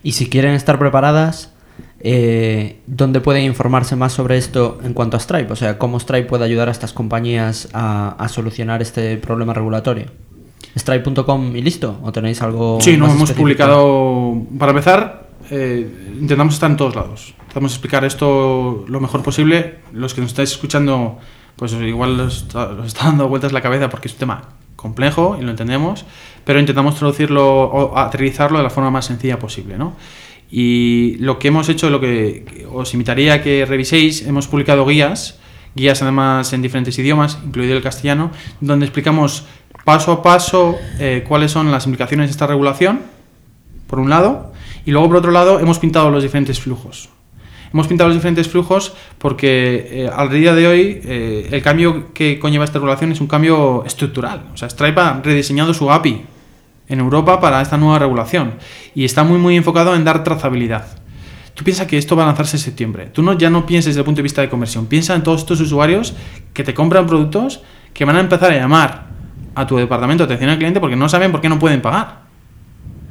Y 0.03 0.13
si 0.13 0.31
quieren 0.31 0.55
estar 0.55 0.79
preparadas, 0.79 1.53
eh, 2.01 2.79
¿dónde 2.87 3.21
pueden 3.21 3.45
informarse 3.45 3.95
más 3.95 4.15
sobre 4.15 4.39
esto 4.39 4.79
en 4.83 4.95
cuanto 4.95 5.19
a 5.19 5.21
Stripe? 5.21 5.53
O 5.53 5.57
sea, 5.57 5.77
¿cómo 5.77 6.01
Stripe 6.01 6.29
puede 6.29 6.45
ayudar 6.47 6.69
a 6.69 6.73
estas 6.73 6.95
compañías 6.95 7.69
a, 7.75 8.17
a 8.19 8.29
solucionar 8.29 8.81
este 8.81 9.19
problema 9.19 9.53
regulatorio? 9.53 10.07
¿Stripe.com 10.77 11.57
y 11.57 11.63
listo? 11.63 11.99
¿O 12.03 12.13
tenéis 12.13 12.43
algo 12.43 12.79
Sí, 12.81 12.97
no, 12.97 13.07
más 13.07 13.17
hemos 13.17 13.31
específico? 13.31 13.43
publicado. 13.43 14.43
Para 14.59 14.71
empezar, 14.73 15.29
eh, 15.51 15.89
intentamos 16.21 16.55
estar 16.55 16.71
en 16.71 16.77
todos 16.77 16.95
lados. 16.95 17.35
Intentamos 17.41 17.73
explicar 17.73 18.05
esto 18.05 18.85
lo 18.89 19.01
mejor 19.01 19.23
posible. 19.23 19.77
Los 19.93 20.15
que 20.15 20.21
nos 20.21 20.31
estáis 20.31 20.51
escuchando, 20.53 21.19
pues 21.57 21.73
igual 21.73 22.19
os 22.21 22.43
está, 22.43 22.71
os 22.71 22.87
está 22.87 23.07
dando 23.07 23.29
vueltas 23.29 23.53
la 23.53 23.61
cabeza 23.61 23.89
porque 23.89 24.09
es 24.09 24.15
un 24.15 24.21
tema 24.21 24.43
complejo 24.77 25.39
y 25.41 25.45
lo 25.45 25.51
entendemos, 25.51 26.05
pero 26.45 26.61
intentamos 26.61 26.97
traducirlo 26.97 27.63
o 27.63 27.97
aterrizarlo 27.97 28.59
de 28.59 28.65
la 28.65 28.71
forma 28.71 28.91
más 28.91 29.07
sencilla 29.07 29.39
posible, 29.39 29.79
¿no? 29.79 29.95
Y 30.51 31.17
lo 31.21 31.39
que 31.39 31.49
hemos 31.49 31.69
hecho, 31.69 31.89
lo 31.91 32.01
que 32.01 32.67
os 32.71 32.93
invitaría 32.93 33.35
a 33.35 33.43
que 33.43 33.65
reviséis, 33.65 34.27
hemos 34.27 34.47
publicado 34.47 34.85
guías, 34.85 35.39
guías 35.75 36.03
además 36.03 36.53
en 36.53 36.61
diferentes 36.63 36.99
idiomas, 36.99 37.39
incluido 37.45 37.77
el 37.77 37.83
castellano, 37.83 38.31
donde 38.61 38.85
explicamos 38.85 39.47
paso 39.85 40.13
a 40.13 40.23
paso 40.23 40.77
eh, 40.99 41.25
cuáles 41.27 41.53
son 41.53 41.71
las 41.71 41.87
implicaciones 41.87 42.29
de 42.29 42.33
esta 42.33 42.47
regulación, 42.47 43.03
por 43.87 44.01
un 44.01 44.11
lado, 44.11 44.53
y 44.85 44.91
luego 44.91 45.09
por 45.09 45.17
otro 45.19 45.31
lado 45.31 45.61
hemos 45.61 45.79
pintado 45.79 46.11
los 46.11 46.23
diferentes 46.23 46.59
flujos. 46.59 47.11
Hemos 47.73 47.89
pintado 47.89 48.09
los 48.09 48.17
diferentes 48.17 48.49
flujos 48.49 48.95
porque 49.19 49.89
eh, 49.91 50.11
al 50.15 50.31
día 50.31 50.55
de 50.55 50.67
hoy 50.69 51.01
eh, 51.05 51.49
el 51.51 51.61
cambio 51.61 52.15
que 52.15 52.39
conlleva 52.39 52.65
esta 52.65 52.79
regulación 52.79 53.11
es 53.13 53.21
un 53.21 53.27
cambio 53.27 53.85
estructural. 53.85 54.45
O 54.55 54.57
sea, 54.57 54.71
Stripe 54.71 55.01
ha 55.01 55.21
rediseñado 55.23 55.75
su 55.75 55.91
API 55.91 56.25
en 56.89 57.01
Europa 57.01 57.41
para 57.41 57.61
esta 57.61 57.77
nueva 57.77 57.99
regulación 57.99 58.55
y 58.95 59.05
está 59.05 59.25
muy 59.25 59.39
muy 59.39 59.57
enfocado 59.57 59.97
en 59.97 60.05
dar 60.05 60.23
trazabilidad. 60.23 60.87
Tú 61.55 61.65
piensas 61.65 61.87
que 61.87 61.99
esto 61.99 62.15
va 62.15 62.23
a 62.23 62.27
lanzarse 62.27 62.57
en 62.57 62.63
septiembre. 62.63 63.07
Tú 63.13 63.37
ya 63.39 63.51
no 63.51 63.67
pienses 63.67 63.87
desde 63.87 64.01
el 64.01 64.05
punto 64.05 64.19
de 64.19 64.25
vista 64.25 64.41
de 64.41 64.49
conversión. 64.49 64.87
Piensa 64.87 65.15
en 65.15 65.23
todos 65.25 65.41
estos 65.41 65.61
usuarios 65.61 66.15
que 66.53 66.63
te 66.63 66.75
compran 66.75 67.07
productos 67.07 67.63
que 67.93 68.05
van 68.05 68.17
a 68.17 68.21
empezar 68.21 68.53
a 68.53 68.57
llamar 68.57 69.14
a 69.55 69.67
tu 69.67 69.77
departamento 69.77 70.27
de 70.27 70.35
atención 70.35 70.51
al 70.51 70.59
cliente 70.59 70.81
porque 70.81 70.97
no 70.97 71.09
saben 71.09 71.31
por 71.33 71.41
qué 71.41 71.49
no 71.49 71.59
pueden 71.59 71.81
pagar. 71.81 72.25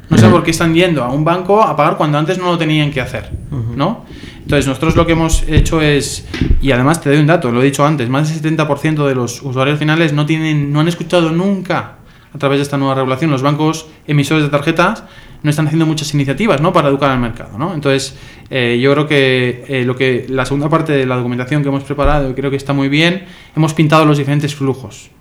No 0.10 0.17
sé 0.17 0.27
por 0.27 0.43
qué 0.43 0.51
están 0.51 0.75
yendo 0.75 1.03
a 1.03 1.10
un 1.10 1.23
banco 1.23 1.63
a 1.63 1.75
pagar 1.75 1.97
cuando 1.97 2.17
antes 2.17 2.38
no 2.38 2.45
lo 2.45 2.58
tenían 2.58 2.91
que 2.91 3.01
hacer, 3.01 3.32
¿no? 3.75 4.06
Entonces, 4.43 4.67
nosotros 4.67 4.95
lo 4.95 5.06
que 5.06 5.13
hemos 5.13 5.43
hecho 5.47 5.82
es, 5.82 6.27
y 6.62 6.71
además 6.71 7.01
te 7.01 7.10
doy 7.10 7.19
un 7.19 7.27
dato, 7.27 7.51
lo 7.51 7.62
he 7.62 7.65
dicho 7.65 7.86
antes, 7.86 8.10
más 8.10 8.41
del 8.41 8.58
70% 8.58 9.08
de 9.08 9.15
los 9.15 9.41
usuarios 9.41 9.79
finales 9.79 10.12
no, 10.12 10.25
tienen, 10.25 10.71
no 10.71 10.82
han 10.82 10.88
escuchado 10.89 11.32
nunca 11.32 11.95
a 12.34 12.38
través 12.38 12.60
de 12.60 12.63
esta 12.63 12.77
nueva 12.77 12.95
regulación, 12.95 13.32
los 13.32 13.41
bancos 13.41 13.88
emisores 14.06 14.43
de 14.43 14.49
tarjetas 14.49 15.03
no 15.43 15.49
están 15.49 15.67
haciendo 15.67 15.86
muchas 15.86 16.13
iniciativas 16.13 16.62
¿no? 16.62 16.73
para 16.73 16.89
educar 16.89 17.12
al 17.12 17.19
mercado. 17.19 17.58
¿no? 17.58 17.73
Entonces, 17.73 18.17
eh, 18.49 18.79
yo 18.82 18.91
creo 18.93 19.08
que, 19.08 19.65
eh, 19.67 19.86
lo 19.86 19.95
que 19.95 20.25
la 20.29 20.45
segunda 20.45 20.69
parte 20.69 20.93
de 20.93 21.06
la 21.06 21.15
documentación 21.15 21.62
que 21.62 21.69
hemos 21.69 21.84
preparado 21.84 22.34
creo 22.34 22.49
que 22.49 22.58
está 22.58 22.73
muy 22.73 22.89
bien. 22.89 23.25
Hemos 23.56 23.73
pintado 23.73 24.06
los 24.06 24.17
diferentes 24.17 24.56
flujos. 24.56 25.12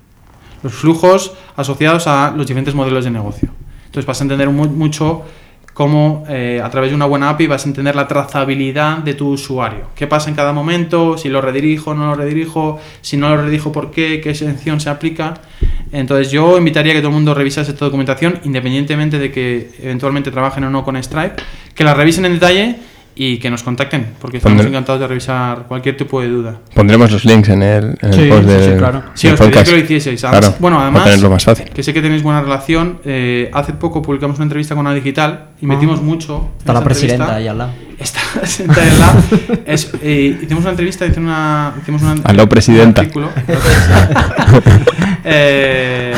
Los 0.62 0.72
flujos 0.72 1.32
asociados 1.56 2.06
a 2.06 2.32
los 2.36 2.46
diferentes 2.46 2.74
modelos 2.74 3.04
de 3.04 3.10
negocio. 3.10 3.50
Entonces 3.86 4.06
vas 4.06 4.20
a 4.20 4.24
entender 4.24 4.48
mucho 4.48 5.24
cómo 5.74 6.24
eh, 6.28 6.60
a 6.62 6.68
través 6.70 6.90
de 6.90 6.96
una 6.96 7.06
buena 7.06 7.30
API 7.30 7.46
vas 7.46 7.64
a 7.64 7.68
entender 7.68 7.96
la 7.96 8.06
trazabilidad 8.06 8.98
de 8.98 9.14
tu 9.14 9.28
usuario. 9.30 9.88
¿Qué 9.94 10.06
pasa 10.06 10.28
en 10.28 10.36
cada 10.36 10.52
momento? 10.52 11.16
Si 11.16 11.28
lo 11.28 11.40
redirijo, 11.40 11.94
no 11.94 12.06
lo 12.06 12.14
redirijo, 12.14 12.78
si 13.00 13.16
no 13.16 13.30
lo 13.30 13.38
redirijo, 13.38 13.72
¿por 13.72 13.90
qué? 13.90 14.20
¿Qué 14.20 14.30
exención 14.30 14.80
se 14.80 14.90
aplica? 14.90 15.34
Entonces 15.92 16.30
yo 16.30 16.56
invitaría 16.58 16.92
que 16.92 17.00
todo 17.00 17.08
el 17.08 17.14
mundo 17.14 17.34
revisase 17.34 17.72
esta 17.72 17.84
documentación, 17.84 18.40
independientemente 18.44 19.18
de 19.18 19.30
que 19.30 19.70
eventualmente 19.82 20.30
trabajen 20.30 20.64
o 20.64 20.70
no 20.70 20.84
con 20.84 21.02
Stripe, 21.02 21.36
que 21.74 21.84
la 21.84 21.94
revisen 21.94 22.24
en 22.26 22.34
detalle 22.34 22.76
y 23.14 23.38
que 23.38 23.50
nos 23.50 23.62
contacten, 23.62 24.06
porque 24.20 24.38
estamos 24.38 24.64
encantados 24.64 25.00
de 25.00 25.06
revisar 25.06 25.64
cualquier 25.68 25.96
tipo 25.96 26.20
de 26.22 26.28
duda. 26.28 26.56
Pondremos 26.74 27.10
los 27.10 27.24
links 27.26 27.50
en 27.50 27.62
el, 27.62 27.96
en 28.00 28.12
sí, 28.12 28.26
post 28.28 28.48
sí, 28.48 28.70
claro. 28.78 29.02
Sí, 29.14 29.28
os 29.28 29.38
que 29.40 29.70
lo 29.70 29.78
hicieseis. 29.78 30.20
Claro, 30.20 30.54
bueno, 30.58 30.80
además, 30.80 31.04
tenerlo 31.04 31.28
más 31.30 31.44
fácil. 31.44 31.66
que 31.70 31.82
sé 31.82 31.92
que 31.92 32.00
tenéis 32.00 32.22
buena 32.22 32.40
relación, 32.40 33.00
eh, 33.04 33.50
hace 33.52 33.74
poco 33.74 34.00
publicamos 34.00 34.36
una 34.38 34.44
entrevista 34.44 34.74
con 34.74 34.86
una 34.86 34.94
digital 34.94 35.48
y 35.60 35.66
metimos 35.66 35.98
Ah. 36.00 36.02
mucho. 36.02 36.48
Está 36.58 36.72
la 36.72 36.82
presidenta 36.84 37.36
ahí 37.36 37.48
al 37.48 37.58
lado. 37.58 37.72
Está 37.98 38.20
sentada 38.46 38.82
al 38.90 38.98
lado. 38.98 39.18
Es, 39.66 39.92
eh, 40.02 40.38
hicimos 40.42 40.62
una 40.62 40.70
entrevista, 40.70 41.04
hicimos 41.06 41.28
una, 41.28 41.74
hicimos 41.82 42.02
una, 42.02 42.14
Aló, 42.24 42.48
presidenta. 42.48 43.02
un 43.02 43.06
artículo. 43.06 43.28
Eh, 45.24 46.12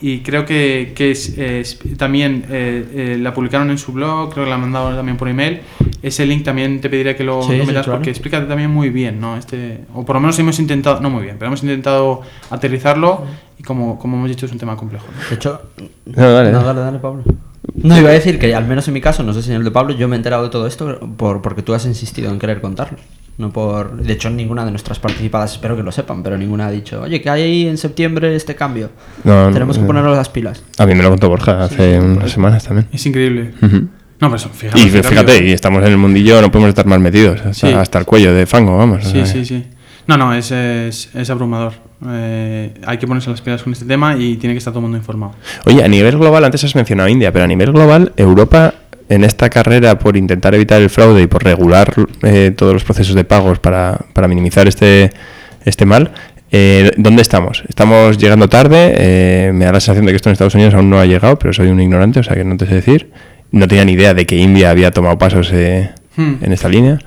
y 0.00 0.20
creo 0.20 0.44
que, 0.44 0.92
que 0.94 1.10
es, 1.10 1.36
es- 1.38 1.78
también 1.96 2.44
eh, 2.50 2.84
eh, 2.94 3.18
la 3.20 3.32
publicaron 3.32 3.70
en 3.70 3.78
su 3.78 3.92
blog, 3.92 4.32
creo 4.32 4.44
que 4.44 4.50
la 4.50 4.58
mandaron 4.58 4.96
también 4.96 5.16
por 5.16 5.28
email. 5.28 5.60
Ese 6.04 6.26
link 6.26 6.44
también 6.44 6.80
te 6.80 6.90
pediría 6.90 7.16
que 7.16 7.24
lo, 7.24 7.42
Sí, 7.42 7.56
lo 7.56 7.62
sí, 7.64 7.68
metas 7.68 7.84
claro. 7.84 7.98
porque 7.98 8.10
explica 8.10 8.46
también 8.46 8.70
muy 8.70 8.90
bien, 8.90 9.20
¿no? 9.20 9.36
Este, 9.36 9.80
o 9.94 10.04
por 10.04 10.16
lo 10.16 10.20
menos 10.20 10.38
hemos 10.38 10.58
intentado, 10.58 11.00
no 11.00 11.08
muy 11.10 11.22
bien, 11.22 11.36
pero 11.38 11.46
hemos 11.48 11.62
intentado 11.62 12.20
aterrizarlo 12.50 13.24
y 13.58 13.62
como, 13.62 13.98
como 13.98 14.16
hemos 14.16 14.28
dicho 14.28 14.46
es 14.46 14.52
un 14.52 14.58
tema 14.58 14.76
complejo. 14.76 15.06
¿no? 15.14 15.28
De 15.28 15.34
hecho, 15.34 15.60
No, 16.06 16.30
dale, 16.32 16.52
no, 16.52 16.62
dale. 16.62 16.80
dale, 16.80 16.98
Pablo. 16.98 17.22
No, 17.74 17.98
iba 17.98 18.10
a 18.10 18.12
decir 18.12 18.38
que 18.38 18.54
al 18.54 18.66
menos 18.66 18.86
en 18.88 18.94
mi 18.94 19.00
caso, 19.00 19.22
no 19.22 19.32
sé 19.32 19.42
si 19.42 19.50
en 19.50 19.56
el 19.56 19.64
de 19.64 19.70
Pablo, 19.70 19.94
yo 19.94 20.06
me 20.06 20.16
he 20.16 20.18
enterado 20.18 20.44
de 20.44 20.50
todo 20.50 20.66
esto 20.66 21.00
por, 21.16 21.40
porque 21.40 21.62
tú 21.62 21.72
has 21.72 21.86
insistido 21.86 22.30
en 22.30 22.38
querer 22.38 22.60
contarlo. 22.60 22.98
No 23.38 23.50
por... 23.50 23.96
De 23.96 24.12
hecho, 24.12 24.30
ninguna 24.30 24.64
de 24.64 24.70
nuestras 24.70 25.00
participadas, 25.00 25.52
espero 25.54 25.74
que 25.74 25.82
lo 25.82 25.90
sepan, 25.90 26.22
pero 26.22 26.36
ninguna 26.38 26.66
ha 26.66 26.70
dicho, 26.70 27.00
oye, 27.02 27.20
que 27.20 27.30
hay 27.30 27.66
en 27.66 27.78
septiembre 27.78 28.36
este 28.36 28.54
cambio. 28.54 28.90
No, 29.24 29.50
Tenemos 29.50 29.76
que 29.76 29.80
no. 29.82 29.86
ponernos 29.88 30.16
las 30.16 30.28
pilas. 30.28 30.62
A 30.78 30.86
mí 30.86 30.94
me 30.94 31.02
lo 31.02 31.10
contó 31.10 31.28
Borja 31.30 31.64
hace 31.64 31.98
unas 31.98 32.30
semanas 32.30 32.62
también. 32.64 32.86
Es 32.92 33.04
increíble. 33.06 33.52
Ujú. 33.62 33.88
No, 34.24 34.30
pero 34.30 34.36
eso, 34.36 34.48
fíjate. 34.48 34.80
Y 34.80 34.88
fíjate, 34.88 35.44
y 35.46 35.52
estamos 35.52 35.82
en 35.82 35.88
el 35.92 35.98
mundillo, 35.98 36.40
no 36.40 36.50
podemos 36.50 36.70
estar 36.70 36.86
más 36.86 36.98
metidos, 37.00 37.40
hasta, 37.40 37.52
Sí. 37.52 37.72
hasta 37.72 37.98
el 37.98 38.04
cuello 38.06 38.32
de 38.32 38.46
fango, 38.46 38.76
vamos. 38.78 39.04
o 39.04 39.08
Sí, 39.08 39.12
sea, 39.16 39.26
sí, 39.26 39.44
sí. 39.44 39.64
No, 40.06 40.16
no, 40.16 40.34
es, 40.34 40.50
es, 40.50 41.10
es 41.14 41.30
abrumador. 41.30 41.72
Eh, 42.06 42.74
hay 42.86 42.98
que 42.98 43.06
ponerse 43.06 43.30
las 43.30 43.40
pilas 43.40 43.62
con 43.62 43.72
este 43.72 43.84
tema 43.86 44.16
y 44.16 44.36
tiene 44.36 44.54
que 44.54 44.58
estar 44.58 44.72
todo 44.72 44.80
el 44.80 44.84
mundo 44.84 44.98
informado. 44.98 45.34
Oye, 45.66 45.82
a 45.84 45.88
nivel 45.88 46.18
global, 46.18 46.44
antes 46.44 46.64
has 46.64 46.74
mencionado 46.74 47.08
India, 47.08 47.32
pero 47.32 47.44
a 47.44 47.48
nivel 47.48 47.72
global, 47.72 48.12
Europa, 48.16 48.74
en 49.08 49.24
esta 49.24 49.48
carrera 49.50 49.98
por 49.98 50.16
intentar 50.16 50.54
evitar 50.54 50.80
el 50.80 50.88
fraude 50.90 51.22
y 51.22 51.26
por 51.26 51.44
regular 51.44 51.92
eh, 52.22 52.52
todos 52.56 52.72
los 52.72 52.84
procesos 52.84 53.14
de 53.14 53.24
pagos 53.24 53.58
para, 53.58 53.98
para 54.14 54.26
minimizar 54.28 54.66
este, 54.68 55.12
este 55.64 55.84
mal, 55.86 56.12
eh, 56.52 56.90
¿dónde 56.96 57.22
estamos? 57.22 57.62
¿Estamos 57.68 58.16
llegando 58.18 58.48
tarde? 58.48 58.94
Eh, 58.96 59.50
me 59.54 59.64
da 59.64 59.72
la 59.72 59.80
sensación 59.80 60.06
de 60.06 60.12
que 60.12 60.16
esto 60.16 60.28
en 60.28 60.32
Estados 60.34 60.54
Unidos 60.54 60.74
aún 60.74 60.88
no 60.90 60.98
ha 61.00 61.06
llegado, 61.06 61.38
pero 61.38 61.52
soy 61.52 61.68
un 61.68 61.80
ignorante, 61.80 62.20
o 62.20 62.22
sea 62.22 62.34
que 62.36 62.44
no 62.44 62.56
te 62.56 62.66
sé 62.66 62.74
decir. 62.76 63.10
No 63.54 63.68
tenía 63.68 63.84
ni 63.84 63.92
idea 63.92 64.14
de 64.14 64.26
que 64.26 64.36
India 64.36 64.70
había 64.70 64.90
tomado 64.90 65.16
pasos 65.18 65.50
eh, 65.52 65.90
Hmm. 66.16 66.34
en 66.40 66.52
esta 66.52 66.68
línea. 66.68 66.98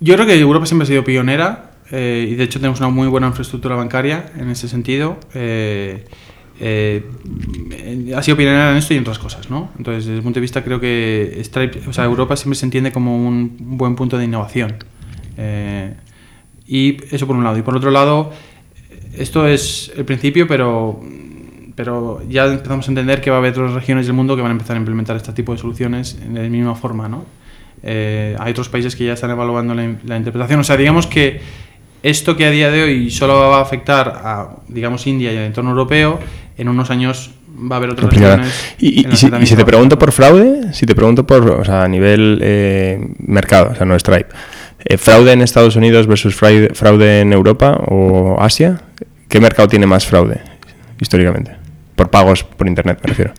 Yo 0.00 0.14
creo 0.14 0.26
que 0.26 0.38
Europa 0.38 0.66
siempre 0.66 0.84
ha 0.84 0.86
sido 0.86 1.04
pionera 1.04 1.72
eh, 1.90 2.28
y 2.30 2.34
de 2.34 2.44
hecho 2.44 2.60
tenemos 2.60 2.78
una 2.80 2.88
muy 2.88 3.08
buena 3.08 3.26
infraestructura 3.28 3.74
bancaria 3.74 4.26
en 4.38 4.50
ese 4.50 4.68
sentido. 4.68 5.18
Eh, 5.34 6.04
eh, 6.60 7.04
ha 8.16 8.22
sido 8.22 8.36
pionera 8.36 8.70
en 8.70 8.76
esto 8.76 8.94
y 8.94 8.98
en 8.98 9.02
otras 9.02 9.18
cosas, 9.18 9.50
¿no? 9.50 9.70
Entonces, 9.78 10.04
desde 10.04 10.18
el 10.18 10.22
punto 10.22 10.36
de 10.36 10.42
vista, 10.42 10.62
creo 10.62 10.80
que 10.80 11.40
Stripe, 11.42 11.80
o 11.88 11.92
sea, 11.92 12.04
Europa 12.04 12.36
siempre 12.36 12.56
se 12.56 12.66
entiende 12.66 12.92
como 12.92 13.16
un 13.16 13.56
buen 13.58 13.96
punto 13.96 14.16
de 14.16 14.24
innovación. 14.24 14.76
Eh, 15.36 15.92
y 16.66 16.98
eso 17.10 17.26
por 17.26 17.34
un 17.34 17.42
lado. 17.42 17.58
Y 17.58 17.62
por 17.62 17.76
otro 17.76 17.90
lado, 17.90 18.32
esto 19.16 19.48
es 19.48 19.92
el 19.96 20.04
principio, 20.04 20.46
pero, 20.46 21.00
pero 21.82 22.22
ya 22.28 22.44
empezamos 22.46 22.86
a 22.86 22.90
entender 22.92 23.20
que 23.20 23.28
va 23.28 23.36
a 23.36 23.38
haber 23.40 23.50
otras 23.54 23.72
regiones 23.72 24.06
del 24.06 24.14
mundo 24.14 24.36
que 24.36 24.42
van 24.42 24.52
a 24.52 24.52
empezar 24.52 24.76
a 24.76 24.78
implementar 24.78 25.16
este 25.16 25.32
tipo 25.32 25.50
de 25.50 25.58
soluciones 25.58 26.16
de 26.32 26.40
la 26.44 26.48
misma 26.48 26.76
forma, 26.76 27.08
¿no? 27.08 27.24
Eh, 27.82 28.36
hay 28.38 28.52
otros 28.52 28.68
países 28.68 28.94
que 28.94 29.04
ya 29.04 29.14
están 29.14 29.30
evaluando 29.32 29.74
la, 29.74 29.82
la 30.04 30.16
interpretación. 30.16 30.60
O 30.60 30.62
sea, 30.62 30.76
digamos 30.76 31.08
que 31.08 31.40
esto 32.04 32.36
que 32.36 32.46
a 32.46 32.50
día 32.52 32.70
de 32.70 32.84
hoy 32.84 33.10
solo 33.10 33.34
va 33.34 33.58
a 33.58 33.62
afectar 33.62 34.12
a, 34.24 34.50
digamos, 34.68 35.08
India 35.08 35.32
y 35.32 35.36
al 35.38 35.42
entorno 35.46 35.70
europeo, 35.70 36.20
en 36.56 36.68
unos 36.68 36.88
años 36.90 37.32
va 37.68 37.74
a 37.74 37.78
haber 37.78 37.90
otras 37.90 38.12
regiones. 38.12 38.74
Y, 38.78 39.00
y- 39.00 39.16
si, 39.16 39.26
y 39.42 39.46
si 39.46 39.56
te 39.56 39.64
pregunto 39.64 39.98
por 39.98 40.12
fraude, 40.12 40.72
si 40.72 40.86
te 40.86 40.94
pregunto 40.94 41.26
por, 41.26 41.50
o 41.50 41.64
sea, 41.64 41.82
a 41.82 41.88
nivel 41.88 42.38
eh, 42.42 43.04
mercado, 43.18 43.70
o 43.72 43.74
sea, 43.74 43.84
no 43.86 43.98
Stripe, 43.98 44.28
eh, 44.84 44.98
fraude 44.98 45.32
en 45.32 45.42
Estados 45.42 45.74
Unidos 45.74 46.06
versus 46.06 46.36
fraude, 46.36 46.68
fraude 46.74 47.22
en 47.22 47.32
Europa 47.32 47.72
o 47.88 48.36
Asia, 48.40 48.80
¿qué 49.28 49.40
mercado 49.40 49.66
tiene 49.66 49.86
más 49.86 50.06
fraude 50.06 50.40
históricamente? 51.00 51.56
Por 52.02 52.10
pagos 52.10 52.42
por 52.42 52.66
internet, 52.66 52.98
me 53.00 53.10
refiero. 53.10 53.32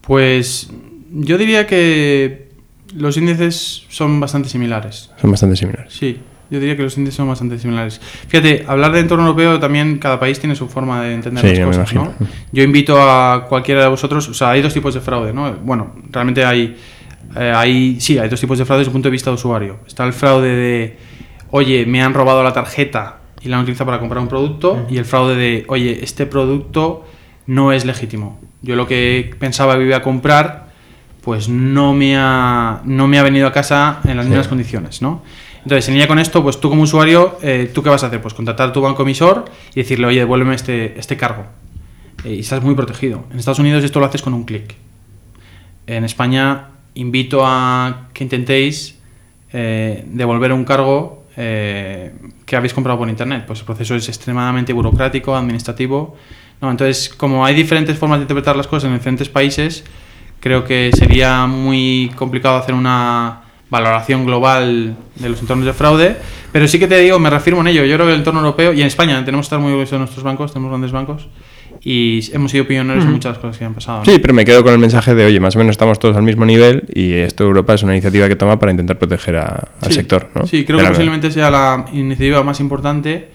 Pues 0.00 0.70
yo 1.12 1.36
diría 1.36 1.66
que 1.66 2.48
los 2.94 3.18
índices 3.18 3.84
son 3.90 4.18
bastante 4.20 4.48
similares. 4.48 5.10
Son 5.20 5.30
bastante 5.30 5.56
similares. 5.56 5.92
Sí, 5.92 6.18
yo 6.50 6.58
diría 6.58 6.78
que 6.78 6.84
los 6.84 6.96
índices 6.96 7.14
son 7.16 7.28
bastante 7.28 7.58
similares. 7.58 8.00
Fíjate, 8.28 8.64
hablar 8.66 8.92
de 8.92 9.00
entorno 9.00 9.26
europeo 9.26 9.60
también, 9.60 9.98
cada 9.98 10.18
país 10.18 10.40
tiene 10.40 10.56
su 10.56 10.66
forma 10.66 11.02
de 11.02 11.12
entender 11.12 11.46
Sí, 11.46 11.60
las 11.60 11.76
cosas. 11.76 11.94
Yo 12.52 12.62
invito 12.62 12.96
a 12.98 13.44
cualquiera 13.46 13.82
de 13.82 13.88
vosotros, 13.88 14.26
o 14.30 14.32
sea, 14.32 14.48
hay 14.52 14.62
dos 14.62 14.72
tipos 14.72 14.94
de 14.94 15.02
fraude, 15.02 15.34
¿no? 15.34 15.52
Bueno, 15.56 15.94
realmente 16.10 16.42
hay, 16.42 16.74
eh, 17.36 17.52
hay, 17.54 18.00
sí, 18.00 18.16
hay 18.16 18.30
dos 18.30 18.40
tipos 18.40 18.58
de 18.58 18.64
fraude 18.64 18.78
desde 18.78 18.88
el 18.88 18.94
punto 18.94 19.08
de 19.08 19.12
vista 19.12 19.28
de 19.28 19.34
usuario. 19.34 19.80
Está 19.86 20.06
el 20.06 20.14
fraude 20.14 20.56
de, 20.56 20.96
oye, 21.50 21.84
me 21.84 22.00
han 22.00 22.14
robado 22.14 22.42
la 22.42 22.54
tarjeta 22.54 23.17
y 23.40 23.48
la 23.48 23.56
han 23.56 23.62
utilizado 23.62 23.86
para 23.86 24.00
comprar 24.00 24.20
un 24.20 24.28
producto, 24.28 24.86
y 24.90 24.98
el 24.98 25.04
fraude 25.04 25.36
de, 25.36 25.64
oye, 25.68 26.00
este 26.02 26.26
producto 26.26 27.04
no 27.46 27.72
es 27.72 27.84
legítimo. 27.84 28.40
Yo 28.62 28.76
lo 28.76 28.86
que 28.86 29.34
pensaba 29.38 29.76
que 29.76 29.84
iba 29.84 29.96
a 29.96 30.02
comprar, 30.02 30.68
pues 31.22 31.48
no 31.48 31.94
me 31.94 32.16
ha, 32.16 32.80
no 32.84 33.06
me 33.06 33.18
ha 33.18 33.22
venido 33.22 33.46
a 33.46 33.52
casa 33.52 34.00
en 34.04 34.16
las 34.16 34.26
mismas 34.26 34.48
condiciones, 34.48 35.02
¿no? 35.02 35.22
Entonces, 35.62 35.88
en 35.88 35.94
línea 35.94 36.08
con 36.08 36.18
esto, 36.18 36.42
pues 36.42 36.60
tú 36.60 36.70
como 36.70 36.82
usuario, 36.82 37.36
eh, 37.42 37.70
¿tú 37.74 37.82
qué 37.82 37.90
vas 37.90 38.02
a 38.04 38.06
hacer? 38.06 38.22
Pues 38.22 38.32
contactar 38.32 38.70
a 38.70 38.72
tu 38.72 38.80
banco 38.80 39.02
emisor 39.02 39.44
y 39.74 39.80
decirle, 39.80 40.06
oye, 40.06 40.20
devuélveme 40.20 40.54
este, 40.54 40.98
este 40.98 41.16
cargo. 41.16 41.44
Eh, 42.24 42.34
y 42.34 42.40
estás 42.40 42.62
muy 42.62 42.74
protegido. 42.74 43.24
En 43.30 43.38
Estados 43.38 43.58
Unidos 43.58 43.84
esto 43.84 44.00
lo 44.00 44.06
haces 44.06 44.22
con 44.22 44.34
un 44.34 44.44
clic. 44.44 44.76
En 45.86 46.04
España 46.04 46.68
invito 46.94 47.42
a 47.44 48.08
que 48.12 48.24
intentéis 48.24 48.98
eh, 49.52 50.04
devolver 50.06 50.52
un 50.52 50.64
cargo 50.64 51.24
eh, 51.40 52.12
que 52.44 52.56
habéis 52.56 52.74
comprado 52.74 52.98
por 52.98 53.08
internet. 53.08 53.44
Pues 53.46 53.60
el 53.60 53.64
proceso 53.64 53.94
es 53.94 54.08
extremadamente 54.08 54.72
burocrático, 54.72 55.36
administrativo. 55.36 56.16
¿no? 56.60 56.68
Entonces, 56.68 57.08
como 57.08 57.46
hay 57.46 57.54
diferentes 57.54 57.96
formas 57.96 58.18
de 58.18 58.24
interpretar 58.24 58.56
las 58.56 58.66
cosas 58.66 58.88
en 58.88 58.94
diferentes 58.94 59.28
países, 59.28 59.84
creo 60.40 60.64
que 60.64 60.90
sería 60.92 61.46
muy 61.46 62.10
complicado 62.16 62.56
hacer 62.56 62.74
una 62.74 63.42
valoración 63.70 64.26
global 64.26 64.96
de 65.14 65.28
los 65.28 65.40
entornos 65.40 65.66
de 65.66 65.74
fraude, 65.74 66.16
pero 66.50 66.66
sí 66.66 66.78
que 66.80 66.88
te 66.88 66.98
digo, 66.98 67.20
me 67.20 67.30
reafirmo 67.30 67.60
en 67.60 67.68
ello. 67.68 67.84
Yo 67.84 67.94
creo 67.94 68.06
que 68.06 68.14
el 68.14 68.18
entorno 68.18 68.40
europeo 68.40 68.72
y 68.72 68.80
en 68.80 68.88
España 68.88 69.24
tenemos 69.24 69.44
que 69.44 69.46
estar 69.48 69.60
muy 69.60 69.70
orgullosos 69.70 69.92
de 69.92 69.98
nuestros 69.98 70.24
bancos, 70.24 70.52
tenemos 70.52 70.70
grandes 70.70 70.90
bancos 70.90 71.28
y 71.82 72.20
hemos 72.32 72.50
sido 72.50 72.66
pioneros 72.66 73.04
en 73.04 73.12
muchas 73.12 73.38
cosas 73.38 73.56
que 73.58 73.64
han 73.64 73.74
pasado. 73.74 74.00
¿no? 74.00 74.04
Sí, 74.04 74.18
pero 74.18 74.34
me 74.34 74.44
quedo 74.44 74.62
con 74.62 74.72
el 74.72 74.78
mensaje 74.78 75.14
de, 75.14 75.24
oye, 75.24 75.40
más 75.40 75.54
o 75.56 75.58
menos 75.58 75.72
estamos 75.72 75.98
todos 75.98 76.16
al 76.16 76.22
mismo 76.22 76.44
nivel 76.44 76.84
y 76.94 77.12
esto 77.14 77.44
Europa 77.44 77.74
es 77.74 77.82
una 77.82 77.92
iniciativa 77.94 78.28
que 78.28 78.36
toma 78.36 78.58
para 78.58 78.72
intentar 78.72 78.98
proteger 78.98 79.36
a- 79.36 79.68
al 79.80 79.88
Sí, 79.88 79.94
sector. 79.94 80.28
¿no? 80.34 80.46
Sí, 80.46 80.64
creo 80.64 80.78
De 80.78 80.84
que 80.84 80.90
posiblemente 80.90 81.30
sea 81.30 81.50
la 81.50 81.84
iniciativa 81.92 82.42
más 82.42 82.60
importante 82.60 83.28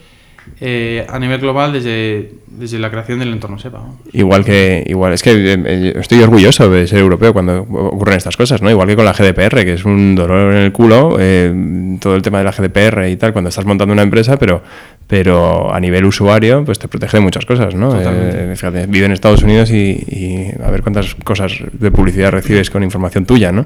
eh, 0.60 1.06
a 1.10 1.20
nivel 1.20 1.40
global 1.40 1.74
desde, 1.74 2.32
desde 2.48 2.80
la 2.80 2.90
creación 2.90 3.20
del 3.20 3.34
entorno 3.34 3.60
SEPA. 3.60 3.80
¿no? 3.80 4.00
Igual 4.12 4.46
que, 4.46 4.84
igual, 4.88 5.14
es 5.14 5.24
que 5.24 5.32
eh, 5.32 5.64
eh, 5.66 5.94
estoy 6.00 6.22
orgulloso 6.22 6.70
de 6.70 6.88
ser 6.88 7.00
europeo 7.00 7.34
cuando 7.34 7.62
ocurren 7.62 8.18
estas 8.18 8.38
cosas, 8.38 8.62
¿no? 8.62 8.70
Igual 8.70 8.88
que 8.88 8.96
con 8.96 9.06
la 9.06 9.14
GDPR, 9.14 9.64
que 9.64 9.74
es 9.74 9.86
un 9.86 10.16
dolor 10.16 10.54
en 10.54 10.62
el 10.62 10.72
culo, 10.72 11.18
eh, 11.20 11.98
todo 12.00 12.16
el 12.16 12.22
tema 12.22 12.40
de 12.40 12.44
la 12.44 12.52
GDPR 12.52 13.08
y 13.10 13.16
tal, 13.16 13.34
cuando 13.34 13.50
estás 13.50 13.66
montando 13.66 13.94
una 13.94 14.04
empresa, 14.04 14.38
pero, 14.38 14.62
pero 15.08 15.74
a 15.74 15.80
nivel 15.80 16.06
usuario, 16.06 16.64
pues 16.64 16.80
te 16.80 16.88
protege 16.88 17.18
de 17.18 17.22
muchas 17.22 17.46
cosas, 17.46 17.76
¿no? 17.76 18.00
Eh, 18.00 18.54
fíjate, 18.56 18.86
vive 18.88 19.06
en 19.06 19.12
Estados 19.12 19.44
Unidos 19.44 19.72
y, 19.72 20.04
y 20.08 20.52
a 20.64 20.70
ver 20.70 20.82
cuántas 20.82 21.16
cosas 21.16 21.54
de 21.72 21.92
publicidad 21.92 22.32
recibes 22.32 22.70
con 22.70 22.84
información 22.84 23.26
tuya, 23.26 23.52
¿no? 23.52 23.66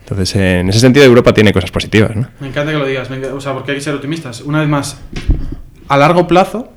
Entonces, 0.00 0.36
en 0.36 0.70
ese 0.70 0.80
sentido, 0.80 1.04
Europa 1.04 1.34
tiene 1.34 1.52
cosas 1.52 1.70
positivas, 1.70 2.16
¿no? 2.16 2.28
Me 2.40 2.48
encanta 2.48 2.72
que 2.72 2.78
lo 2.78 2.86
digas, 2.86 3.10
o 3.10 3.40
sea, 3.42 3.52
porque 3.52 3.72
hay 3.72 3.76
que 3.76 3.84
ser 3.84 3.94
optimistas. 3.94 4.40
Una 4.40 4.60
vez 4.60 4.68
más, 4.68 4.98
a 5.88 5.96
largo 5.96 6.26
plazo, 6.26 6.68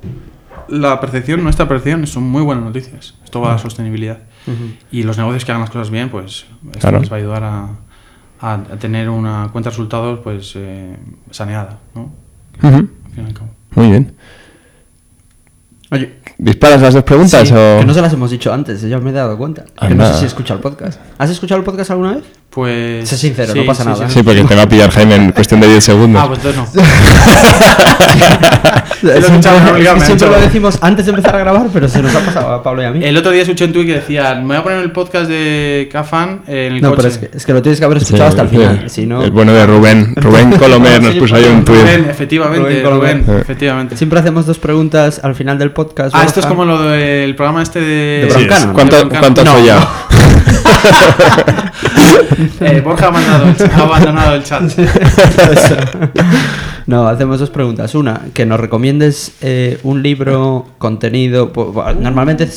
la 0.68 1.00
percepción, 1.00 1.42
nuestra 1.42 1.68
percepción, 1.68 2.06
son 2.06 2.22
muy 2.24 2.42
buenas 2.42 2.64
noticias. 2.64 3.14
Esto 3.24 3.40
va 3.40 3.50
a 3.50 3.52
la 3.52 3.58
sostenibilidad. 3.58 4.18
Y 4.90 5.02
los 5.04 5.18
negocios 5.18 5.44
que 5.44 5.52
hagan 5.52 5.60
las 5.62 5.70
cosas 5.70 5.90
bien, 5.90 6.08
pues 6.10 6.46
esto 6.66 6.78
Claro. 6.80 7.00
les 7.00 7.10
va 7.12 7.16
a 7.16 7.18
ayudar 7.20 7.44
a, 7.44 7.68
a- 8.40 8.54
a 8.54 8.76
tener 8.78 9.08
una 9.08 9.48
cuenta 9.52 9.70
de 9.70 9.76
resultados 9.76 10.20
pues 10.20 10.52
eh, 10.56 10.96
saneada, 11.30 11.78
¿no? 11.94 12.12
Al 12.62 12.72
fin 12.74 12.90
y 13.16 13.20
al 13.20 13.34
cabo. 13.34 13.50
Muy 13.74 13.88
bien. 13.90 14.14
Oye, 15.90 16.16
¿Disparas 16.38 16.80
las 16.80 16.94
dos 16.94 17.04
preguntas 17.04 17.46
sí, 17.46 17.54
o...? 17.54 17.78
que 17.80 17.84
no 17.84 17.92
se 17.92 18.00
las 18.00 18.12
hemos 18.14 18.30
dicho 18.30 18.50
antes, 18.52 18.80
ya 18.82 18.98
me 18.98 19.10
he 19.10 19.12
dado 19.12 19.36
cuenta. 19.36 19.64
Que 19.78 19.94
no 19.94 20.06
sé 20.06 20.14
si 20.14 20.24
he 20.24 20.26
escuchado 20.26 20.56
el 20.58 20.62
podcast. 20.62 20.98
¿Has 21.18 21.28
escuchado 21.30 21.58
el 21.58 21.64
podcast 21.64 21.90
alguna 21.90 22.14
vez? 22.14 22.24
Pues. 22.52 23.08
Sé 23.08 23.16
sincero, 23.16 23.54
no 23.54 23.64
pasa 23.64 23.82
nada. 23.84 24.10
Sí, 24.10 24.22
porque 24.22 24.44
te 24.44 24.54
va 24.54 24.62
a 24.62 24.68
pillar 24.68 24.90
Jaime 24.90 25.14
en 25.14 25.32
cuestión 25.32 25.58
de 25.60 25.68
10 25.68 25.82
segundos. 25.84 26.22
Ah, 26.22 26.28
pues 26.28 26.38
entonces 26.44 26.74
no. 26.74 26.82
siempre 29.02 29.88
han 29.88 30.00
siempre 30.00 30.14
hecho- 30.14 30.26
lo 30.30 30.40
decimos 30.40 30.78
antes 30.82 31.06
de 31.06 31.10
empezar 31.12 31.34
a 31.36 31.38
grabar, 31.38 31.66
pero 31.72 31.88
se 31.88 32.02
nos 32.02 32.14
ha 32.14 32.20
pasado 32.20 32.52
a 32.52 32.62
Pablo 32.62 32.82
y 32.82 32.84
a 32.84 32.90
mí. 32.90 33.00
El 33.04 33.16
otro 33.16 33.30
día 33.32 33.42
escuché 33.42 33.64
un 33.64 33.72
tuit 33.72 33.86
que 33.86 33.94
decía: 33.94 34.34
Me 34.34 34.42
voy 34.48 34.56
a 34.56 34.62
poner 34.62 34.78
el 34.80 34.92
podcast 34.92 35.28
de 35.28 35.88
Cafan 35.90 36.42
en 36.46 36.74
el 36.74 36.80
no, 36.82 36.90
coche. 36.90 36.96
pero 37.02 37.08
es 37.08 37.18
que, 37.18 37.30
es 37.38 37.46
que 37.46 37.52
lo 37.54 37.62
tienes 37.62 37.78
que 37.78 37.84
haber 37.86 37.98
Sí, 38.00 38.04
escuchado 38.04 38.28
hasta 38.28 38.42
el 38.42 38.50
sí. 38.50 38.56
final. 38.56 38.84
Si 38.90 39.06
no, 39.06 39.22
El 39.22 39.30
bueno 39.30 39.52
de 39.52 39.66
Rubén. 39.66 40.12
Rubén 40.16 40.52
Colomer 40.52 41.02
nos 41.04 41.14
puso 41.16 41.34
ahí 41.36 41.44
un 41.44 41.64
tuit. 41.64 41.80
Rubén, 41.80 42.06
efectivamente, 42.10 42.58
Rubén 42.68 42.84
Rubén, 42.84 43.22
Colomer. 43.22 43.42
efectivamente. 43.42 43.96
siempre 43.96 44.20
hacemos 44.20 44.44
dos 44.46 44.58
preguntas 44.58 45.20
al 45.24 45.34
final 45.34 45.58
del 45.58 45.70
podcast. 45.72 46.14
Ah, 46.14 46.24
esto 46.24 46.40
es 46.40 46.46
como 46.46 46.64
lo 46.66 46.82
del 46.82 47.34
programa 47.34 47.62
este 47.62 47.80
de. 47.80 48.26
De 48.26 48.34
Broncano. 48.34 48.72
¿Cuánto, 48.74 48.96
De 48.96 49.02
Broncano. 49.04 49.20
cuánto 49.22 49.40
has 49.40 49.46
No, 49.46 49.52
follado? 49.54 49.88
Eh, 52.60 52.80
Borja 52.82 53.08
ha, 53.08 53.10
mandado 53.10 53.48
el 53.48 53.56
chat- 53.56 53.72
ha 53.72 53.82
abandonado 53.82 54.34
el 54.36 54.42
chat. 54.44 54.62
No, 56.84 57.06
hacemos 57.06 57.38
dos 57.38 57.50
preguntas. 57.50 57.94
Una, 57.94 58.22
que 58.34 58.44
nos 58.44 58.58
recomiendes 58.58 59.32
eh, 59.40 59.78
un 59.84 60.02
libro, 60.02 60.66
contenido. 60.78 61.52
Normalmente 62.00 62.48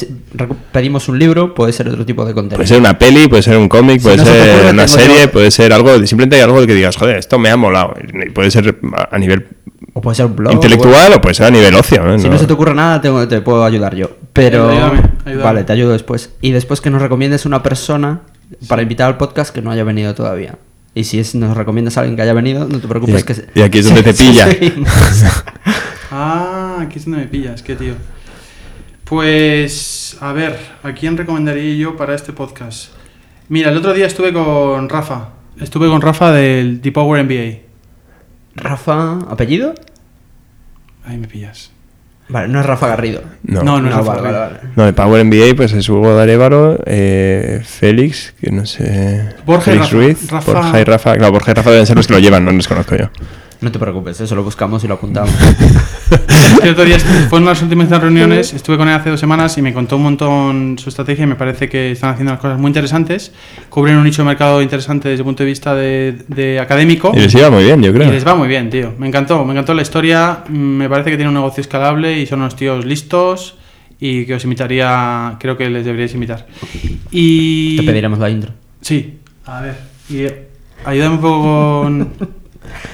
pedimos 0.71 1.07
un 1.09 1.19
libro, 1.19 1.53
puede 1.53 1.71
ser 1.73 1.87
otro 1.89 2.05
tipo 2.07 2.25
de 2.25 2.33
contenido. 2.33 2.57
Puede 2.57 2.67
ser 2.67 2.79
una 2.79 2.97
peli, 2.97 3.27
puede 3.27 3.43
ser 3.43 3.55
un 3.57 3.69
cómic, 3.69 3.99
Si 3.99 4.03
puede 4.03 4.17
no 4.17 4.25
se 4.25 4.31
te 4.31 4.37
ser 4.43 4.55
ocurre, 4.55 4.71
una 4.71 4.87
serie, 4.87 5.21
yo- 5.25 5.31
puede 5.31 5.51
ser 5.51 5.71
algo, 5.73 5.95
simplemente 6.07 6.41
algo 6.41 6.65
que 6.65 6.73
digas, 6.73 6.97
joder, 6.97 7.17
esto 7.17 7.37
me 7.37 7.49
ha 7.51 7.55
molado. 7.55 7.93
Y 8.25 8.31
Puede 8.31 8.49
ser 8.49 8.75
a 9.11 9.17
nivel 9.19 9.45
O 9.93 10.01
puede 10.01 10.15
ser 10.15 10.25
un 10.25 10.35
blog. 10.35 10.53
intelectual 10.53 11.13
o 11.13 11.21
puede 11.21 11.35
ser 11.35 11.45
a 11.45 11.51
nivel 11.51 11.75
ocio. 11.75 12.03
¿no? 12.03 12.17
Si 12.17 12.27
no 12.27 12.37
se 12.39 12.47
te 12.47 12.53
ocurre 12.53 12.73
nada, 12.73 12.99
tengo- 13.01 13.27
te 13.27 13.41
puedo 13.41 13.63
ayudar 13.63 13.93
yo. 13.95 14.09
Pero. 14.33 14.69
Ayúdame, 14.71 15.01
ayúdame. 15.23 15.43
Vale, 15.43 15.63
te 15.65 15.73
ayudo 15.73 15.91
después. 15.91 16.31
Y 16.41 16.51
después 16.51 16.81
que 16.81 16.89
nos 16.89 16.99
recomiendes 17.01 17.45
una 17.45 17.61
persona 17.61 18.21
para 18.67 18.81
invitar 18.81 19.07
al 19.07 19.17
podcast 19.17 19.53
que 19.53 19.61
no 19.61 19.71
haya 19.71 19.83
venido 19.83 20.13
todavía. 20.15 20.57
Y 20.93 21.03
si 21.03 21.19
es, 21.19 21.35
nos 21.35 21.57
recomiendas 21.57 21.97
a 21.97 22.01
alguien 22.01 22.15
que 22.15 22.21
haya 22.21 22.33
venido, 22.33 22.67
no 22.67 22.79
te 22.79 22.87
preocupes. 22.87 23.21
Y 23.21 23.25
que 23.25 23.33
aquí- 23.33 23.41
se- 23.41 23.59
y 23.59 23.61
aquí 23.63 23.79
es 23.79 23.85
donde 23.85 24.03
te 24.03 24.13
pilla. 24.13 24.47
Ah, 26.11 26.77
aquí 26.81 26.99
es 26.99 27.05
donde 27.05 27.19
me 27.21 27.25
pillas, 27.27 27.61
qué 27.61 27.75
tío. 27.75 27.95
Pues, 29.03 30.17
a 30.21 30.31
ver, 30.33 30.57
¿a 30.83 30.93
quién 30.93 31.17
recomendaría 31.17 31.75
yo 31.75 31.97
para 31.97 32.15
este 32.15 32.31
podcast? 32.33 32.91
Mira, 33.49 33.69
el 33.71 33.77
otro 33.77 33.93
día 33.93 34.07
estuve 34.07 34.31
con 34.33 34.87
Rafa. 34.89 35.29
Estuve 35.59 35.87
con 35.89 36.01
Rafa 36.01 36.31
del 36.31 36.81
Deep 36.81 36.93
Power 36.93 37.23
MBA. 37.23 37.59
Rafa, 38.55 39.19
¿apellido? 39.29 39.75
Ahí 41.03 41.17
me 41.17 41.27
pillas. 41.27 41.71
Vale, 42.27 42.47
no 42.47 42.59
es 42.59 42.65
Rafa 42.65 42.87
Garrido. 42.87 43.21
No. 43.43 43.61
No, 43.63 43.79
no 43.81 43.87
es 43.89 43.93
Rafa 43.95 44.09
vale, 44.15 44.21
vale, 44.21 44.33
Garrido. 44.37 44.59
vale. 44.61 44.73
No, 44.75 44.85
de 44.85 44.93
Power 44.93 45.25
NBA, 45.25 45.55
pues 45.55 45.73
es 45.73 45.87
Hugo 45.87 46.15
Darévaro, 46.15 46.79
eh, 46.85 47.61
Félix, 47.63 48.33
que 48.41 48.51
no 48.51 48.65
sé. 48.65 49.29
Borja 49.45 49.71
y 49.73 49.79
Félix 49.79 49.91
Rafa. 49.91 49.95
Ruiz, 49.95 50.31
Rafa- 50.31 50.53
Borja 50.53 50.79
y 50.79 50.83
Rafa. 50.83 51.15
Claro, 51.17 51.31
Borja 51.31 51.51
y 51.51 51.53
Rafa 51.53 51.69
deben 51.71 51.85
ser 51.85 51.95
los 51.97 52.07
que 52.07 52.13
lo 52.13 52.19
llevan, 52.19 52.43
no 52.43 52.51
los 52.51 52.67
conozco 52.67 52.95
yo. 52.95 53.09
No 53.61 53.71
te 53.71 53.79
preocupes, 53.79 54.19
eso 54.21 54.35
lo 54.35 54.43
buscamos 54.43 54.83
y 54.83 54.87
lo 54.87 54.95
apuntamos. 54.95 55.31
El 56.63 56.69
otro 56.71 56.83
día 56.85 56.99
fue 57.29 57.39
en 57.39 57.45
las 57.45 57.61
últimas 57.61 57.89
reuniones, 57.89 58.53
estuve 58.53 58.77
con 58.77 58.87
él 58.87 58.93
hace 58.93 59.09
dos 59.09 59.19
semanas 59.19 59.57
y 59.57 59.61
me 59.61 59.73
contó 59.73 59.95
un 59.97 60.03
montón 60.03 60.77
su 60.77 60.89
estrategia 60.89 61.23
y 61.23 61.27
me 61.27 61.35
parece 61.35 61.67
que 61.69 61.91
están 61.91 62.11
haciendo 62.11 62.33
las 62.33 62.41
cosas 62.41 62.59
muy 62.59 62.69
interesantes. 62.69 63.31
Cubren 63.69 63.97
un 63.97 64.03
nicho 64.03 64.21
de 64.21 64.27
mercado 64.27 64.61
interesante 64.61 65.09
desde 65.09 65.21
el 65.21 65.25
punto 65.25 65.43
de 65.43 65.47
vista 65.49 65.73
de, 65.73 66.17
de 66.27 66.59
académico. 66.59 67.11
Y 67.15 67.19
les 67.19 67.33
iba 67.33 67.49
muy 67.49 67.63
bien, 67.63 67.81
yo 67.81 67.89
Y 67.91 67.93
creo. 67.93 68.11
les 68.11 68.25
va 68.27 68.35
muy 68.35 68.47
bien, 68.47 68.69
tío. 68.69 68.93
Me 68.99 69.07
encantó, 69.07 69.43
me 69.45 69.51
encantó 69.53 69.73
la 69.73 69.81
historia. 69.81 70.43
Mm, 70.47 70.53
Me 70.77 70.89
parece 70.89 71.09
que 71.11 71.15
tiene 71.17 71.29
un 71.29 71.35
negocio 71.35 71.61
escalable 71.61 72.19
y 72.19 72.25
son 72.25 72.39
unos 72.39 72.55
tíos 72.55 72.85
listos 72.85 73.57
y 73.99 74.25
que 74.25 74.35
os 74.35 74.43
invitaría, 74.43 75.37
creo 75.39 75.57
que 75.57 75.69
les 75.69 75.85
deberíais 75.85 76.13
invitar. 76.13 76.45
Y... 77.11 77.77
te 77.77 77.83
pediremos 77.83 78.19
la 78.19 78.29
intro. 78.29 78.51
Sí, 78.81 79.19
a 79.45 79.61
ver. 79.61 79.75
Y 80.09 80.17
eh, 80.19 80.47
ayúdame 80.85 81.15
un 81.15 81.21
poco 81.21 81.81
con... 81.83 82.13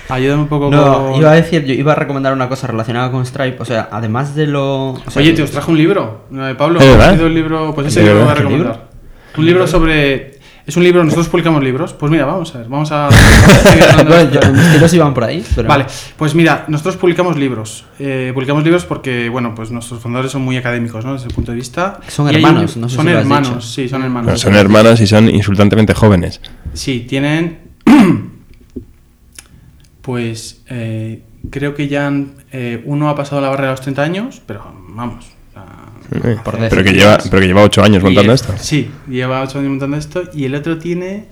Ayúdame 0.09 0.41
un 0.43 0.47
poco 0.47 0.69
No, 0.69 1.09
con... 1.11 1.15
iba 1.15 1.32
a 1.32 1.36
decir, 1.36 1.63
yo 1.65 1.74
iba 1.74 1.91
a 1.93 1.95
recomendar 1.95 2.34
una 2.34 2.47
cosa 2.49 2.67
relacionada 2.67 3.11
con 3.11 3.26
Stripe. 3.26 3.57
O 3.61 3.65
sea, 3.65 3.89
además 3.91 4.36
de 4.36 4.47
lo. 4.47 4.91
o 4.91 5.03
sea, 5.09 5.22
Oye, 5.22 5.34
te 5.34 5.43
os 5.43 5.51
trajo 5.51 5.72
un 5.72 5.78
libro. 5.78 6.26
Eh, 6.34 6.55
Pablo, 6.57 6.80
¿Es 6.80 6.88
¿has 6.99 7.19
el 7.19 7.34
libro? 7.34 7.74
Pues 7.74 7.88
ese 7.88 7.99
¿De 8.01 8.05
libro 8.07 8.19
lo 8.19 8.26
voy 8.26 8.32
a 8.32 8.36
recomendar. 8.36 8.89
Un 9.38 9.45
libro 9.45 9.65
sobre... 9.67 10.32
Es 10.67 10.78
un 10.78 10.84
libro, 10.84 11.03
nosotros 11.03 11.28
publicamos 11.28 11.63
libros. 11.63 11.93
Pues 11.93 12.11
mira, 12.11 12.26
vamos 12.26 12.53
a 12.53 12.59
ver, 12.59 12.67
vamos 12.67 12.91
a... 12.91 13.09
Bueno, 14.07 14.30
yo- 14.32 14.51
mis 14.53 14.72
tiros 14.74 14.93
iban 14.93 15.13
por 15.13 15.24
ahí. 15.24 15.43
Pero... 15.55 15.67
Vale, 15.67 15.86
pues 16.17 16.36
mira, 16.36 16.65
nosotros 16.67 16.97
publicamos 16.97 17.36
libros. 17.36 17.86
Eh, 17.97 18.32
publicamos 18.34 18.63
libros 18.63 18.86
porque, 18.86 19.28
bueno, 19.30 19.55
pues 19.55 19.72
nuestros 19.72 19.99
fundadores 20.01 20.32
son 20.32 20.43
muy 20.43 20.57
académicos, 20.57 21.03
¿no? 21.03 21.13
Desde 21.13 21.28
el 21.30 21.34
punto 21.34 21.51
de 21.51 21.55
vista. 21.57 21.99
Son 22.07 22.32
Y 22.32 22.36
hermanos, 22.36 22.76
un- 22.76 22.84
no 22.84 22.89
sé 22.89 22.95
Son 22.95 23.05
si 23.05 23.11
lo 23.11 23.17
has 23.17 23.24
hermanos, 23.24 23.47
dicho. 23.49 23.61
sí, 23.61 23.89
son 23.89 23.99
No, 24.01 24.05
hermanos. 24.05 24.39
son 24.39 24.55
hermanos 24.55 25.01
y 25.01 25.07
son 25.07 25.30
insultantemente 25.30 25.93
jóvenes. 25.95 26.39
Sí, 26.74 27.05
tienen. 27.09 27.72
pues 30.02 30.62
eh, 30.68 31.24
creo 31.49 31.76
que 31.76 31.88
ya 31.88 32.08
han, 32.08 32.34
eh, 32.52 32.82
uno 32.86 33.10
ha 33.10 33.16
pasado 33.16 33.41
la 33.41 33.49
barrera 33.49 33.70
de 33.70 33.74
los 33.74 33.82
30 33.82 34.02
años, 34.02 34.41
pero 34.45 34.74
vamos. 34.89 35.26
Eh, 36.12 36.38
Por 36.43 36.58
pero, 36.58 36.84
que 36.84 36.91
lleva, 36.91 37.18
pero 37.30 37.39
que 37.41 37.47
lleva 37.47 37.64
8 37.64 37.84
años 37.84 38.04
montando 38.04 38.34
esto. 38.34 38.54
Sí, 38.58 38.91
lleva 39.08 39.41
8 39.41 39.60
años 39.60 39.70
montando 39.70 39.97
esto 39.97 40.24
y 40.34 40.45
el 40.45 40.56
otro 40.56 40.78
tiene. 40.78 41.26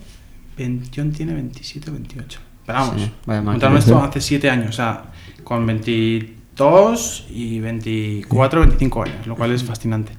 20 0.57 0.89
John 0.95 1.11
tiene 1.11 1.34
27 1.34 1.89
o 1.89 1.93
28. 1.93 2.39
Pero 2.65 2.80
vamos, 2.80 3.01
Sí, 3.01 3.11
montaron 3.26 3.78
esto 3.78 4.01
hace 4.01 4.22
7 4.22 4.49
años, 4.49 4.70
o 4.70 4.74
sea, 4.74 5.03
con 5.43 5.65
22 5.65 7.28
y 7.30 7.59
24, 7.59 8.59
25 8.61 9.03
años, 9.03 9.28
lo 9.28 9.36
cual 9.36 9.51
es 9.51 9.63
fascinante. 9.63 10.11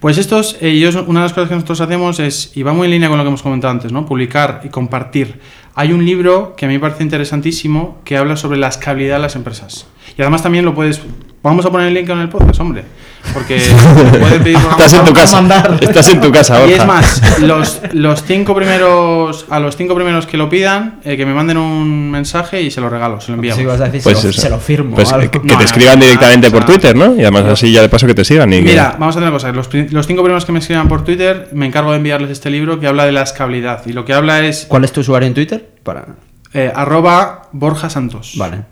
Pues 0.00 0.18
estos, 0.18 0.56
ellos, 0.60 0.96
una 0.96 1.20
de 1.20 1.26
las 1.26 1.32
cosas 1.32 1.48
que 1.48 1.54
nosotros 1.54 1.80
hacemos 1.80 2.18
es, 2.18 2.56
y 2.56 2.64
va 2.64 2.72
muy 2.72 2.86
en 2.86 2.92
línea 2.92 3.08
con 3.08 3.18
lo 3.18 3.24
que 3.24 3.28
hemos 3.28 3.42
comentado 3.42 3.70
antes, 3.70 3.92
¿no? 3.92 4.04
Publicar 4.04 4.62
y 4.64 4.68
compartir. 4.68 5.38
Hay 5.74 5.92
un 5.92 6.04
libro 6.04 6.54
que 6.54 6.66
a 6.66 6.68
mí 6.68 6.74
me 6.74 6.80
parece 6.80 7.02
interesantísimo 7.02 7.98
que 8.04 8.18
habla 8.18 8.36
sobre 8.36 8.58
la 8.58 8.68
escalabilidad 8.68 9.16
de 9.16 9.22
las 9.22 9.36
empresas. 9.36 9.86
Y 10.16 10.22
además 10.22 10.42
también 10.42 10.64
lo 10.64 10.74
puedes. 10.74 11.00
Vamos 11.42 11.66
a 11.66 11.70
poner 11.72 11.88
el 11.88 11.94
link 11.94 12.08
en 12.08 12.18
el 12.20 12.28
podcast, 12.28 12.60
hombre. 12.60 12.84
Porque 13.34 13.60
puedes 14.20 14.42
pedir. 14.42 14.56
Estás 14.56 14.92
en 14.92 15.04
tu 15.04 15.12
casa. 15.12 15.36
mandar. 15.36 15.78
Estás 15.80 16.08
en 16.08 16.20
tu 16.20 16.30
casa, 16.30 16.56
Y 16.58 16.70
Borja. 16.70 16.76
es 16.76 16.86
más, 16.86 17.40
los, 17.40 17.80
los 17.92 18.22
cinco 18.24 18.54
primeros, 18.54 19.46
a 19.50 19.58
los 19.58 19.76
cinco 19.76 19.94
primeros 19.96 20.26
que 20.26 20.36
lo 20.36 20.48
pidan, 20.48 21.00
eh, 21.04 21.16
que 21.16 21.26
me 21.26 21.34
manden 21.34 21.56
un 21.56 22.10
mensaje 22.12 22.62
y 22.62 22.70
se 22.70 22.80
lo 22.80 22.88
regalo, 22.88 23.20
se 23.20 23.32
lo 23.32 23.38
a 23.38 23.76
decir, 23.76 24.02
Pues 24.02 24.18
se, 24.18 24.32
se 24.32 24.50
lo 24.50 24.58
firmo. 24.60 24.94
Pues 24.94 25.08
o 25.12 25.16
que, 25.18 25.22
algo. 25.22 25.30
que 25.32 25.38
No, 25.38 25.46
te 25.46 25.54
no, 25.54 25.60
escriban 25.62 25.98
no, 25.98 26.04
directamente 26.04 26.50
por 26.50 26.64
Twitter, 26.64 26.94
¿no? 26.94 27.14
Y 27.16 27.20
además 27.22 27.44
así 27.46 27.72
ya 27.72 27.82
de 27.82 27.88
paso 27.88 28.06
que 28.06 28.14
te 28.14 28.24
sigan. 28.24 28.52
Y 28.52 28.56
que- 28.58 28.62
Mira, 28.70 28.96
vamos 28.98 29.16
a 29.16 29.18
hacer 29.18 29.22
una 29.22 29.32
cosa. 29.32 29.50
Los, 29.52 29.68
los 29.92 30.06
cinco 30.06 30.22
primeros 30.22 30.44
que 30.44 30.52
me 30.52 30.58
escriban 30.60 30.88
por 30.88 31.02
Twitter, 31.04 31.48
me 31.52 31.66
encargo 31.66 31.90
de 31.90 31.96
enviarles 31.96 32.30
este 32.30 32.50
libro 32.50 32.78
que 32.78 32.86
habla 32.86 33.04
de 33.04 33.12
la 33.12 33.22
escalabilidad. 33.22 33.82
Y 33.86 33.92
lo 33.92 34.04
que 34.04 34.14
habla 34.14 34.44
es 34.44 34.66
¿Cuál 34.68 34.84
es 34.84 34.92
tu 34.92 35.00
usuario 35.00 35.26
en 35.26 35.34
Twitter? 35.34 35.70
Para... 35.82 36.06
eh, 36.54 36.70
arroba 36.74 37.48
Borja 37.52 37.88
Santos. 37.90 38.34
Vale. 38.36 38.62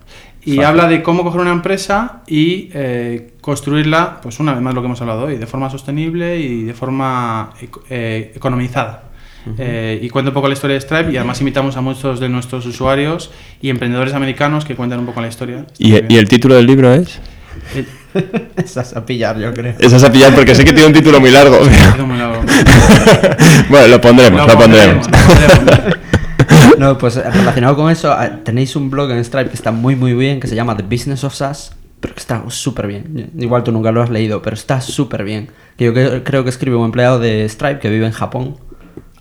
Y 0.43 0.51
Fácil. 0.55 0.63
habla 0.65 0.87
de 0.87 1.03
cómo 1.03 1.23
coger 1.23 1.41
una 1.41 1.51
empresa 1.51 2.21
y 2.27 2.69
eh, 2.73 3.33
construirla, 3.41 4.19
pues 4.21 4.39
una 4.39 4.53
vez 4.53 4.61
más 4.61 4.73
lo 4.73 4.81
que 4.81 4.87
hemos 4.87 4.99
hablado 5.01 5.25
hoy, 5.25 5.37
de 5.37 5.45
forma 5.45 5.69
sostenible 5.69 6.39
y 6.39 6.63
de 6.63 6.73
forma 6.73 7.51
eco- 7.61 7.83
eh, 7.89 8.31
economizada. 8.35 9.03
Eh, 9.57 9.99
y 10.01 10.09
cuenta 10.09 10.29
un 10.29 10.35
poco 10.35 10.47
la 10.47 10.53
historia 10.53 10.75
de 10.75 10.81
Stripe 10.81 11.11
y 11.11 11.17
además 11.17 11.39
invitamos 11.41 11.75
a 11.75 11.81
muchos 11.81 12.19
de 12.19 12.29
nuestros 12.29 12.63
usuarios 12.67 13.31
y 13.59 13.69
emprendedores 13.69 14.13
americanos 14.13 14.65
que 14.65 14.75
cuentan 14.75 14.99
un 14.99 15.07
poco 15.07 15.19
la 15.21 15.27
historia. 15.29 15.65
¿Y, 15.79 15.91
bien. 16.01 16.11
el 16.11 16.27
título 16.29 16.55
del 16.55 16.67
libro 16.67 16.93
es? 16.93 17.19
Eh, 17.75 17.85
Estás 18.57 18.95
a 18.95 19.03
pillar, 19.05 19.39
yo 19.39 19.51
creo. 19.53 19.73
Esa 19.79 19.97
es 19.97 20.03
a 20.03 20.11
pillar 20.11 20.33
porque 20.35 20.53
sé 20.53 20.63
que 20.63 20.73
tiene 20.73 20.87
un 20.87 20.93
título 20.93 21.19
muy 21.19 21.31
largo. 21.31 21.59
muy 22.05 22.17
bueno, 23.69 23.87
lo 23.87 24.01
pondremos, 24.01 24.47
lo, 24.47 24.57
pondremos. 24.57 25.07
lo 25.07 25.17
pondremos. 25.17 25.97
No, 26.81 26.97
pues 26.97 27.15
eh, 27.17 27.23
relacionado 27.29 27.75
con 27.75 27.89
eso, 27.91 28.11
eh, 28.21 28.31
tenéis 28.43 28.75
un 28.75 28.89
blog 28.89 29.11
en 29.11 29.23
Stripe 29.23 29.49
que 29.49 29.55
está 29.55 29.71
muy 29.71 29.95
muy 29.95 30.13
bien, 30.13 30.39
que 30.39 30.47
se 30.47 30.55
llama 30.55 30.75
The 30.75 30.83
Business 30.83 31.23
of 31.23 31.33
SaaS. 31.33 31.75
pero 32.01 32.15
que 32.15 32.19
está 32.19 32.43
súper 32.49 32.87
bien. 32.87 33.31
Igual 33.37 33.63
tú 33.63 33.71
nunca 33.71 33.91
lo 33.91 34.01
has 34.01 34.09
leído, 34.09 34.41
pero 34.41 34.55
está 34.55 34.81
súper 34.81 35.23
bien. 35.23 35.49
Que 35.77 35.85
yo 35.85 35.93
que- 35.93 36.23
creo 36.23 36.43
que 36.43 36.49
escribe 36.49 36.75
un 36.75 36.85
empleado 36.85 37.19
de 37.19 37.47
Stripe 37.47 37.79
que 37.79 37.89
vive 37.91 38.07
en 38.07 38.11
Japón. 38.11 38.57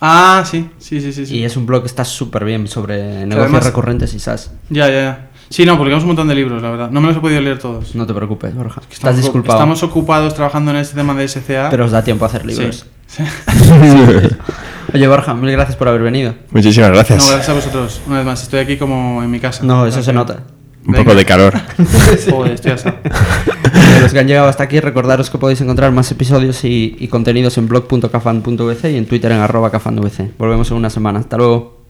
Ah, 0.00 0.44
sí, 0.46 0.70
sí, 0.78 0.98
sí, 1.02 1.12
sí. 1.12 1.26
sí. 1.26 1.36
Y 1.36 1.44
es 1.44 1.58
un 1.58 1.66
blog 1.66 1.82
que 1.82 1.88
está 1.88 2.06
súper 2.06 2.42
bien 2.46 2.66
sobre 2.68 2.96
negocios 3.26 3.40
además- 3.42 3.64
recurrentes 3.66 4.14
y 4.14 4.18
SaaS. 4.18 4.52
Ya, 4.70 4.88
ya, 4.88 4.94
ya. 5.02 5.26
Sí, 5.50 5.66
no, 5.66 5.76
publicamos 5.76 6.04
un 6.04 6.08
montón 6.11 6.28
de 6.28 6.34
libros, 6.36 6.62
la 6.62 6.70
verdad. 6.70 6.90
No 6.90 7.02
me 7.02 7.08
los 7.08 7.16
he 7.18 7.20
podido 7.20 7.40
leer 7.42 7.58
todos. 7.58 7.94
No 7.94 8.06
te 8.06 8.14
preocupes, 8.14 8.54
Borja. 8.54 8.80
Que 8.80 8.94
Estás 8.94 8.96
estamos, 8.96 9.20
disculpado. 9.20 9.58
Estamos 9.58 9.82
ocupados 9.82 10.32
trabajando 10.34 10.70
en 10.70 10.78
este 10.78 10.94
tema 10.94 11.12
de 11.12 11.28
SCA. 11.28 11.68
Pero 11.70 11.84
os 11.84 11.90
da 11.90 12.02
tiempo 12.02 12.24
a 12.24 12.28
hacer 12.28 12.40
Sí, 12.42 12.46
libros. 12.48 12.86
sí. 13.08 13.22
Oye, 14.95 15.07
Borja, 15.09 15.34
mil 15.34 15.51
gracias 15.53 15.76
por 15.76 15.88
haber 15.88 16.03
venido. 16.03 16.34
Muchísimas 16.51 16.91
No, 16.91 16.95
gracias. 16.97 17.26
gracias 17.26 17.49
a 17.49 17.53
vosotros. 17.55 18.01
Una 18.07 18.16
vez 18.18 18.26
más, 18.26 18.43
estoy 18.43 18.61
aquí 18.61 18.76
como 18.76 19.22
en 19.22 19.30
mi 19.30 19.41
casa. 19.41 19.64
No, 19.64 19.86
eso 19.86 20.03
se 20.03 20.12
nota. 20.12 20.43
Un 20.86 20.93
Venga. 20.93 21.05
poco 21.05 21.14
de 21.14 21.24
calor. 21.26 21.55
Joder, 22.30 22.53
estoy 22.53 22.72
asado. 22.72 22.97
Los 24.01 24.12
que 24.12 24.18
han 24.18 24.26
llegado 24.26 24.49
hasta 24.49 24.64
aquí, 24.64 24.80
recordaros 24.80 25.28
que 25.28 25.36
podéis 25.38 25.61
encontrar 25.61 25.93
más 25.93 26.11
episodios 26.11 26.64
y, 26.64 26.97
y 26.99 27.09
contenidos 27.09 27.59
en 27.59 27.68
blog.cafan.vc 27.68 28.91
y 28.91 28.97
en 28.97 29.07
Twitter 29.07 29.30
en 29.32 29.38
arroba 29.41 29.70
cafan.vc. 29.70 30.32
Volvemos 30.38 30.70
en 30.70 30.76
una 30.78 30.88
semana. 30.91 31.18
Hasta 31.20 31.36
luego. 31.36 31.80